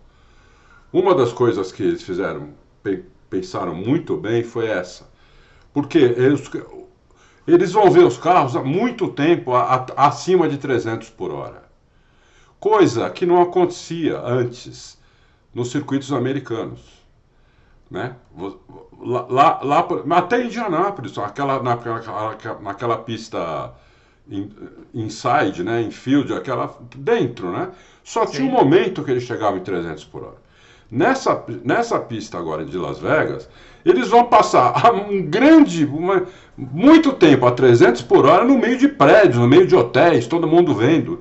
uma 0.93 1.15
das 1.15 1.33
coisas 1.33 1.73
que 1.73 1.83
eles 1.83 2.03
fizeram, 2.03 2.51
pensaram 3.29 3.75
muito 3.75 4.17
bem, 4.17 4.45
foi 4.45 4.67
essa. 4.67 5.13
Porque 5.73 5.99
eles, 5.99 6.49
eles 7.49 7.73
vão 7.73 7.91
ver 7.91 8.05
os 8.05 8.17
carros 8.17 8.55
há 8.55 8.63
muito 8.63 9.09
tempo 9.09 9.53
acima 9.97 10.49
de 10.49 10.57
300 10.57 11.11
por 11.11 11.33
hora. 11.33 11.65
Coisa 12.61 13.11
que 13.11 13.27
não 13.27 13.43
acontecia 13.43 14.21
antes 14.21 14.97
nos 15.53 15.71
circuitos 15.71 16.13
americanos. 16.13 17.04
Né? 17.91 18.15
Lá, 19.01 19.61
lá, 19.63 19.89
até 20.19 20.45
Indianápolis, 20.45 21.17
aquela, 21.19 21.63
naquela, 21.63 22.37
naquela 22.61 22.97
pista 22.99 23.73
inside, 24.95 25.63
né, 25.63 25.83
infield, 25.83 26.33
aquela 26.33 26.75
dentro, 26.97 27.51
né? 27.53 27.69
Só 28.03 28.27
Sim. 28.27 28.33
tinha 28.33 28.49
um 28.49 28.53
momento 28.53 29.05
que 29.05 29.11
ele 29.11 29.21
chegava 29.21 29.57
em 29.57 29.61
300 29.61 30.05
por 30.05 30.23
hora. 30.23 30.45
Nessa, 30.91 31.45
nessa 31.63 31.99
pista 31.99 32.39
agora 32.39 32.65
de 32.65 32.77
Las 32.77 32.99
Vegas, 32.99 33.49
eles 33.85 34.09
vão 34.09 34.25
passar 34.25 34.73
um 34.95 35.23
grande, 35.23 35.85
uma, 35.85 36.27
muito 36.57 37.13
tempo 37.13 37.47
a 37.47 37.51
300 37.51 38.03
por 38.03 38.27
hora 38.27 38.45
no 38.45 38.59
meio 38.59 38.79
de 38.79 38.89
prédios, 38.89 39.37
no 39.37 39.49
meio 39.49 39.67
de 39.67 39.75
hotéis, 39.75 40.27
todo 40.27 40.47
mundo 40.47 40.75
vendo. 40.75 41.21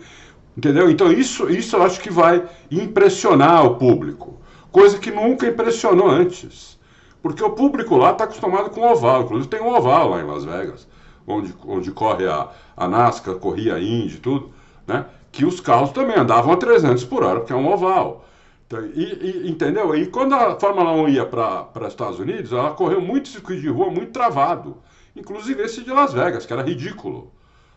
Entendeu? 0.55 0.89
Então 0.89 1.11
isso, 1.11 1.49
isso 1.49 1.75
eu 1.75 1.83
acho 1.83 1.99
que 1.99 2.11
vai 2.11 2.43
impressionar 2.69 3.65
o 3.65 3.75
público. 3.75 4.39
Coisa 4.73 4.97
que 4.97 5.11
nunca 5.11 5.45
impressionou 5.45 6.09
antes. 6.09 6.79
Porque 7.21 7.43
o 7.43 7.51
público 7.51 7.95
lá 7.95 8.11
está 8.11 8.23
acostumado 8.23 8.71
com 8.71 8.81
oval. 8.81 9.21
Inclusive 9.21 9.47
tem 9.47 9.61
um 9.61 9.71
oval 9.71 10.09
lá 10.09 10.19
em 10.19 10.25
Las 10.25 10.43
Vegas, 10.43 10.87
onde, 11.27 11.53
onde 11.65 11.91
corre 11.91 12.27
a, 12.27 12.49
a 12.75 12.87
NASCAR, 12.87 13.35
corria 13.35 13.75
a 13.75 13.79
Indy 13.79 14.17
tudo, 14.17 14.51
né? 14.87 15.05
Que 15.31 15.45
os 15.45 15.59
carros 15.59 15.91
também 15.91 16.17
andavam 16.17 16.51
a 16.51 16.57
300 16.57 17.03
por 17.05 17.23
hora, 17.23 17.39
porque 17.39 17.53
é 17.53 17.55
um 17.55 17.71
oval. 17.71 18.25
Então, 18.65 18.83
e, 18.95 19.43
e, 19.45 19.51
entendeu? 19.51 19.95
E 19.95 20.07
quando 20.07 20.33
a 20.33 20.59
Fórmula 20.59 20.91
1 20.91 21.09
ia 21.09 21.25
para 21.25 21.69
os 21.79 21.87
Estados 21.89 22.17
Unidos, 22.17 22.51
ela 22.51 22.71
correu 22.71 22.99
muito 22.99 23.27
circuito 23.27 23.61
de 23.61 23.69
rua, 23.69 23.91
muito 23.91 24.11
travado. 24.11 24.77
Inclusive 25.15 25.61
esse 25.61 25.83
de 25.83 25.91
Las 25.91 26.13
Vegas, 26.13 26.47
que 26.47 26.51
era 26.51 26.63
ridículo. 26.63 27.31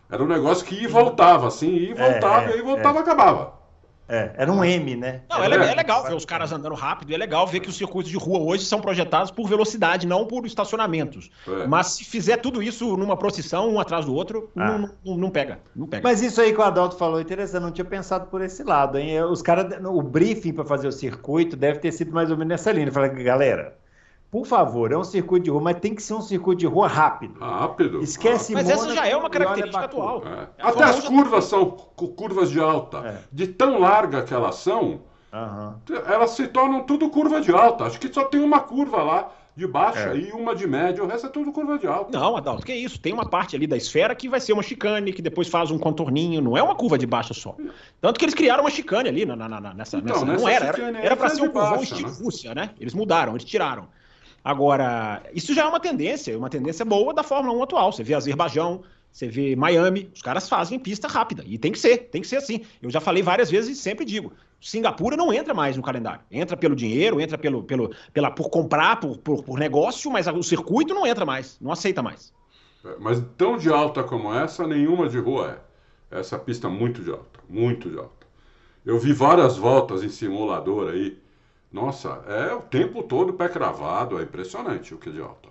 Era 0.09 0.23
um 0.23 0.27
negócio 0.27 0.65
que 0.65 0.73
ia 0.73 0.85
e 0.85 0.87
voltava, 0.87 1.47
assim, 1.47 1.75
ia 1.75 1.91
e 1.91 1.93
voltava, 1.93 2.45
é, 2.45 2.49
e 2.49 2.53
aí 2.53 2.61
voltava 2.63 2.97
e 2.97 2.99
é. 2.99 3.01
acabava. 3.01 3.56
É, 4.09 4.31
era 4.37 4.51
um 4.51 4.63
M, 4.63 4.95
né? 4.95 5.21
Não, 5.29 5.43
é, 5.43 5.45
é, 5.47 5.75
legal 5.75 6.03
ver 6.03 6.15
os 6.15 6.23
caras 6.23 6.51
andando 6.51 6.75
rápido, 6.75 7.13
é 7.13 7.17
legal 7.17 7.45
ver 7.45 7.59
que 7.59 7.69
os 7.69 7.75
circuitos 7.75 8.09
de 8.09 8.17
rua 8.17 8.39
hoje 8.39 8.63
são 8.65 8.79
projetados 8.79 9.31
por 9.31 9.47
velocidade, 9.47 10.07
não 10.07 10.25
por 10.25 10.45
estacionamentos. 10.45 11.29
É. 11.47 11.67
Mas 11.67 11.87
se 11.87 12.05
fizer 12.05 12.37
tudo 12.37 12.63
isso 12.63 12.95
numa 12.95 13.17
procissão, 13.17 13.69
um 13.69 13.79
atrás 13.79 14.05
do 14.05 14.13
outro, 14.13 14.49
ah. 14.55 14.77
não, 14.77 14.89
não, 15.05 15.17
não, 15.17 15.29
pega, 15.29 15.59
não 15.75 15.87
pega. 15.87 16.03
Mas 16.03 16.21
isso 16.21 16.39
aí 16.39 16.53
que 16.53 16.59
o 16.59 16.63
Adalto 16.63 16.95
falou 16.95 17.19
é 17.19 17.21
interessante, 17.21 17.61
não 17.61 17.71
tinha 17.71 17.85
pensado 17.85 18.27
por 18.27 18.41
esse 18.41 18.63
lado, 18.63 18.97
hein? 18.97 19.21
Os 19.23 19.41
caras, 19.41 19.65
o 19.85 20.01
briefing 20.01 20.53
para 20.53 20.63
fazer 20.63 20.87
o 20.87 20.91
circuito 20.91 21.57
deve 21.57 21.79
ter 21.79 21.91
sido 21.91 22.13
mais 22.13 22.31
ou 22.31 22.37
menos 22.37 22.49
nessa 22.49 22.71
linha. 22.71 22.91
Fala, 22.91 23.09
galera, 23.09 23.75
por 24.29 24.45
favor, 24.45 24.91
é 24.91 24.97
um 24.97 25.03
circuito 25.05 25.45
de 25.45 25.49
rua, 25.49 25.61
mas 25.61 25.79
tem 25.79 25.95
que 25.95 26.03
ser 26.03 26.13
um 26.13 26.21
circuito 26.21 26.59
de 26.59 26.67
rua 26.67 26.87
rápido. 26.87 27.39
Rápido. 27.39 28.01
Esquece 28.01 28.53
Mas 28.53 28.69
essa 28.69 28.93
já 28.93 29.07
é 29.07 29.15
uma 29.15 29.29
característica 29.29 29.85
atual. 29.85 30.21
É. 30.25 30.47
É 30.57 30.67
Até 30.67 30.83
as 30.83 31.07
curvas 31.07 31.45
são 31.45 31.71
curvas 31.71 32.51
de 32.51 32.59
alta. 32.59 32.97
É. 32.99 33.17
De 33.31 33.47
tão 33.47 33.79
larga 33.79 34.23
que 34.23 34.33
elas 34.33 34.55
são, 34.55 35.01
uhum. 35.31 35.73
elas 36.07 36.31
se 36.31 36.45
tornam 36.47 36.83
tudo 36.83 37.09
curva 37.09 37.39
de 37.39 37.51
alta. 37.51 37.85
Acho 37.85 37.99
que 37.99 38.13
só 38.13 38.25
tem 38.25 38.41
uma 38.41 38.59
curva 38.59 39.01
lá 39.01 39.31
de 39.55 39.65
baixa 39.65 40.09
é. 40.09 40.17
e 40.17 40.31
uma 40.33 40.53
de 40.53 40.67
média, 40.67 41.03
o 41.03 41.07
resto 41.07 41.25
é 41.25 41.29
tudo 41.29 41.51
curva 41.51 41.79
de 41.79 41.87
alta. 41.87 42.15
Não, 42.15 42.37
Adalto, 42.37 42.63
que 42.63 42.73
isso? 42.75 42.99
Tem 42.99 43.11
uma 43.11 43.27
parte 43.27 43.55
ali 43.55 43.65
da 43.65 43.75
esfera 43.75 44.13
que 44.13 44.29
vai 44.29 44.39
ser 44.39 44.53
uma 44.53 44.61
chicane, 44.61 45.11
que 45.11 45.21
depois 45.21 45.47
faz 45.47 45.71
um 45.71 45.79
contorninho, 45.79 46.41
não 46.41 46.55
é 46.55 46.61
uma 46.61 46.75
curva 46.75 46.95
de 46.95 47.07
baixa 47.07 47.33
só. 47.33 47.55
Tanto 47.99 48.19
que 48.19 48.25
eles 48.25 48.35
criaram 48.35 48.63
uma 48.63 48.69
chicane 48.69 49.09
ali 49.09 49.25
na, 49.25 49.35
na, 49.35 49.49
na 49.49 49.73
nessa, 49.73 49.97
então, 49.97 50.23
nessa, 50.23 50.41
Não 50.41 50.47
era, 50.47 50.65
era, 50.67 50.99
era 50.99 51.17
para 51.17 51.29
ser 51.29 51.41
um 51.41 51.49
curvão 51.49 51.81
estilo 51.81 52.09
né? 52.09 52.17
Rússia, 52.21 52.53
né? 52.53 52.69
Eles 52.79 52.93
mudaram, 52.93 53.31
eles 53.31 53.45
tiraram. 53.45 53.87
Agora, 54.47 55.21
isso 55.33 55.53
já 55.53 55.63
é 55.63 55.65
uma 55.65 55.77
tendência, 55.77 56.37
uma 56.37 56.49
tendência 56.49 56.85
boa 56.85 57.13
da 57.13 57.21
Fórmula 57.21 57.53
1 57.59 57.63
atual. 57.63 57.91
Você 57.91 58.01
vê 58.01 58.13
Azerbaijão, 58.13 58.81
você 59.11 59.27
vê 59.27 59.57
Miami, 59.57 60.09
os 60.15 60.21
caras 60.21 60.47
fazem 60.47 60.79
pista 60.79 61.05
rápida. 61.05 61.43
E 61.45 61.57
tem 61.57 61.69
que 61.69 61.77
ser, 61.77 61.97
tem 62.09 62.21
que 62.21 62.27
ser 62.29 62.37
assim. 62.37 62.61
Eu 62.81 62.89
já 62.89 63.01
falei 63.01 63.21
várias 63.21 63.51
vezes 63.51 63.77
e 63.77 63.81
sempre 63.81 64.05
digo: 64.05 64.31
Singapura 64.61 65.17
não 65.17 65.33
entra 65.33 65.53
mais 65.53 65.75
no 65.75 65.83
calendário. 65.83 66.21
Entra 66.31 66.55
pelo 66.55 66.77
dinheiro, 66.77 67.19
entra 67.19 67.37
pelo, 67.37 67.61
pelo, 67.61 67.93
pela, 68.13 68.31
por 68.31 68.49
comprar, 68.49 69.01
por, 69.01 69.17
por, 69.17 69.43
por 69.43 69.59
negócio, 69.59 70.09
mas 70.09 70.27
o 70.27 70.41
circuito 70.41 70.93
não 70.93 71.05
entra 71.05 71.25
mais, 71.25 71.57
não 71.59 71.69
aceita 71.69 72.01
mais. 72.01 72.33
É, 72.85 72.95
mas 73.01 73.21
tão 73.35 73.57
de 73.57 73.67
alta 73.67 74.01
como 74.01 74.33
essa, 74.33 74.65
nenhuma 74.65 75.09
de 75.09 75.19
rua 75.19 75.59
é. 76.09 76.19
Essa 76.19 76.39
pista 76.39 76.69
muito 76.69 77.03
de 77.03 77.11
alta, 77.11 77.41
muito 77.49 77.89
de 77.89 77.97
alta. 77.97 78.25
Eu 78.85 78.97
vi 78.97 79.11
várias 79.11 79.57
voltas 79.57 80.03
em 80.03 80.09
simulador 80.09 80.89
aí 80.89 81.17
nossa, 81.77 82.23
é 82.27 82.53
o 82.53 82.61
tempo 82.61 83.03
todo 83.03 83.33
pé 83.33 83.47
cravado, 83.47 84.19
é 84.19 84.23
impressionante 84.23 84.95
o 84.95 84.97
que 84.97 85.11
de 85.11 85.21
alta. 85.21 85.49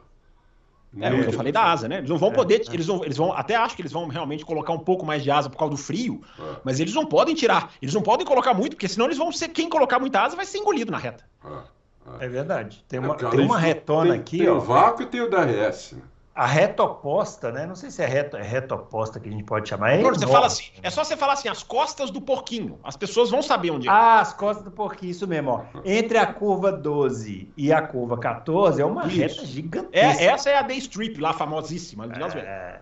É, 0.98 1.28
eu 1.28 1.32
falei 1.32 1.52
da 1.52 1.62
asa, 1.62 1.88
né? 1.88 1.98
Eles 1.98 2.08
não 2.08 2.16
vão 2.16 2.30
é, 2.30 2.34
poder, 2.34 2.62
é. 2.68 2.74
eles 2.74 2.86
vão, 2.86 3.04
eles 3.04 3.16
vão, 3.16 3.32
até 3.32 3.54
acho 3.54 3.76
que 3.76 3.82
eles 3.82 3.92
vão 3.92 4.08
realmente 4.08 4.44
colocar 4.44 4.72
um 4.72 4.78
pouco 4.78 5.04
mais 5.04 5.22
de 5.22 5.30
asa 5.30 5.48
por 5.48 5.58
causa 5.58 5.72
do 5.72 5.76
frio, 5.76 6.22
é. 6.38 6.56
mas 6.64 6.80
eles 6.80 6.94
não 6.94 7.06
podem 7.06 7.34
tirar, 7.34 7.72
eles 7.80 7.94
não 7.94 8.02
podem 8.02 8.26
colocar 8.26 8.54
muito, 8.54 8.74
porque 8.74 8.88
senão 8.88 9.06
eles 9.06 9.18
vão 9.18 9.30
ser, 9.30 9.48
quem 9.50 9.68
colocar 9.68 10.00
muita 10.00 10.20
asa 10.22 10.34
vai 10.34 10.46
ser 10.46 10.58
engolido 10.58 10.90
na 10.90 10.98
reta. 10.98 11.24
É, 11.44 12.22
é. 12.22 12.26
é 12.26 12.28
verdade. 12.28 12.84
Tem 12.88 12.98
uma, 12.98 13.14
tem 13.14 13.40
uma 13.40 13.58
retona 13.58 14.12
tem, 14.12 14.20
aqui, 14.20 14.38
tem 14.38 14.48
ó. 14.48 14.52
Tem 14.52 14.62
o 14.62 14.64
vácuo 14.64 15.02
e 15.02 15.06
tem 15.06 15.20
o 15.20 15.30
DRS, 15.30 15.92
né? 15.92 16.02
A 16.36 16.44
reta 16.44 16.82
oposta, 16.82 17.50
né? 17.50 17.64
Não 17.64 17.74
sei 17.74 17.90
se 17.90 18.02
é 18.02 18.06
reta, 18.06 18.36
é 18.36 18.42
reta 18.42 18.74
oposta 18.74 19.18
que 19.18 19.26
a 19.26 19.32
gente 19.32 19.44
pode 19.44 19.70
chamar. 19.70 19.92
É, 19.92 20.02
você 20.02 20.26
fala 20.26 20.46
assim, 20.46 20.64
é 20.82 20.90
só 20.90 21.02
você 21.02 21.16
falar 21.16 21.32
assim, 21.32 21.48
as 21.48 21.62
costas 21.62 22.10
do 22.10 22.20
porquinho. 22.20 22.78
As 22.84 22.94
pessoas 22.94 23.30
vão 23.30 23.40
saber 23.40 23.70
onde 23.70 23.88
é. 23.88 23.90
Ah, 23.90 24.20
as 24.20 24.34
costas 24.34 24.62
do 24.62 24.70
porquinho, 24.70 25.10
isso 25.10 25.26
mesmo. 25.26 25.50
Ó. 25.50 25.80
Entre 25.82 26.18
a 26.18 26.26
curva 26.26 26.70
12 26.70 27.50
e 27.56 27.72
a 27.72 27.80
curva 27.80 28.18
14 28.18 28.82
é 28.82 28.84
uma 28.84 29.06
isso. 29.06 29.16
reta 29.16 29.46
gigantesca. 29.46 30.22
É, 30.22 30.26
essa 30.26 30.50
é 30.50 30.58
a 30.58 30.62
Day 30.62 30.76
Strip, 30.76 31.18
lá 31.18 31.32
famosíssima 31.32 32.06
de 32.06 32.20
Las 32.20 32.34
Vegas. 32.34 32.48
É. 32.50 32.80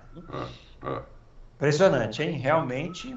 É, 0.82 0.88
é. 0.88 1.02
Impressionante, 1.54 2.22
hein? 2.24 2.32
Realmente. 2.32 3.16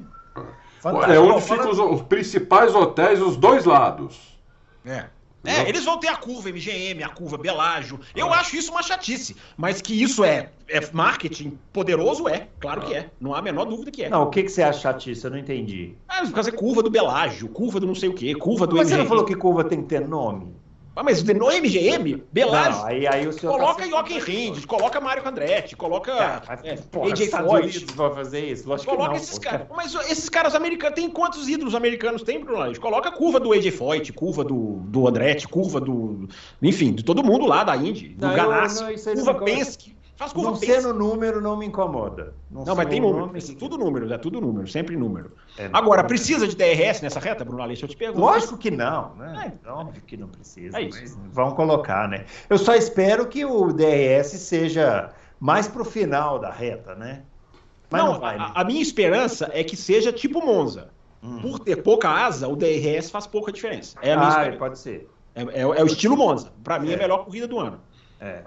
Fantástico. 0.80 1.13
É 1.13 1.19
onde 1.19 1.41
ficam 1.41 1.71
os, 1.71 1.80
os 1.80 2.02
principais 2.04 2.76
hotéis, 2.76 3.19
os 3.19 3.36
dois 3.38 3.65
lados. 3.65 4.38
É. 4.86 5.06
É, 5.48 5.68
eles 5.68 5.86
vão 5.86 6.00
ter 6.00 6.10
a 6.10 6.16
curva 6.16 6.50
MGM, 6.50 7.04
a 7.04 7.10
curva 7.10 7.38
Belágio. 7.38 8.00
Eu 8.16 8.34
ah. 8.34 8.40
acho 8.40 8.56
isso 8.56 8.72
uma 8.72 8.84
chatice. 8.84 9.36
Mas 9.56 9.82
que 9.82 10.02
isso 10.02 10.24
é, 10.24 10.50
é 10.68 10.82
marketing 10.92 11.58
poderoso, 11.72 12.28
é. 12.28 12.48
Claro 12.60 12.82
que 12.82 12.94
é. 12.94 13.10
Não 13.20 13.34
há 13.34 13.40
a 13.40 13.42
menor 13.42 13.66
dúvida 13.66 13.90
que 13.90 14.04
é. 14.04 14.10
Não, 14.10 14.24
o 14.24 14.30
que, 14.30 14.44
que 14.44 14.50
você 14.50 14.62
acha 14.62 14.80
chatice? 14.80 15.24
Eu 15.24 15.32
não 15.32 15.38
entendi. 15.38 15.96
Ah, 16.08 16.26
fazer 16.28 16.52
curva 16.52 16.84
do 16.84 16.90
Belágio, 16.90 17.48
curva 17.50 17.80
do 17.80 17.88
não 17.88 17.96
sei 17.96 18.10
o 18.10 18.14
quê, 18.14 18.36
curva 18.36 18.68
do 18.68 18.76
mas 18.76 18.88
MGM. 18.88 18.90
Mas 18.90 18.90
você 18.90 18.98
não 18.98 19.06
falou 19.06 19.26
que 19.26 19.36
curva 19.36 19.64
tem 19.64 19.82
que 19.82 19.88
ter 19.88 20.08
nome? 20.08 20.54
Ah, 20.98 21.04
mas 21.04 21.22
no 21.22 21.52
MGM, 21.52 22.24
Belágio. 22.34 22.84
aí, 22.84 23.06
aí 23.06 23.28
tá 23.28 23.48
coloca 23.48 23.84
tá 23.84 23.88
Joaquim 23.88 24.18
Rindes, 24.18 24.66
coloca 24.66 25.00
Mário 25.00 25.28
Andretti, 25.28 25.76
coloca 25.76 26.42
ah, 26.48 26.60
é, 26.64 26.76
porra, 26.76 27.12
AJ 27.12 27.30
Foyt. 27.30 27.86
vai 27.94 28.16
fazer 28.16 28.52
isso? 28.52 28.68
Lógico 28.68 28.90
coloca 28.90 29.12
não, 29.12 29.18
esses 29.18 29.38
caras. 29.38 29.68
Mas 29.76 29.94
esses 30.10 30.28
caras 30.28 30.56
americanos, 30.56 30.96
tem 30.96 31.08
quantos 31.08 31.48
ídolos 31.48 31.76
americanos 31.76 32.24
tem, 32.24 32.44
Bruno? 32.44 32.80
Coloca 32.80 33.10
a 33.10 33.12
curva 33.12 33.40
do 33.40 33.54
AJ 33.54 33.72
Foyt, 33.72 34.12
curva 34.12 34.44
do, 34.44 34.78
do 34.88 35.08
Andretti, 35.08 35.48
curva 35.48 35.80
do. 35.80 36.28
Enfim, 36.64 36.94
de 36.94 37.04
todo 37.04 37.24
mundo 37.24 37.46
lá 37.46 37.64
da 37.64 37.78
Indy, 37.78 38.10
do 38.10 38.28
Ganassi, 38.30 38.84
curva 39.14 39.36
Penske. 39.36 39.97
Faz 40.17 40.34
curva 40.34 40.49
não 40.49 40.56
ser 40.58 40.82
no 40.82 40.93
número 40.93 41.39
não 41.39 41.56
me 41.56 41.67
incomoda. 41.67 42.34
Não, 42.49 42.65
não 42.65 42.75
mas 42.75 42.88
tem 42.88 42.99
número. 42.99 43.27
Nome, 43.27 43.39
tudo 43.39 43.77
número, 43.77 44.12
é 44.12 44.17
tudo 44.17 44.41
número, 44.41 44.67
sempre 44.67 44.97
número. 44.97 45.32
É, 45.56 45.69
Agora, 45.71 46.03
precisa 46.03 46.47
de 46.47 46.56
DRS 46.56 47.01
nessa 47.01 47.19
reta, 47.19 47.45
Bruno 47.45 47.62
Alice? 47.62 47.84
Eu 47.84 47.88
te 47.88 47.95
pergunto. 47.95 48.21
Lógico 48.21 48.58
que 48.58 48.71
não, 48.71 49.13
né? 49.15 49.53
É, 49.63 49.69
óbvio 49.69 50.01
que 50.01 50.17
não 50.17 50.27
precisa. 50.27 50.82
É 50.82 50.89
vão 51.32 51.51
colocar, 51.51 52.10
né? 52.10 52.25
Eu 52.49 52.58
só 52.58 52.73
espero 52.73 53.27
que 53.27 53.45
o 53.45 53.71
DRS 53.71 54.32
seja 54.39 55.13
mais 55.39 55.67
pro 55.67 55.86
final 55.86 56.39
da 56.39 56.51
reta, 56.51 56.95
né? 56.95 57.21
Mas 57.88 58.03
não, 58.03 58.13
não 58.13 58.19
vai, 58.19 58.39
né? 58.39 58.51
a, 58.56 58.62
a, 58.62 58.63
minha 58.63 58.82
esperança 58.82 59.51
é 59.53 59.63
que 59.63 59.75
seja 59.75 60.12
tipo 60.12 60.43
Monza. 60.43 60.89
Hum. 61.21 61.41
Por 61.41 61.60
ter 61.60 61.84
pouca 61.84 62.10
asa, 62.10 62.47
o 62.47 62.56
DRS 62.56 63.12
faz 63.12 63.27
pouca 63.27 63.51
diferença. 63.51 63.95
É 64.01 64.13
a 64.13 64.17
minha 64.17 64.27
ah, 64.27 64.32
esperança. 64.32 64.58
pode 64.58 64.80
ser. 64.80 65.10
É, 65.36 65.43
é, 65.43 65.62
é 65.62 65.84
o 65.84 65.86
estilo 65.86 66.17
Monza. 66.17 66.51
Para 66.63 66.80
mim, 66.80 66.89
é 66.89 66.95
a 66.95 66.97
melhor 66.97 67.23
corrida 67.23 67.47
do 67.47 67.60
ano. 67.60 67.80
É. 68.19 68.41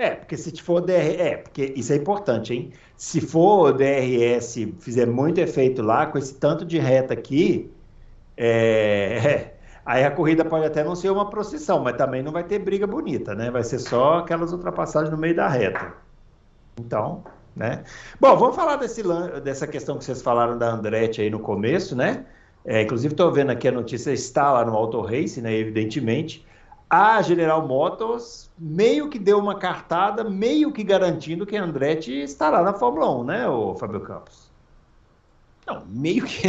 É, 0.00 0.12
porque 0.12 0.34
se 0.34 0.50
for 0.62 0.80
DRS, 0.80 1.20
é, 1.20 1.36
porque 1.36 1.74
isso 1.76 1.92
é 1.92 1.96
importante, 1.96 2.54
hein? 2.54 2.72
Se 2.96 3.20
for 3.20 3.70
DRS 3.74 4.56
fizer 4.80 5.06
muito 5.06 5.38
efeito 5.38 5.82
lá, 5.82 6.06
com 6.06 6.16
esse 6.16 6.32
tanto 6.36 6.64
de 6.64 6.78
reta 6.78 7.12
aqui, 7.12 7.70
é, 8.34 9.50
aí 9.84 10.02
a 10.02 10.10
corrida 10.10 10.42
pode 10.42 10.64
até 10.64 10.82
não 10.82 10.96
ser 10.96 11.10
uma 11.10 11.28
procissão, 11.28 11.80
mas 11.84 11.98
também 11.98 12.22
não 12.22 12.32
vai 12.32 12.42
ter 12.44 12.58
briga 12.58 12.86
bonita, 12.86 13.34
né? 13.34 13.50
Vai 13.50 13.62
ser 13.62 13.78
só 13.78 14.20
aquelas 14.20 14.54
ultrapassagens 14.54 15.10
no 15.10 15.18
meio 15.18 15.36
da 15.36 15.48
reta. 15.48 15.92
Então, 16.78 17.22
né? 17.54 17.82
Bom, 18.18 18.34
vamos 18.38 18.56
falar 18.56 18.76
desse, 18.76 19.02
dessa 19.44 19.66
questão 19.66 19.98
que 19.98 20.04
vocês 20.04 20.22
falaram 20.22 20.56
da 20.56 20.70
Andretti 20.72 21.20
aí 21.20 21.28
no 21.28 21.40
começo, 21.40 21.94
né? 21.94 22.24
É, 22.64 22.80
inclusive, 22.80 23.12
estou 23.12 23.30
vendo 23.30 23.50
aqui 23.50 23.68
a 23.68 23.72
notícia, 23.72 24.10
está 24.12 24.50
lá 24.50 24.64
no 24.64 24.74
Auto 24.74 25.02
Race, 25.02 25.42
né? 25.42 25.54
Evidentemente 25.54 26.42
a 26.90 27.22
General 27.22 27.66
Motors 27.66 28.50
meio 28.58 29.08
que 29.08 29.18
deu 29.18 29.38
uma 29.38 29.54
cartada, 29.54 30.24
meio 30.24 30.72
que 30.72 30.82
garantindo 30.82 31.46
que 31.46 31.56
a 31.56 31.62
Andretti 31.62 32.12
estará 32.12 32.62
na 32.62 32.74
Fórmula 32.74 33.08
1, 33.20 33.24
né, 33.24 33.48
o 33.48 33.76
Fábio 33.76 34.00
Campos? 34.00 34.50
Não, 35.66 35.84
meio 35.86 36.24
que. 36.24 36.42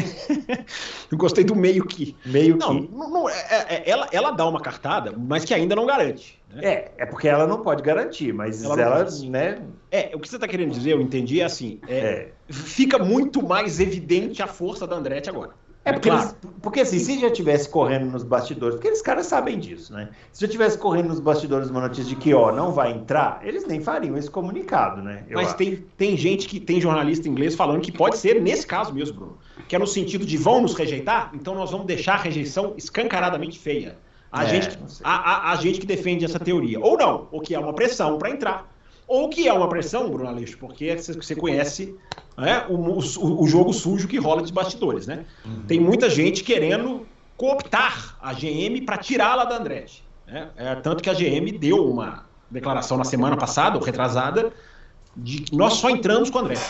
não 1.11 1.17
gostei 1.17 1.43
do 1.43 1.55
meio 1.55 1.85
que. 1.85 2.15
Meio 2.25 2.57
não, 2.57 2.81
que. 2.81 2.91
Não, 2.91 3.09
não, 3.09 3.29
é, 3.29 3.33
é, 3.33 3.75
é, 3.75 3.89
ela, 3.89 4.07
ela 4.11 4.31
dá 4.31 4.47
uma 4.47 4.59
cartada, 4.59 5.13
mas 5.15 5.45
que 5.45 5.53
ainda 5.53 5.75
não 5.75 5.85
garante. 5.85 6.41
Né? 6.49 6.65
É, 6.65 6.91
é 6.97 7.05
porque 7.05 7.27
ela 7.27 7.45
não 7.45 7.61
pode 7.61 7.83
garantir, 7.83 8.33
mas 8.33 8.63
ela, 8.63 8.81
ela 8.81 9.07
né? 9.29 9.61
É, 9.91 10.11
o 10.15 10.19
que 10.19 10.27
você 10.27 10.37
está 10.37 10.47
querendo 10.47 10.71
dizer, 10.71 10.93
eu 10.93 11.01
entendi, 11.01 11.39
é 11.39 11.43
assim: 11.43 11.79
é, 11.87 11.97
é, 11.97 12.31
fica 12.49 12.97
muito 12.97 13.45
mais 13.45 13.79
evidente 13.79 14.41
a 14.41 14.47
força 14.47 14.87
da 14.87 14.95
Andretti 14.95 15.29
agora. 15.29 15.51
É 15.83 15.91
porque, 15.93 16.09
claro. 16.09 16.23
eles, 16.23 16.35
porque 16.61 16.79
assim, 16.81 16.99
se 16.99 17.19
já 17.19 17.31
tivesse 17.31 17.67
correndo 17.67 18.05
nos 18.05 18.23
bastidores, 18.23 18.75
porque 18.75 18.87
eles 18.87 19.01
caras 19.01 19.25
sabem 19.25 19.57
disso, 19.57 19.91
né? 19.91 20.09
Se 20.31 20.41
já 20.41 20.47
tivesse 20.47 20.77
correndo 20.77 21.07
nos 21.07 21.19
bastidores 21.19 21.71
uma 21.71 21.81
notícia 21.81 22.05
de 22.05 22.15
que, 22.15 22.33
ó, 22.35 22.51
não 22.51 22.71
vai 22.71 22.91
entrar, 22.91 23.39
eles 23.43 23.65
nem 23.65 23.81
fariam 23.81 24.15
esse 24.15 24.29
comunicado, 24.29 25.01
né? 25.01 25.25
Mas 25.31 25.55
tem, 25.55 25.83
tem 25.97 26.15
gente 26.15 26.47
que 26.47 26.59
tem 26.59 26.79
jornalista 26.79 27.27
inglês 27.27 27.55
falando 27.55 27.81
que 27.81 27.91
pode 27.91 28.17
ser 28.17 28.39
nesse 28.39 28.67
caso 28.67 28.93
mesmo, 28.93 29.15
Bruno. 29.15 29.37
Que 29.67 29.75
é 29.75 29.79
no 29.79 29.87
sentido 29.87 30.23
de 30.23 30.37
vão 30.37 30.61
nos 30.61 30.75
rejeitar, 30.75 31.31
então 31.33 31.55
nós 31.55 31.71
vamos 31.71 31.87
deixar 31.87 32.13
a 32.13 32.17
rejeição 32.17 32.75
escancaradamente 32.77 33.57
feia. 33.57 33.97
A, 34.31 34.45
é, 34.45 34.47
gente, 34.47 34.79
a, 35.03 35.15
a, 35.15 35.51
a 35.51 35.55
gente 35.55 35.79
que 35.79 35.85
defende 35.85 36.23
essa 36.23 36.39
teoria. 36.39 36.79
Ou 36.79 36.95
não, 36.95 37.27
ou 37.31 37.41
que 37.41 37.55
é 37.55 37.59
uma 37.59 37.73
pressão 37.73 38.17
para 38.17 38.29
entrar 38.29 38.70
ou 39.11 39.27
que 39.27 39.45
é 39.45 39.51
uma 39.51 39.67
pressão, 39.67 40.09
Bruno 40.09 40.29
Aleixo, 40.29 40.57
porque 40.57 40.95
você 40.95 41.35
conhece 41.35 41.93
né, 42.37 42.65
o, 42.69 42.75
o, 42.75 43.41
o, 43.43 43.45
jogo 43.45 43.73
sujo 43.73 44.07
que 44.07 44.17
rola 44.17 44.41
de 44.41 44.53
bastidores, 44.53 45.05
né? 45.05 45.25
Uhum. 45.43 45.63
Tem 45.67 45.81
muita 45.81 46.09
gente 46.09 46.45
querendo 46.45 47.05
cooptar 47.35 48.17
a 48.21 48.31
GM 48.33 48.85
para 48.85 48.95
tirá-la 48.97 49.43
da 49.43 49.57
Andretti. 49.57 50.01
Né? 50.25 50.47
É, 50.55 50.75
tanto 50.75 51.03
que 51.03 51.09
a 51.09 51.13
GM 51.13 51.51
deu 51.59 51.85
uma 51.85 52.25
declaração 52.49 52.95
na 52.95 53.03
semana 53.03 53.35
passada, 53.35 53.77
ou 53.77 53.83
retrasada, 53.83 54.53
de 55.13 55.41
que 55.41 55.57
nós 55.57 55.73
só 55.73 55.89
entramos 55.89 56.29
com 56.29 56.39
a 56.39 56.41
Andretti. 56.43 56.61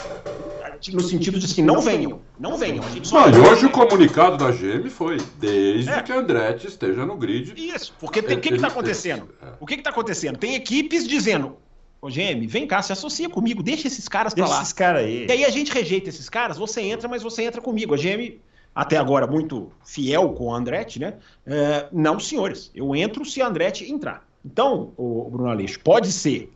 No 0.94 1.02
sentido 1.02 1.38
de 1.38 1.54
que 1.54 1.62
não 1.62 1.80
venham, 1.80 2.22
não 2.40 2.58
venham. 2.58 2.84
A 2.84 2.90
gente 2.90 3.08
só 3.08 3.30
não, 3.30 3.38
e 3.38 3.48
hoje 3.48 3.68
o 3.68 3.70
comunicado 3.70 4.36
da 4.36 4.50
GM 4.50 4.90
foi 4.90 5.18
desde 5.38 5.92
é. 5.92 6.02
que 6.02 6.12
a 6.12 6.18
Andretti 6.18 6.66
esteja 6.66 7.06
no 7.06 7.16
grid. 7.18 7.54
Isso, 7.56 7.94
porque 8.00 8.20
tem, 8.20 8.36
o 8.36 8.42
que 8.42 8.56
está 8.56 8.68
acontecendo? 8.68 9.30
É. 9.44 9.46
O 9.60 9.68
que 9.68 9.76
está 9.76 9.92
acontecendo? 9.92 10.40
Tem 10.40 10.56
equipes 10.56 11.08
dizendo 11.08 11.58
Ô, 12.02 12.10
GM, 12.10 12.48
vem 12.48 12.66
cá, 12.66 12.82
se 12.82 12.92
associa 12.92 13.30
comigo, 13.30 13.62
deixa 13.62 13.88
esses 13.88 14.08
caras 14.08 14.34
deixa 14.34 14.48
pra 14.48 14.56
lá. 14.56 14.62
esses 14.64 14.74
caras 14.74 15.04
aí. 15.04 15.28
E 15.28 15.32
aí 15.32 15.46
a 15.46 15.50
gente 15.50 15.72
rejeita 15.72 16.10
esses 16.10 16.28
caras, 16.28 16.58
você 16.58 16.82
entra, 16.82 17.08
mas 17.08 17.22
você 17.22 17.44
entra 17.44 17.62
comigo. 17.62 17.94
A 17.94 17.98
GM, 17.98 18.40
até 18.74 18.98
agora, 18.98 19.28
muito 19.28 19.72
fiel 19.86 20.30
com 20.30 20.46
o 20.46 20.54
Andretti, 20.54 21.00
né? 21.00 21.14
É, 21.46 21.88
não, 21.92 22.20
senhores, 22.20 22.72
eu 22.74 22.96
entro 22.96 23.24
se 23.24 23.40
a 23.40 23.48
Andretti 23.48 23.92
entrar. 23.92 24.26
Então, 24.44 24.94
o 24.98 25.30
Bruno 25.30 25.50
Aleixo, 25.50 25.80
pode 25.82 26.12
ser. 26.12 26.52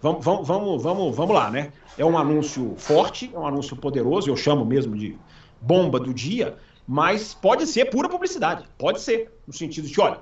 Vamos, 0.00 0.24
vamos, 0.24 0.48
vamos, 0.48 0.82
vamos, 0.82 1.16
vamos 1.16 1.34
lá, 1.34 1.50
né? 1.50 1.72
É 1.98 2.04
um 2.04 2.16
anúncio 2.16 2.74
forte, 2.78 3.30
é 3.34 3.38
um 3.38 3.46
anúncio 3.46 3.76
poderoso, 3.76 4.30
eu 4.30 4.36
chamo 4.36 4.64
mesmo 4.64 4.96
de 4.96 5.18
bomba 5.60 6.00
do 6.00 6.14
dia, 6.14 6.56
mas 6.88 7.34
pode 7.34 7.66
ser 7.66 7.86
pura 7.86 8.08
publicidade. 8.08 8.64
Pode 8.78 9.00
ser, 9.02 9.30
no 9.46 9.52
sentido 9.52 9.86
de, 9.86 10.00
olha, 10.00 10.20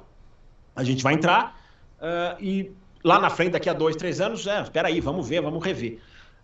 a 0.75 0.83
gente 0.83 1.03
vai 1.03 1.15
entrar 1.15 1.61
uh, 2.01 2.43
e 2.43 2.73
lá 3.05 3.19
na 3.21 3.29
frente, 3.29 3.53
daqui 3.53 3.69
a 3.69 3.75
dois, 3.75 3.95
três 3.95 4.21
anos, 4.21 4.47
é, 4.47 4.63
espera 4.63 4.89
aí, 4.89 4.99
vamos 5.01 5.29
ver, 5.29 5.43
vamos 5.43 5.63
rever. 5.63 5.99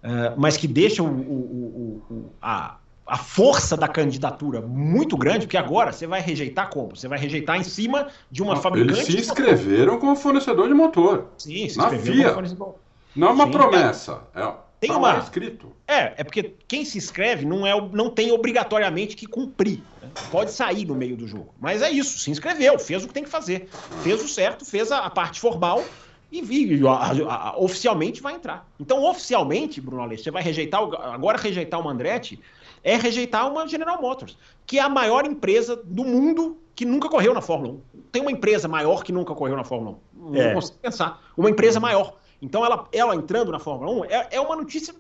Uh, 0.05 0.35
mas 0.37 0.57
que 0.57 0.69
deixam 0.69 1.07
o, 1.07 1.11
o, 1.11 2.03
o, 2.11 2.33
a, 2.41 2.77
a 3.07 3.17
força 3.19 3.77
da 3.77 3.89
candidatura 3.89 4.61
muito 4.61 5.17
grande, 5.17 5.47
porque 5.47 5.57
agora 5.57 5.93
você 5.93 6.07
vai 6.07 6.21
rejeitar 6.21 6.71
como? 6.71 6.95
Você 6.95 7.09
vai 7.09 7.19
rejeitar 7.19 7.57
em 7.57 7.65
cima 7.65 8.09
de 8.31 8.43
uma 8.43 8.57
fabricante. 8.57 9.01
Eles 9.01 9.07
se 9.07 9.19
inscreveram 9.19 9.99
como 9.99 10.15
fornecedor 10.15 10.69
de 10.69 10.75
motor. 10.75 11.27
Sim, 11.37 11.69
se 11.69 11.77
na 11.77 11.91
FIA. 11.91 12.33
Fornecedor. 12.33 12.77
Não 13.17 13.29
é 13.29 13.31
uma 13.33 13.47
Sim, 13.47 13.51
promessa. 13.51 14.23
É, 14.35 14.53
tem 14.79 14.91
tá 14.91 14.97
uma 14.97 15.19
escrito. 15.19 15.73
É, 15.87 16.15
é 16.17 16.25
porque 16.25 16.55
quem 16.67 16.85
se 16.85 16.97
inscreve 16.97 17.45
não, 17.45 17.67
é, 17.67 17.79
não 17.93 18.09
tem 18.09 18.33
obrigatoriamente 18.33 19.17
que 19.17 19.27
cumprir. 19.27 19.83
Né? 20.01 20.09
Pode 20.31 20.53
sair 20.53 20.87
no 20.87 20.95
meio 20.95 21.17
do 21.17 21.27
jogo. 21.27 21.53
Mas 21.61 21.83
é 21.83 21.91
isso, 21.91 22.19
se 22.19 22.31
inscreveu, 22.31 22.79
fez 22.79 23.05
o 23.05 23.09
que 23.09 23.13
tem 23.13 23.25
que 23.25 23.29
fazer. 23.29 23.69
Fez 24.03 24.23
o 24.23 24.29
certo, 24.29 24.65
fez 24.65 24.91
a, 24.91 25.01
a 25.01 25.11
parte 25.11 25.41
formal 25.41 25.85
e, 26.31 26.41
e 26.41 26.87
a, 26.87 27.51
a, 27.51 27.59
oficialmente 27.59 28.21
vai 28.21 28.35
entrar. 28.35 28.69
Então, 28.79 29.03
oficialmente, 29.05 29.81
Bruno 29.81 30.03
Aleixo, 30.03 30.25
você 30.25 30.31
vai 30.31 30.43
rejeitar, 30.43 30.83
agora 30.83 31.39
rejeitar 31.39 31.81
uma 31.81 31.91
Andretti 31.91 32.41
é 32.83 32.97
rejeitar 32.97 33.51
uma 33.51 33.67
General 33.67 34.01
Motors, 34.01 34.39
que 34.67 34.79
é 34.79 34.83
a 34.83 34.89
maior 34.89 35.27
empresa 35.27 35.77
do 35.77 36.05
mundo 36.05 36.59
que 36.75 36.85
nunca 36.85 37.09
correu 37.09 37.35
na 37.35 37.43
Fórmula 37.43 37.75
1. 37.75 38.01
Tem 38.11 38.23
uma 38.23 38.33
empresa 38.33 38.67
maior 38.69 39.05
que 39.05 39.13
nunca 39.13 39.35
correu 39.35 39.57
na 39.57 39.65
Fórmula 39.65 39.99
1. 40.17 40.31
Não 40.31 40.41
é. 40.41 40.55
consigo 40.55 40.79
pensar. 40.79 41.23
Uma 41.37 41.51
empresa 41.51 41.79
maior. 41.79 42.17
Então, 42.41 42.65
ela, 42.65 42.89
ela 42.93 43.15
entrando 43.15 43.53
na 43.53 43.59
Fórmula 43.59 43.93
1 44.03 44.05
é, 44.07 44.29
é 44.31 44.41
uma 44.41 44.57
notícia 44.57 44.95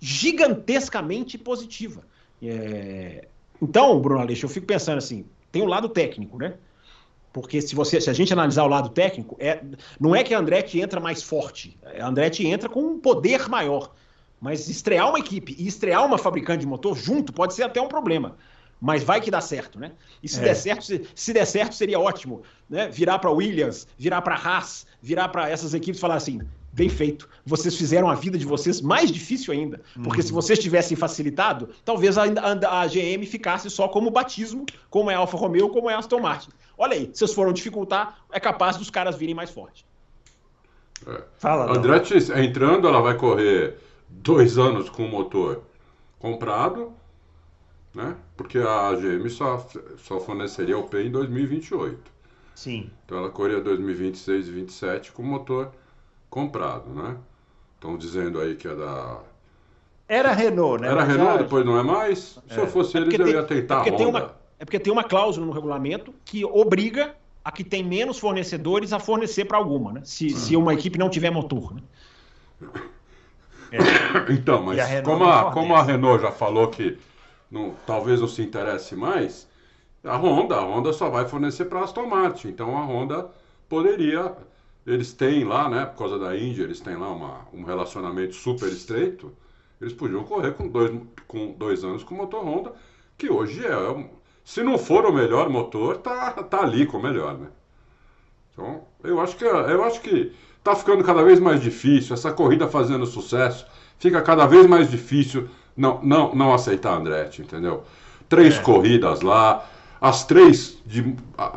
gigantescamente 0.00 1.36
positiva. 1.36 2.02
É... 2.42 3.28
Então, 3.60 4.00
Bruno 4.00 4.20
Aleixo, 4.20 4.46
eu 4.46 4.50
fico 4.50 4.66
pensando 4.66 4.98
assim, 4.98 5.26
tem 5.50 5.60
o 5.60 5.66
um 5.66 5.68
lado 5.68 5.88
técnico, 5.88 6.38
né? 6.38 6.54
Porque 7.32 7.60
se 7.60 7.74
você, 7.74 8.00
se 8.00 8.08
a 8.08 8.12
gente 8.12 8.32
analisar 8.32 8.64
o 8.64 8.68
lado 8.68 8.88
técnico, 8.88 9.36
é, 9.38 9.62
não 10.00 10.14
é 10.14 10.22
que 10.22 10.34
a 10.34 10.38
Andretti 10.38 10.80
entra 10.80 11.00
mais 11.00 11.22
forte. 11.22 11.78
A 12.00 12.06
Andretti 12.06 12.46
entra 12.46 12.68
com 12.68 12.80
um 12.80 12.98
poder 12.98 13.48
maior. 13.48 13.92
Mas 14.40 14.68
estrear 14.68 15.08
uma 15.08 15.18
equipe 15.18 15.54
e 15.58 15.66
estrear 15.66 16.04
uma 16.04 16.16
fabricante 16.16 16.60
de 16.60 16.66
motor 16.66 16.96
junto 16.96 17.32
pode 17.32 17.54
ser 17.54 17.64
até 17.64 17.80
um 17.80 17.88
problema. 17.88 18.36
Mas 18.80 19.02
vai 19.02 19.20
que 19.20 19.30
dá 19.30 19.40
certo, 19.40 19.78
né? 19.78 19.92
E 20.22 20.28
se 20.28 20.38
é. 20.40 20.44
der 20.44 20.54
certo, 20.54 20.84
se, 20.84 21.02
se, 21.14 21.32
der 21.32 21.44
certo, 21.44 21.74
seria 21.74 21.98
ótimo, 21.98 22.42
né? 22.70 22.88
Virar 22.88 23.18
para 23.18 23.30
Williams, 23.30 23.88
virar 23.98 24.22
para 24.22 24.36
Haas, 24.36 24.86
virar 25.02 25.28
para 25.28 25.50
essas 25.50 25.74
equipes 25.74 25.98
e 25.98 26.00
falar 26.00 26.14
assim: 26.14 26.40
bem 26.72 26.88
feito. 26.88 27.28
Vocês 27.44 27.74
fizeram 27.74 28.08
a 28.08 28.14
vida 28.14 28.38
de 28.38 28.44
vocês 28.44 28.80
mais 28.80 29.10
difícil 29.10 29.52
ainda. 29.52 29.80
Porque 30.02 30.20
uhum. 30.20 30.26
se 30.26 30.32
vocês 30.32 30.58
tivessem 30.60 30.96
facilitado, 30.96 31.70
talvez 31.84 32.16
a, 32.16 32.22
a, 32.24 32.82
a, 32.82 32.86
GM 32.86 33.26
ficasse 33.26 33.68
só 33.68 33.88
como 33.88 34.12
batismo, 34.12 34.64
como 34.88 35.10
é 35.10 35.14
a 35.14 35.18
Alfa 35.18 35.36
Romeo, 35.36 35.70
como 35.70 35.90
é 35.90 35.94
a 35.94 35.98
Aston 35.98 36.20
Martin. 36.20 36.50
Olha 36.78 36.94
aí, 36.94 37.10
se 37.12 37.18
vocês 37.18 37.34
foram 37.34 37.52
dificultar, 37.52 38.20
é 38.30 38.38
capaz 38.38 38.76
dos 38.76 38.88
caras 38.88 39.16
virem 39.16 39.34
mais 39.34 39.50
forte. 39.50 39.84
É. 41.06 41.22
Fala. 41.36 41.76
Andretti 41.76 42.14
entrando, 42.32 42.86
ela 42.86 43.00
vai 43.00 43.16
correr 43.16 43.76
dois 44.08 44.56
anos 44.56 44.88
com 44.88 45.04
o 45.04 45.08
motor 45.08 45.62
comprado, 46.18 46.92
né? 47.94 48.16
Porque 48.36 48.58
a 48.58 48.92
GM 48.94 49.28
só, 49.28 49.66
só 49.98 50.20
forneceria 50.20 50.78
o 50.78 50.84
P 50.84 51.02
em 51.02 51.10
2028. 51.10 51.98
Sim. 52.54 52.90
Então 53.04 53.18
ela 53.18 53.30
correria 53.30 53.60
2026 53.60 54.26
e 54.26 54.50
2027 54.50 55.12
com 55.12 55.22
o 55.22 55.26
motor 55.26 55.72
comprado, 56.30 56.90
né? 56.90 57.16
Estão 57.74 57.96
dizendo 57.96 58.40
aí 58.40 58.56
que 58.56 58.66
é 58.66 58.74
da. 58.74 59.20
Era 60.08 60.32
Renault, 60.32 60.82
né? 60.82 60.88
Era 60.88 61.04
Renault, 61.04 61.38
depois 61.42 61.64
não 61.64 61.78
é 61.78 61.82
mais. 61.82 62.38
Se 62.48 62.58
é. 62.58 62.62
eu 62.62 62.66
fosse 62.66 62.96
é 62.96 63.00
eles, 63.00 63.18
eu 63.18 63.28
ia 63.28 63.42
tentar 63.44 63.86
é 63.86 63.90
tem 63.92 64.06
uma, 64.06 64.34
é 64.58 64.64
porque 64.64 64.78
tem 64.78 64.92
uma 64.92 65.04
cláusula 65.04 65.46
no 65.46 65.52
regulamento 65.52 66.14
que 66.24 66.44
obriga 66.44 67.14
a 67.44 67.52
que 67.52 67.64
tem 67.64 67.82
menos 67.82 68.18
fornecedores 68.18 68.92
a 68.92 68.98
fornecer 68.98 69.44
para 69.44 69.56
alguma, 69.56 69.92
né? 69.92 70.00
Se, 70.04 70.30
se 70.30 70.56
uma 70.56 70.74
equipe 70.74 70.98
não 70.98 71.08
tiver 71.08 71.30
motor, 71.30 71.74
né? 71.74 71.82
É. 73.70 73.78
Então, 74.32 74.62
mas 74.62 74.78
a 74.78 75.02
como, 75.02 75.24
a, 75.24 75.52
como 75.52 75.74
a 75.74 75.82
Renault 75.82 76.22
já 76.22 76.32
falou 76.32 76.68
que 76.68 76.98
não, 77.50 77.74
talvez 77.86 78.20
não 78.20 78.26
se 78.26 78.42
interesse 78.42 78.96
mais, 78.96 79.46
a 80.02 80.16
Honda, 80.16 80.56
a 80.56 80.60
Honda 80.60 80.92
só 80.92 81.10
vai 81.10 81.28
fornecer 81.28 81.66
para 81.66 81.80
a 81.80 81.84
Aston 81.84 82.06
Martin. 82.06 82.48
Então 82.48 82.76
a 82.76 82.84
Honda 82.84 83.30
poderia 83.68 84.34
eles 84.88 85.12
têm 85.12 85.44
lá, 85.44 85.68
né, 85.68 85.84
por 85.84 85.98
causa 85.98 86.18
da 86.18 86.34
Índia, 86.34 86.62
eles 86.62 86.80
têm 86.80 86.96
lá 86.96 87.12
uma, 87.12 87.46
um 87.52 87.62
relacionamento 87.62 88.34
super 88.34 88.68
estreito. 88.68 89.30
Eles 89.78 89.92
podiam 89.92 90.24
correr 90.24 90.52
com 90.52 90.66
dois, 90.66 90.98
com 91.26 91.52
dois 91.52 91.84
anos 91.84 92.02
com 92.02 92.14
o 92.14 92.18
motor 92.18 92.42
Honda, 92.42 92.72
que 93.18 93.30
hoje 93.30 93.64
é, 93.66 93.70
é 93.70 94.06
se 94.48 94.62
não 94.62 94.78
for 94.78 95.04
o 95.04 95.12
melhor 95.12 95.50
motor, 95.50 95.98
tá, 95.98 96.30
tá 96.30 96.62
ali 96.62 96.86
com 96.86 96.96
o 96.96 97.02
melhor, 97.02 97.36
né? 97.36 97.48
Então, 98.50 98.80
eu 99.04 99.20
acho 99.20 99.36
que 99.36 99.44
eu 99.44 99.84
acho 99.84 100.00
que 100.00 100.32
tá 100.64 100.74
ficando 100.74 101.04
cada 101.04 101.22
vez 101.22 101.38
mais 101.38 101.60
difícil, 101.60 102.14
essa 102.14 102.32
corrida 102.32 102.66
fazendo 102.66 103.04
sucesso, 103.04 103.66
fica 103.98 104.22
cada 104.22 104.46
vez 104.46 104.66
mais 104.66 104.90
difícil 104.90 105.50
não, 105.76 106.00
não, 106.02 106.34
não 106.34 106.54
aceitar 106.54 106.96
Andretti, 106.96 107.42
entendeu? 107.42 107.84
Três 108.26 108.56
é. 108.56 108.62
corridas 108.62 109.20
lá, 109.20 109.66
as 110.00 110.24
três, 110.24 110.78
de, 110.86 111.14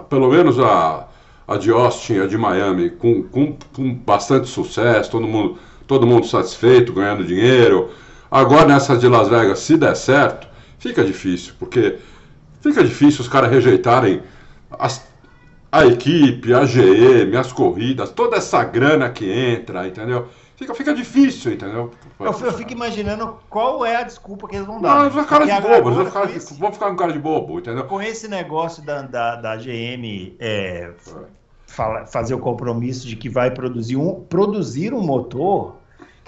pelo 0.10 0.30
menos 0.30 0.60
a, 0.60 1.08
a 1.48 1.56
de 1.56 1.72
Austin, 1.72 2.20
a 2.20 2.28
de 2.28 2.38
Miami, 2.38 2.90
com, 2.90 3.24
com, 3.24 3.56
com 3.74 3.94
bastante 3.94 4.50
sucesso, 4.50 5.10
todo 5.12 5.26
mundo, 5.26 5.58
todo 5.88 6.06
mundo 6.06 6.28
satisfeito, 6.28 6.92
ganhando 6.92 7.24
dinheiro. 7.24 7.90
Agora 8.30 8.66
nessa 8.66 8.98
de 8.98 9.08
Las 9.08 9.30
Vegas, 9.30 9.60
se 9.60 9.78
der 9.78 9.96
certo, 9.96 10.46
fica 10.78 11.06
difícil, 11.06 11.54
porque 11.58 11.98
fica 12.62 12.84
difícil 12.84 13.22
os 13.22 13.28
caras 13.28 13.50
rejeitarem 13.50 14.22
as, 14.72 15.06
a 15.72 15.86
equipe, 15.86 16.54
a 16.54 16.66
GM, 16.66 17.36
as 17.38 17.52
corridas, 17.52 18.12
toda 18.12 18.38
essa 18.38 18.64
grana 18.64 19.10
que 19.10 19.32
entra, 19.32 19.88
entendeu? 19.88 20.28
Fica, 20.56 20.76
fica 20.76 20.94
difícil, 20.94 21.54
entendeu? 21.54 21.92
Eu, 22.20 22.26
eu, 22.28 22.54
fico 22.54 22.72
imaginando 22.72 23.40
qual 23.50 23.84
é 23.84 23.96
a 23.96 24.04
desculpa 24.04 24.48
que 24.48 24.58
eles 24.58 24.68
vão 24.68 24.80
dar. 24.80 24.96
Não, 24.96 25.02
eles 25.02 25.14
vão 25.14 25.24
ficar 25.24 25.44
de 25.44 25.62
bobo, 25.62 25.92
vão 25.92 26.06
ficar, 26.06 26.36
esse, 26.36 26.54
vão 26.54 26.72
ficar 26.72 26.90
com 26.90 26.96
cara 26.96 27.12
de 27.12 27.18
bobo, 27.18 27.58
entendeu? 27.58 27.86
Com 27.86 28.00
esse 28.00 28.28
negócio 28.28 28.84
da, 28.84 29.02
da, 29.02 29.36
da 29.38 29.56
GM 29.56 30.36
é, 30.40 30.92
fala, 31.66 32.06
fazer 32.06 32.36
o 32.36 32.40
compromisso 32.40 33.08
de 33.08 33.16
que 33.16 33.28
vai 33.28 33.50
produzir 33.50 33.96
um, 33.96 34.22
produzir 34.22 34.94
um 34.94 35.02
motor. 35.02 35.78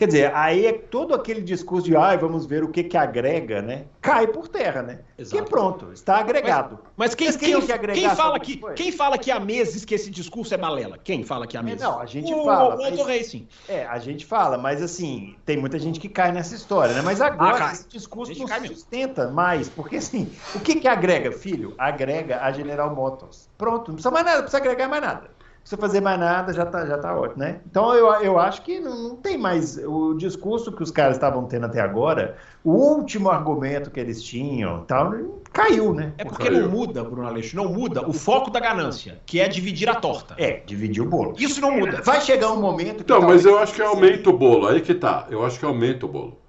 Quer 0.04 0.08
dizer, 0.08 0.36
aí 0.36 0.66
é 0.66 0.74
todo 0.74 1.16
aquele 1.16 1.42
discurso 1.42 1.86
de 1.86 1.96
ai, 1.96 2.18
vamos 2.18 2.46
ver 2.46 2.62
o 2.62 2.68
que 2.68 2.84
que 2.84 2.98
agrega, 2.98 3.62
né? 3.62 3.86
Cai 4.02 4.28
por 4.28 4.50
terra, 4.50 4.82
né? 4.82 5.00
Exato. 5.18 5.42
Que 5.42 5.50
pronto, 5.50 5.94
está 5.94 6.18
agregado. 6.18 6.78
Mas, 6.98 7.12
mas 7.12 7.16
quem, 7.16 7.32
quem, 7.38 7.62
quem, 7.62 7.80
quem 7.94 8.10
fala 8.10 8.38
que, 8.38 8.62
quem 8.76 8.92
fala 8.92 9.18
que 9.18 9.32
há 9.32 9.40
meses 9.40 9.86
que 9.86 9.96
esse 9.96 10.12
discurso 10.12 10.54
é 10.54 10.58
balela? 10.58 11.00
Quem 11.02 11.24
fala 11.24 11.48
que 11.48 11.56
há 11.56 11.64
meses? 11.64 11.82
É, 11.82 11.86
não, 11.86 12.02
a 12.02 12.06
gente 12.06 12.34
o, 12.34 12.44
fala. 12.44 12.76
O 12.76 12.80
mas, 12.80 13.00
Racing. 13.00 13.48
É, 13.70 13.86
a 13.86 13.98
gente 13.98 14.26
fala, 14.26 14.58
mas 14.58 14.82
assim, 14.82 15.38
tem 15.46 15.56
muita 15.56 15.80
gente 15.80 16.02
que 16.02 16.10
cai 16.10 16.34
nessa 16.34 16.54
história, 16.54 16.94
né? 16.94 17.02
Mas 17.02 17.22
agora 17.22 17.68
ah, 17.68 17.72
esse 17.72 17.88
discurso 17.88 18.38
não 18.38 18.46
se 18.46 18.68
sustenta 18.68 19.30
mais, 19.30 19.70
porque 19.70 19.96
assim, 19.96 20.30
o 20.54 20.60
que 20.60 20.82
que 20.82 20.88
agrega, 20.90 21.32
filho? 21.32 21.76
Agrega 21.78 22.42
a 22.42 22.52
General 22.52 22.94
Motors. 22.94 23.48
Pronto, 23.58 23.88
não 23.88 23.96
precisa 23.96 24.12
mais 24.12 24.26
nada, 24.26 24.38
não 24.40 24.44
precisa 24.44 24.62
agregar 24.62 24.90
mais 24.90 25.02
nada 25.02 25.30
precisa 25.64 25.82
fazer 25.82 26.02
mais 26.02 26.20
nada, 26.20 26.54
já 26.54 26.66
tá, 26.66 26.86
já 26.86 26.98
tá 26.98 27.16
ótimo, 27.18 27.40
né? 27.40 27.62
Então 27.66 27.96
eu, 27.96 28.08
eu 28.22 28.38
acho 28.38 28.62
que 28.62 28.80
não, 28.80 29.10
não 29.10 29.16
tem 29.16 29.38
mais 29.38 29.78
o 29.78 30.14
discurso 30.14 30.72
que 30.72 30.84
os 30.84 30.92
caras 30.92 31.16
estavam 31.16 31.46
tendo 31.46 31.66
até 31.66 31.80
agora, 31.80 32.36
o 32.64 32.72
último 32.72 33.30
argumento 33.30 33.90
que 33.90 34.00
eles 34.00 34.22
tinham, 34.22 34.84
tal, 34.84 35.14
caiu, 35.52 35.94
né? 35.94 36.14
É 36.18 36.26
porque 36.26 36.50
caiu. 36.50 36.64
não 36.64 36.70
muda, 36.70 37.04
Bruno 37.04 37.26
Aleixo, 37.26 37.56
não 37.56 37.66
muda 37.66 38.08
o 38.08 38.12
foco 38.12 38.52
da 38.52 38.60
ganância, 38.60 39.22
que 39.26 39.40
é 39.40 39.48
dividir 39.48 39.90
a 39.90 39.96
torta. 39.96 40.36
É, 40.38 40.62
dividir 40.66 41.02
o 41.02 41.06
bolo. 41.06 41.34
Isso 41.40 41.62
não 41.62 41.72
muda. 41.72 42.02
Vai 42.02 42.20
chegar 42.20 42.52
um 42.52 42.60
momento 42.60 42.98
que 42.98 43.04
Então, 43.04 43.22
mas 43.22 43.46
eu 43.46 43.58
acho 43.58 43.74
que 43.74 43.82
aumenta 43.82 44.30
o 44.30 44.38
bolo, 44.38 44.68
aí 44.68 44.82
que 44.82 44.94
tá. 44.94 45.28
Eu 45.30 45.46
acho 45.46 45.58
que 45.58 45.66
aumenta 45.66 46.06
o 46.06 46.10
bolo. 46.10 46.43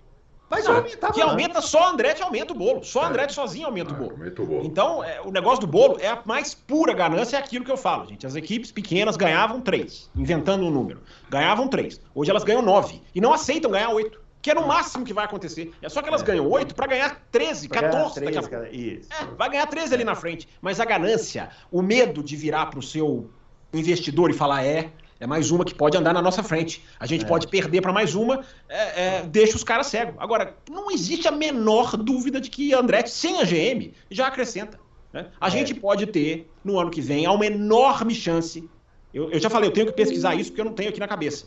Mas 0.55 0.67
aumentar. 0.67 1.13
Que 1.13 1.21
aumenta 1.21 1.61
só 1.61 1.91
Andretti 1.91 2.23
aumenta 2.23 2.53
o 2.53 2.57
bolo. 2.57 2.85
Só 2.85 3.03
é. 3.03 3.07
Andretti 3.07 3.35
sozinho 3.35 3.67
aumenta 3.67 3.93
o, 3.93 3.97
é, 3.97 3.99
bolo. 3.99 4.13
aumenta 4.13 4.43
o 4.43 4.47
bolo. 4.47 4.65
Então, 4.65 5.05
é, 5.05 5.21
o 5.21 5.31
negócio 5.31 5.61
do 5.61 5.67
bolo 5.67 5.99
é 6.01 6.09
a 6.09 6.23
mais 6.25 6.55
pura 6.55 6.93
ganância, 6.93 7.37
é 7.37 7.41
aquilo 7.41 7.65
que 7.65 7.71
eu 7.71 7.77
falo, 7.77 8.07
gente. 8.07 8.27
As 8.27 8.35
equipes 8.35 8.71
pequenas 8.71 9.17
ganhavam 9.17 9.61
três, 9.61 10.11
inventando 10.15 10.65
um 10.65 10.71
número. 10.71 11.03
Ganhavam 11.29 11.69
três. 11.69 12.01
Hoje 12.15 12.31
elas 12.31 12.45
ganham 12.45 12.63
nove. 12.63 13.03
E 13.15 13.21
não 13.21 13.33
aceitam 13.33 13.71
ganhar 13.71 13.91
oito. 13.91 14.23
Que 14.41 14.51
é 14.51 14.55
no 14.55 14.67
máximo 14.67 15.07
que 15.07 15.15
vai 15.15 15.25
acontecer. 15.25 15.73
É 15.81 15.89
só 15.89 16.03
que 16.03 16.09
elas 16.09 16.21
é. 16.21 16.25
ganham 16.27 16.47
oito 16.51 16.75
para 16.75 16.87
ganhar 16.87 17.19
13, 17.33 17.67
pra 17.67 17.81
14 17.81 18.21
ganhar 18.21 18.33
13, 18.33 18.51
daqui 18.51 18.55
a. 18.55 18.71
Isso. 18.71 19.09
É, 19.11 19.25
vai 19.37 19.49
ganhar 19.49 19.67
13 19.67 19.95
ali 19.95 20.05
na 20.05 20.15
frente. 20.15 20.47
Mas 20.61 20.79
a 20.81 20.85
ganância, 20.85 21.49
o 21.73 21.81
medo 21.81 22.23
de 22.23 22.37
virar 22.37 22.67
para 22.67 22.79
o 22.79 22.83
seu 22.83 23.31
investidor 23.73 24.31
e 24.31 24.35
falar 24.35 24.63
é, 24.63 24.91
é 25.21 25.27
mais 25.27 25.51
uma 25.51 25.65
que 25.65 25.75
pode 25.75 25.97
andar 25.97 26.13
na 26.13 26.21
nossa 26.21 26.43
frente. 26.43 26.85
A 26.99 27.07
gente 27.07 27.25
é. 27.25 27.29
pode 27.29 27.47
perder 27.47 27.81
para 27.81 27.93
mais 27.93 28.15
uma, 28.15 28.45
é, 28.69 29.19
é, 29.19 29.23
deixa 29.23 29.57
os 29.57 29.65
caras 29.65 29.87
cegos. 29.87 30.15
Agora, 30.19 30.57
não 30.69 30.91
existe 30.91 31.29
a 31.29 31.31
menor 31.31 31.97
dúvida 31.97 32.41
de 32.41 32.51
que 32.51 32.75
Andretti, 32.75 33.11
sem 33.11 33.41
a 33.41 33.45
GM, 33.45 33.93
já 34.11 34.27
acrescenta. 34.27 34.79
Né? 35.13 35.29
A 35.41 35.47
é. 35.47 35.51
gente 35.51 35.75
pode 35.75 36.07
ter, 36.07 36.51
no 36.65 36.79
ano 36.79 36.91
que 36.91 37.01
vem, 37.01 37.27
uma 37.29 37.47
enorme 37.47 38.15
chance. 38.15 38.69
Eu, 39.13 39.31
eu, 39.31 39.41
já 39.41 39.49
falei, 39.49 39.69
eu 39.69 39.73
tenho 39.73 39.87
que 39.87 39.93
pesquisar 39.93 40.35
isso 40.35 40.51
porque 40.51 40.61
eu 40.61 40.65
não 40.65 40.73
tenho 40.73 40.91
aqui 40.91 41.01
na 41.01 41.09
cabeça. 41.09 41.47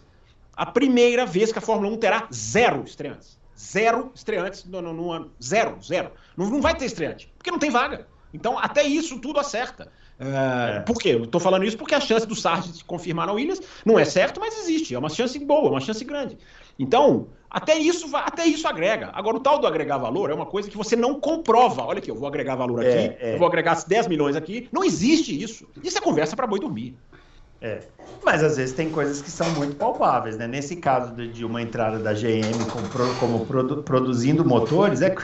A 0.55 0.65
primeira 0.65 1.25
vez 1.25 1.51
que 1.51 1.59
a 1.59 1.61
Fórmula 1.61 1.93
1 1.93 1.97
terá 1.97 2.27
zero 2.33 2.83
estreantes. 2.83 3.37
Zero 3.59 4.11
estreantes 4.15 4.63
no, 4.65 4.81
no, 4.81 4.93
no 4.93 5.11
ano. 5.11 5.31
Zero, 5.43 5.77
zero. 5.83 6.11
Não, 6.35 6.49
não 6.49 6.61
vai 6.61 6.75
ter 6.75 6.85
estreante, 6.85 7.31
porque 7.37 7.51
não 7.51 7.59
tem 7.59 7.69
vaga. 7.69 8.07
Então, 8.33 8.57
até 8.57 8.83
isso 8.83 9.19
tudo 9.19 9.39
acerta. 9.39 9.91
É, 10.19 10.79
por 10.79 10.97
quê? 10.97 11.09
Eu 11.09 11.25
estou 11.25 11.39
falando 11.39 11.63
isso 11.63 11.77
porque 11.77 11.93
a 11.93 11.99
chance 11.99 12.25
do 12.25 12.35
Sargent 12.35 12.83
confirmar 12.85 13.27
na 13.27 13.33
Williams 13.33 13.61
não 13.85 13.99
é 13.99 14.05
certo, 14.05 14.39
mas 14.39 14.57
existe. 14.57 14.95
É 14.95 14.99
uma 14.99 15.09
chance 15.09 15.37
boa, 15.39 15.69
uma 15.69 15.79
chance 15.79 16.03
grande. 16.03 16.37
Então, 16.79 17.27
até 17.49 17.77
isso, 17.77 18.15
até 18.15 18.45
isso 18.45 18.67
agrega. 18.67 19.09
Agora, 19.13 19.37
o 19.37 19.39
tal 19.39 19.59
do 19.59 19.67
agregar 19.67 19.97
valor 19.97 20.29
é 20.29 20.33
uma 20.33 20.45
coisa 20.45 20.69
que 20.69 20.77
você 20.77 20.95
não 20.95 21.19
comprova. 21.19 21.83
Olha 21.83 21.99
aqui, 21.99 22.09
eu 22.09 22.15
vou 22.15 22.27
agregar 22.27 22.55
valor 22.55 22.81
aqui, 22.81 22.89
é, 22.89 23.17
é. 23.19 23.33
eu 23.35 23.39
vou 23.39 23.47
agregar 23.47 23.83
10 23.85 24.07
milhões 24.07 24.35
aqui. 24.35 24.67
Não 24.71 24.83
existe 24.83 25.39
isso. 25.39 25.67
Isso 25.83 25.97
é 25.97 26.01
conversa 26.01 26.35
para 26.35 26.47
boi 26.47 26.59
dormir. 26.59 26.95
É. 27.61 27.79
Mas 28.23 28.43
às 28.43 28.57
vezes 28.57 28.75
tem 28.75 28.89
coisas 28.89 29.21
que 29.21 29.31
são 29.31 29.49
muito 29.51 29.75
palpáveis, 29.75 30.37
né? 30.37 30.47
Nesse 30.47 30.75
caso 30.75 31.13
de, 31.13 31.27
de 31.29 31.45
uma 31.45 31.61
entrada 31.61 31.97
da 31.97 32.13
GM 32.13 32.65
como, 32.69 33.15
como 33.19 33.45
produ, 33.45 33.83
produzindo 33.83 34.43
motores, 34.43 35.01
é, 35.01 35.15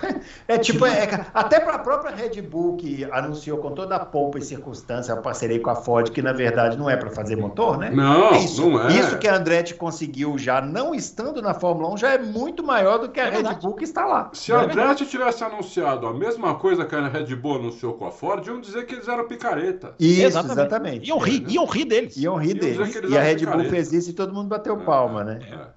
é 0.47 0.57
tipo, 0.57 0.85
é, 0.85 1.25
até 1.33 1.59
para 1.59 1.75
a 1.75 1.79
própria 1.79 2.15
Red 2.15 2.41
Bull, 2.41 2.77
que 2.77 3.03
anunciou 3.11 3.57
com 3.57 3.71
toda 3.71 3.95
a 3.95 3.99
pompa 3.99 4.37
e 4.39 4.41
circunstância 4.41 5.13
a 5.13 5.17
parceria 5.17 5.59
com 5.59 5.69
a 5.69 5.75
Ford, 5.75 6.11
que 6.11 6.21
na 6.21 6.31
verdade 6.31 6.77
não 6.77 6.89
é 6.89 6.95
para 6.95 7.09
fazer 7.09 7.35
motor, 7.35 7.77
né? 7.77 7.89
Não, 7.89 8.35
isso, 8.35 8.69
não 8.69 8.87
é. 8.87 8.93
Isso 8.93 9.17
que 9.17 9.27
a 9.27 9.35
Andretti 9.35 9.73
conseguiu 9.73 10.37
já 10.37 10.61
não 10.61 10.95
estando 10.95 11.41
na 11.41 11.53
Fórmula 11.53 11.93
1 11.93 11.97
já 11.97 12.13
é 12.13 12.17
muito 12.17 12.63
maior 12.63 12.99
do 12.99 13.09
que 13.09 13.19
a 13.19 13.27
é 13.27 13.29
Red 13.29 13.55
Bull 13.61 13.73
que 13.73 13.83
está 13.83 14.05
lá. 14.05 14.29
Se 14.33 14.53
a 14.53 14.61
é 14.61 14.63
Andretti 14.63 15.05
tivesse 15.05 15.43
anunciado 15.43 16.07
a 16.07 16.13
mesma 16.13 16.55
coisa 16.55 16.85
que 16.85 16.95
a 16.95 17.07
Red 17.07 17.35
Bull 17.35 17.55
anunciou 17.55 17.93
com 17.93 18.05
a 18.05 18.11
Ford, 18.11 18.45
iam 18.47 18.61
dizer 18.61 18.85
que 18.85 18.95
eles 18.95 19.07
eram 19.09 19.27
picareta. 19.27 19.93
Isso, 19.99 20.21
exatamente. 20.21 20.59
exatamente. 20.59 21.09
Iam 21.09 21.17
rir, 21.17 21.45
iam 21.49 21.65
rir 21.65 21.85
deles. 21.85 22.22
Iam 22.23 22.37
rir 22.37 22.55
deles 22.55 22.95
e 23.09 23.17
a 23.17 23.21
Red 23.21 23.45
Bull 23.45 23.65
fez 23.65 23.91
isso 23.91 24.09
e 24.09 24.13
todo 24.13 24.33
mundo 24.33 24.47
bateu 24.47 24.79
é, 24.79 24.83
palma, 24.83 25.23
né? 25.23 25.39
É. 25.43 25.67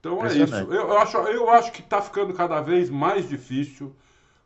Então 0.00 0.24
é 0.24 0.36
isso. 0.36 0.54
Eu, 0.54 0.72
eu, 0.72 0.98
acho, 0.98 1.16
eu 1.16 1.50
acho 1.50 1.72
que 1.72 1.80
está 1.80 2.00
ficando 2.00 2.32
cada 2.32 2.60
vez 2.60 2.88
mais 2.88 3.28
difícil, 3.28 3.94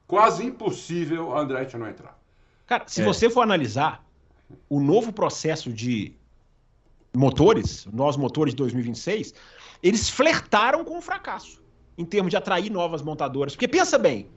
quase 0.07 0.45
impossível 0.45 1.37
a 1.37 1.41
Andretti 1.41 1.77
não 1.77 1.89
entrar. 1.89 2.19
Cara, 2.67 2.85
se 2.87 3.03
é. 3.03 3.05
você 3.05 3.29
for 3.29 3.43
analisar 3.43 4.05
o 4.69 4.81
novo 4.81 5.13
processo 5.13 5.73
de 5.73 6.15
motores, 7.15 7.87
nós 7.93 8.17
motores 8.17 8.53
de 8.53 8.57
2026, 8.59 9.35
eles 9.83 10.09
flertaram 10.09 10.85
com 10.85 10.99
o 10.99 11.03
fracasso 11.03 11.61
em 11.99 12.05
termos 12.05 12.31
de 12.31 12.37
atrair 12.37 12.71
novas 12.71 13.03
montadoras. 13.03 13.55
Porque 13.55 13.69
pensa 13.69 13.99
bem, 13.99 14.29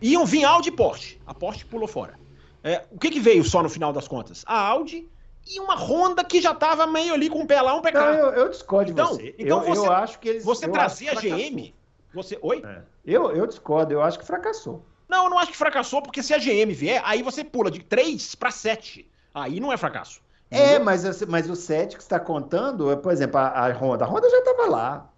iam 0.00 0.24
vir 0.24 0.44
Audi 0.44 0.68
e 0.68 0.72
Porsche. 0.72 1.18
A 1.26 1.34
Porsche 1.34 1.64
pulou 1.64 1.88
fora. 1.88 2.18
É, 2.62 2.84
o 2.90 2.98
que, 2.98 3.10
que 3.10 3.20
veio 3.20 3.42
só 3.42 3.62
no 3.62 3.68
final 3.68 3.92
das 3.92 4.06
contas? 4.06 4.44
A 4.46 4.58
Audi 4.58 5.08
e 5.54 5.60
uma 5.60 5.74
Honda 5.74 6.22
que 6.22 6.40
já 6.40 6.52
estava 6.52 6.86
meio 6.86 7.14
ali 7.14 7.28
com 7.28 7.40
um 7.40 7.46
pé 7.46 7.60
lá, 7.60 7.74
um 7.74 7.82
pé 7.82 7.92
cá. 7.92 8.12
eu, 8.12 8.30
eu 8.30 8.48
discordo 8.48 8.90
então, 8.90 9.16
de 9.16 9.22
você. 9.22 9.34
Então 9.38 9.62
eu, 9.62 9.74
você, 9.74 9.86
eu 9.86 9.92
acho 9.92 10.18
que 10.18 10.28
eles. 10.28 10.44
Você 10.44 10.68
trazia 10.68 11.12
a 11.12 11.14
GM. 11.14 11.74
Você, 12.14 12.38
oi? 12.40 12.62
É. 12.64 12.82
Eu, 13.04 13.30
eu 13.30 13.46
discordo, 13.46 13.92
eu 13.92 14.02
acho 14.02 14.18
que 14.18 14.24
fracassou. 14.24 14.84
Não, 15.08 15.24
eu 15.24 15.30
não 15.30 15.38
acho 15.38 15.50
que 15.50 15.56
fracassou, 15.56 16.02
porque 16.02 16.22
se 16.22 16.32
a 16.32 16.38
GM 16.38 16.72
vier, 16.72 17.02
aí 17.04 17.22
você 17.22 17.42
pula 17.42 17.70
de 17.70 17.80
3 17.80 18.36
para 18.36 18.50
7. 18.50 19.10
Aí 19.34 19.58
não 19.58 19.72
é 19.72 19.76
fracasso. 19.76 20.20
É, 20.50 20.78
mas, 20.78 21.22
mas 21.26 21.48
o 21.48 21.54
7 21.54 21.96
que 21.96 22.02
está 22.02 22.18
contando, 22.18 22.96
por 22.98 23.12
exemplo, 23.12 23.38
a, 23.38 23.66
a 23.66 23.72
Honda. 23.72 24.04
A 24.04 24.08
Honda 24.08 24.28
já 24.28 24.38
estava 24.38 24.66
lá. 24.66 25.10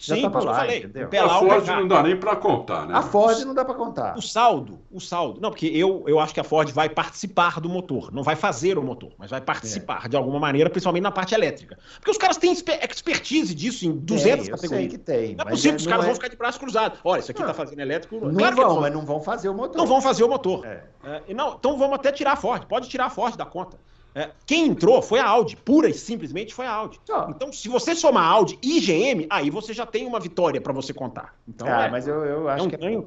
Sim, 0.00 0.22
já 0.22 0.28
lá, 0.30 0.54
falei. 0.54 0.78
Entendeu? 0.78 1.24
A 1.26 1.38
Ford 1.38 1.66
não 1.66 1.86
dá 1.86 2.02
nem 2.02 2.16
para 2.16 2.34
contar, 2.34 2.86
né? 2.86 2.94
A 2.96 3.02
Ford 3.02 3.38
não 3.44 3.52
dá 3.52 3.66
para 3.66 3.74
contar. 3.74 4.16
O 4.16 4.22
saldo, 4.22 4.78
o 4.90 4.98
saldo. 4.98 5.38
Não, 5.42 5.50
porque 5.50 5.66
eu, 5.66 6.04
eu 6.06 6.18
acho 6.18 6.32
que 6.32 6.40
a 6.40 6.44
Ford 6.44 6.70
vai 6.70 6.88
participar 6.88 7.60
do 7.60 7.68
motor. 7.68 8.10
Não 8.10 8.22
vai 8.22 8.34
fazer 8.34 8.78
o 8.78 8.82
motor, 8.82 9.12
mas 9.18 9.30
vai 9.30 9.42
participar 9.42 10.06
é. 10.06 10.08
de 10.08 10.16
alguma 10.16 10.40
maneira, 10.40 10.70
principalmente 10.70 11.02
na 11.02 11.10
parte 11.10 11.34
elétrica. 11.34 11.78
Porque 11.96 12.10
os 12.10 12.16
caras 12.16 12.38
têm 12.38 12.50
expertise 12.50 13.54
disso 13.54 13.84
em 13.84 13.92
200 13.92 14.46
tem, 14.46 14.54
categorias. 14.54 14.90
que 14.90 14.98
tem. 14.98 15.36
Não 15.36 15.44
é 15.44 15.50
possível 15.50 15.76
que 15.76 15.82
os 15.82 15.86
caras 15.86 16.04
é... 16.04 16.06
vão 16.06 16.14
ficar 16.14 16.28
de 16.28 16.36
braços 16.36 16.58
cruzados. 16.58 16.98
Olha, 17.04 17.20
isso 17.20 17.30
aqui 17.30 17.42
está 17.42 17.52
fazendo 17.52 17.80
elétrico. 17.80 18.18
Não 18.20 18.34
claro 18.34 18.56
vão, 18.56 18.68
vão, 18.68 18.80
mas 18.80 18.92
não 18.94 19.04
vão 19.04 19.20
fazer 19.20 19.50
o 19.50 19.54
motor. 19.54 19.76
Não 19.76 19.86
vão 19.86 20.00
fazer 20.00 20.24
o 20.24 20.28
motor. 20.28 20.64
É. 20.64 20.82
É, 21.04 21.34
não, 21.34 21.56
então 21.58 21.76
vamos 21.76 21.96
até 21.96 22.10
tirar 22.10 22.32
a 22.32 22.36
Ford. 22.36 22.64
Pode 22.64 22.88
tirar 22.88 23.04
a 23.04 23.10
Ford 23.10 23.36
da 23.36 23.44
conta. 23.44 23.76
É, 24.14 24.30
quem 24.44 24.66
entrou 24.66 25.00
foi 25.00 25.20
a 25.20 25.28
Audi, 25.28 25.56
pura 25.56 25.88
e 25.88 25.94
simplesmente 25.94 26.52
foi 26.52 26.66
a 26.66 26.72
Audi. 26.72 27.00
Oh. 27.08 27.30
Então, 27.30 27.52
se 27.52 27.68
você 27.68 27.94
somar 27.94 28.24
Audi 28.24 28.58
e 28.62 28.80
GM, 28.80 29.26
aí 29.30 29.50
você 29.50 29.72
já 29.72 29.86
tem 29.86 30.06
uma 30.06 30.18
vitória 30.18 30.60
para 30.60 30.72
você 30.72 30.92
contar. 30.92 31.34
Então, 31.46 31.66
ah, 31.68 31.84
é, 31.84 31.90
mas 31.90 32.08
eu, 32.08 32.24
eu 32.24 32.48
acho 32.48 32.64
é 32.64 32.66
um 32.66 32.70
que 32.70 32.84
é... 32.84 33.04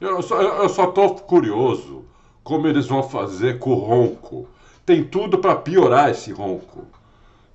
Eu 0.00 0.22
só, 0.22 0.40
eu 0.40 0.68
só 0.68 0.86
tô 0.88 1.10
curioso 1.14 2.04
como 2.44 2.68
eles 2.68 2.86
vão 2.86 3.02
fazer 3.02 3.58
com 3.58 3.70
o 3.70 3.74
ronco. 3.74 4.48
Tem 4.86 5.04
tudo 5.04 5.38
para 5.38 5.56
piorar 5.56 6.10
esse 6.10 6.32
ronco. 6.32 6.86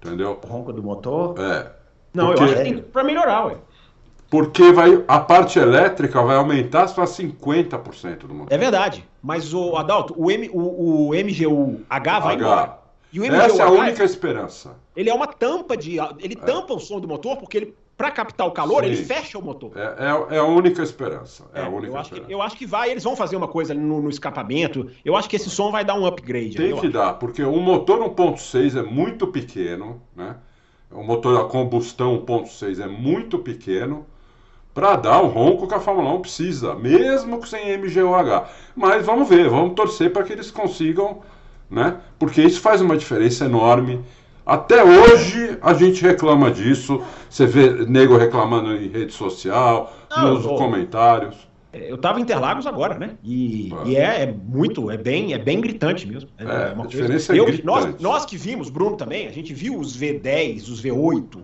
Entendeu? 0.01 0.37
O 0.43 0.47
ronco 0.47 0.73
do 0.73 0.83
motor? 0.83 1.39
É. 1.39 1.71
Não, 2.13 2.27
Porque... 2.27 2.43
eu 2.43 2.45
acho 2.45 2.55
que 2.57 2.63
tem 2.63 2.81
para 2.81 3.03
melhorar, 3.03 3.45
ué. 3.45 3.57
Porque 4.33 4.71
vai, 4.71 5.03
a 5.07 5.19
parte 5.19 5.59
elétrica 5.59 6.19
vai 6.23 6.35
aumentar 6.37 6.87
só 6.87 7.03
50% 7.03 8.21
do 8.21 8.33
motor. 8.33 8.51
É 8.51 8.57
verdade. 8.57 9.07
Mas 9.21 9.53
o 9.53 9.77
Adalto, 9.77 10.15
o, 10.17 10.31
M, 10.31 10.49
o, 10.51 11.09
o 11.09 11.11
MGU-H 11.11 12.19
vai 12.19 12.33
H. 12.33 12.43
embora. 12.43 12.79
E 13.11 13.19
o 13.19 13.25
Essa 13.25 13.61
é 13.61 13.65
a 13.67 13.69
única 13.69 14.03
esperança. 14.03 14.75
Ele 14.95 15.07
é 15.07 15.13
uma 15.13 15.27
tampa 15.27 15.77
de. 15.77 15.99
Ele 16.17 16.33
é. 16.33 16.43
tampa 16.43 16.73
o 16.73 16.79
som 16.79 16.99
do 16.99 17.07
motor, 17.07 17.37
porque 17.37 17.57
ele, 17.57 17.75
para 17.95 18.09
captar 18.09 18.47
o 18.47 18.51
calor, 18.51 18.83
Sim. 18.83 18.89
ele 18.89 19.05
fecha 19.05 19.37
o 19.37 19.41
motor. 19.43 19.71
É, 19.75 19.81
é, 19.81 20.37
é, 20.37 20.39
a 20.39 20.45
única 20.45 20.81
esperança. 20.81 21.43
É, 21.53 21.61
a 21.61 21.69
única 21.69 21.93
eu, 21.93 21.95
acho 21.95 22.07
esperança. 22.07 22.27
Que, 22.27 22.33
eu 22.33 22.41
acho 22.41 22.57
que 22.57 22.65
vai, 22.65 22.89
eles 22.89 23.03
vão 23.03 23.15
fazer 23.15 23.35
uma 23.35 23.47
coisa 23.47 23.75
no, 23.75 24.01
no 24.01 24.09
escapamento. 24.09 24.89
Eu 25.05 25.15
acho 25.15 25.29
que 25.29 25.35
esse 25.35 25.51
som 25.51 25.69
vai 25.69 25.85
dar 25.85 25.93
um 25.93 26.07
upgrade. 26.07 26.55
Tem 26.55 26.73
que 26.73 26.79
acho. 26.79 26.89
dar, 26.89 27.13
porque 27.19 27.43
o 27.43 27.57
motor 27.57 27.99
1.6 27.99 28.79
é 28.79 28.81
muito 28.81 29.27
pequeno, 29.27 30.01
né? 30.15 30.37
O 30.89 31.03
motor 31.03 31.39
a 31.39 31.47
combustão 31.47 32.19
1.6 32.25 32.83
é 32.83 32.87
muito 32.87 33.37
pequeno 33.37 34.07
para 34.73 34.95
dar 34.95 35.21
o 35.21 35.27
ronco 35.27 35.67
que 35.67 35.73
a 35.73 35.79
Fórmula 35.79 36.11
1 36.13 36.21
precisa, 36.21 36.75
mesmo 36.75 37.45
sem 37.45 37.77
MGUH. 37.77 38.45
Mas 38.75 39.05
vamos 39.05 39.29
ver, 39.29 39.49
vamos 39.49 39.75
torcer 39.75 40.11
para 40.11 40.23
que 40.23 40.33
eles 40.33 40.49
consigam, 40.49 41.19
né? 41.69 41.97
Porque 42.17 42.41
isso 42.41 42.59
faz 42.59 42.81
uma 42.81 42.97
diferença 42.97 43.45
enorme. 43.45 44.03
Até 44.45 44.83
hoje 44.83 45.57
a 45.61 45.73
gente 45.73 46.01
reclama 46.01 46.51
disso. 46.51 47.01
Você 47.29 47.45
vê 47.45 47.85
nego 47.85 48.17
reclamando 48.17 48.75
em 48.75 48.89
rede 48.89 49.13
social, 49.13 49.93
Não, 50.11 50.33
nos 50.33 50.45
comentários. 50.45 51.35
eu 51.71 51.95
estava 51.95 52.19
em 52.19 52.23
Interlagos 52.23 52.67
agora, 52.67 52.99
né? 52.99 53.11
E, 53.23 53.71
ah. 53.73 53.83
e 53.85 53.95
é, 53.95 54.23
é, 54.23 54.33
muito, 54.33 54.91
é 54.91 54.97
bem, 54.97 55.33
é 55.33 55.37
bem 55.37 55.61
gritante 55.61 56.05
mesmo. 56.05 56.29
É, 56.37 56.43
é 56.43 56.73
uma 56.73 56.83
a 56.83 56.87
diferença 56.87 57.33
coisa... 57.33 57.51
é 57.51 57.59
eu, 57.59 57.65
nós, 57.65 57.99
nós 58.01 58.25
que 58.25 58.37
vimos, 58.37 58.69
Bruno 58.69 58.97
também, 58.97 59.27
a 59.27 59.31
gente 59.31 59.53
viu 59.53 59.79
os 59.79 59.97
V10, 59.97 60.63
os 60.63 60.83
V8. 60.83 61.37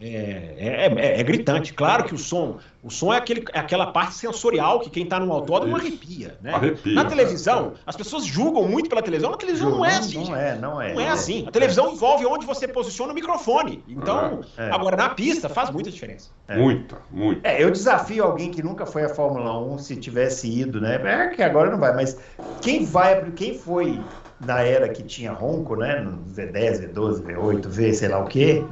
É. 0.00 0.06
É, 0.06 0.86
é, 0.86 1.20
é, 1.20 1.22
gritante. 1.22 1.72
Claro 1.72 2.04
que 2.04 2.14
o 2.14 2.18
som, 2.18 2.58
o 2.82 2.90
som 2.90 3.12
é, 3.12 3.16
aquele, 3.16 3.44
é 3.52 3.60
aquela 3.60 3.92
parte 3.92 4.14
sensorial 4.14 4.80
que 4.80 4.90
quem 4.90 5.04
está 5.04 5.20
no 5.20 5.32
autódromo 5.32 5.76
Isso. 5.76 5.86
arrepia, 5.86 6.36
né? 6.42 6.52
Arrepia, 6.52 6.94
Na 6.94 7.04
televisão, 7.04 7.74
as 7.86 7.94
pessoas 7.94 8.26
julgam 8.26 8.66
muito 8.68 8.88
pela 8.88 9.00
televisão, 9.00 9.32
a 9.32 9.36
televisão 9.36 9.70
não 9.70 9.84
é 9.84 9.96
assim. 9.96 10.24
Não 10.24 10.36
é, 10.36 10.58
não 10.58 10.82
é. 10.82 10.94
Não 10.94 11.00
é 11.00 11.08
assim. 11.08 11.44
A 11.46 11.52
televisão 11.52 11.92
envolve 11.92 12.26
onde 12.26 12.44
você 12.44 12.66
posiciona 12.66 13.12
o 13.12 13.14
microfone. 13.14 13.84
Então, 13.86 14.40
agora 14.56 14.96
na 14.96 15.10
pista 15.10 15.48
faz 15.48 15.70
muita 15.70 15.92
diferença. 15.92 16.30
Muita, 16.50 16.98
muita. 17.10 17.48
É, 17.48 17.62
eu 17.62 17.70
desafio 17.70 18.24
alguém 18.24 18.50
que 18.50 18.62
nunca 18.62 18.84
foi 18.84 19.04
à 19.04 19.08
Fórmula 19.08 19.56
1 19.60 19.78
se 19.78 19.96
tivesse 19.96 20.50
ido, 20.50 20.80
né? 20.80 21.00
É 21.02 21.28
que 21.28 21.42
agora 21.42 21.70
não 21.70 21.78
vai, 21.78 21.94
mas 21.94 22.18
quem 22.60 22.84
vai, 22.84 23.30
quem 23.30 23.56
foi 23.56 24.00
na 24.44 24.60
era 24.60 24.88
que 24.88 25.04
tinha 25.04 25.32
ronco, 25.32 25.76
né? 25.76 26.00
No 26.00 26.18
V10, 26.34 26.92
V12, 26.92 27.22
V8, 27.22 27.68
V, 27.68 27.94
sei 27.94 28.08
lá 28.08 28.18
o 28.18 28.26
quê. 28.26 28.64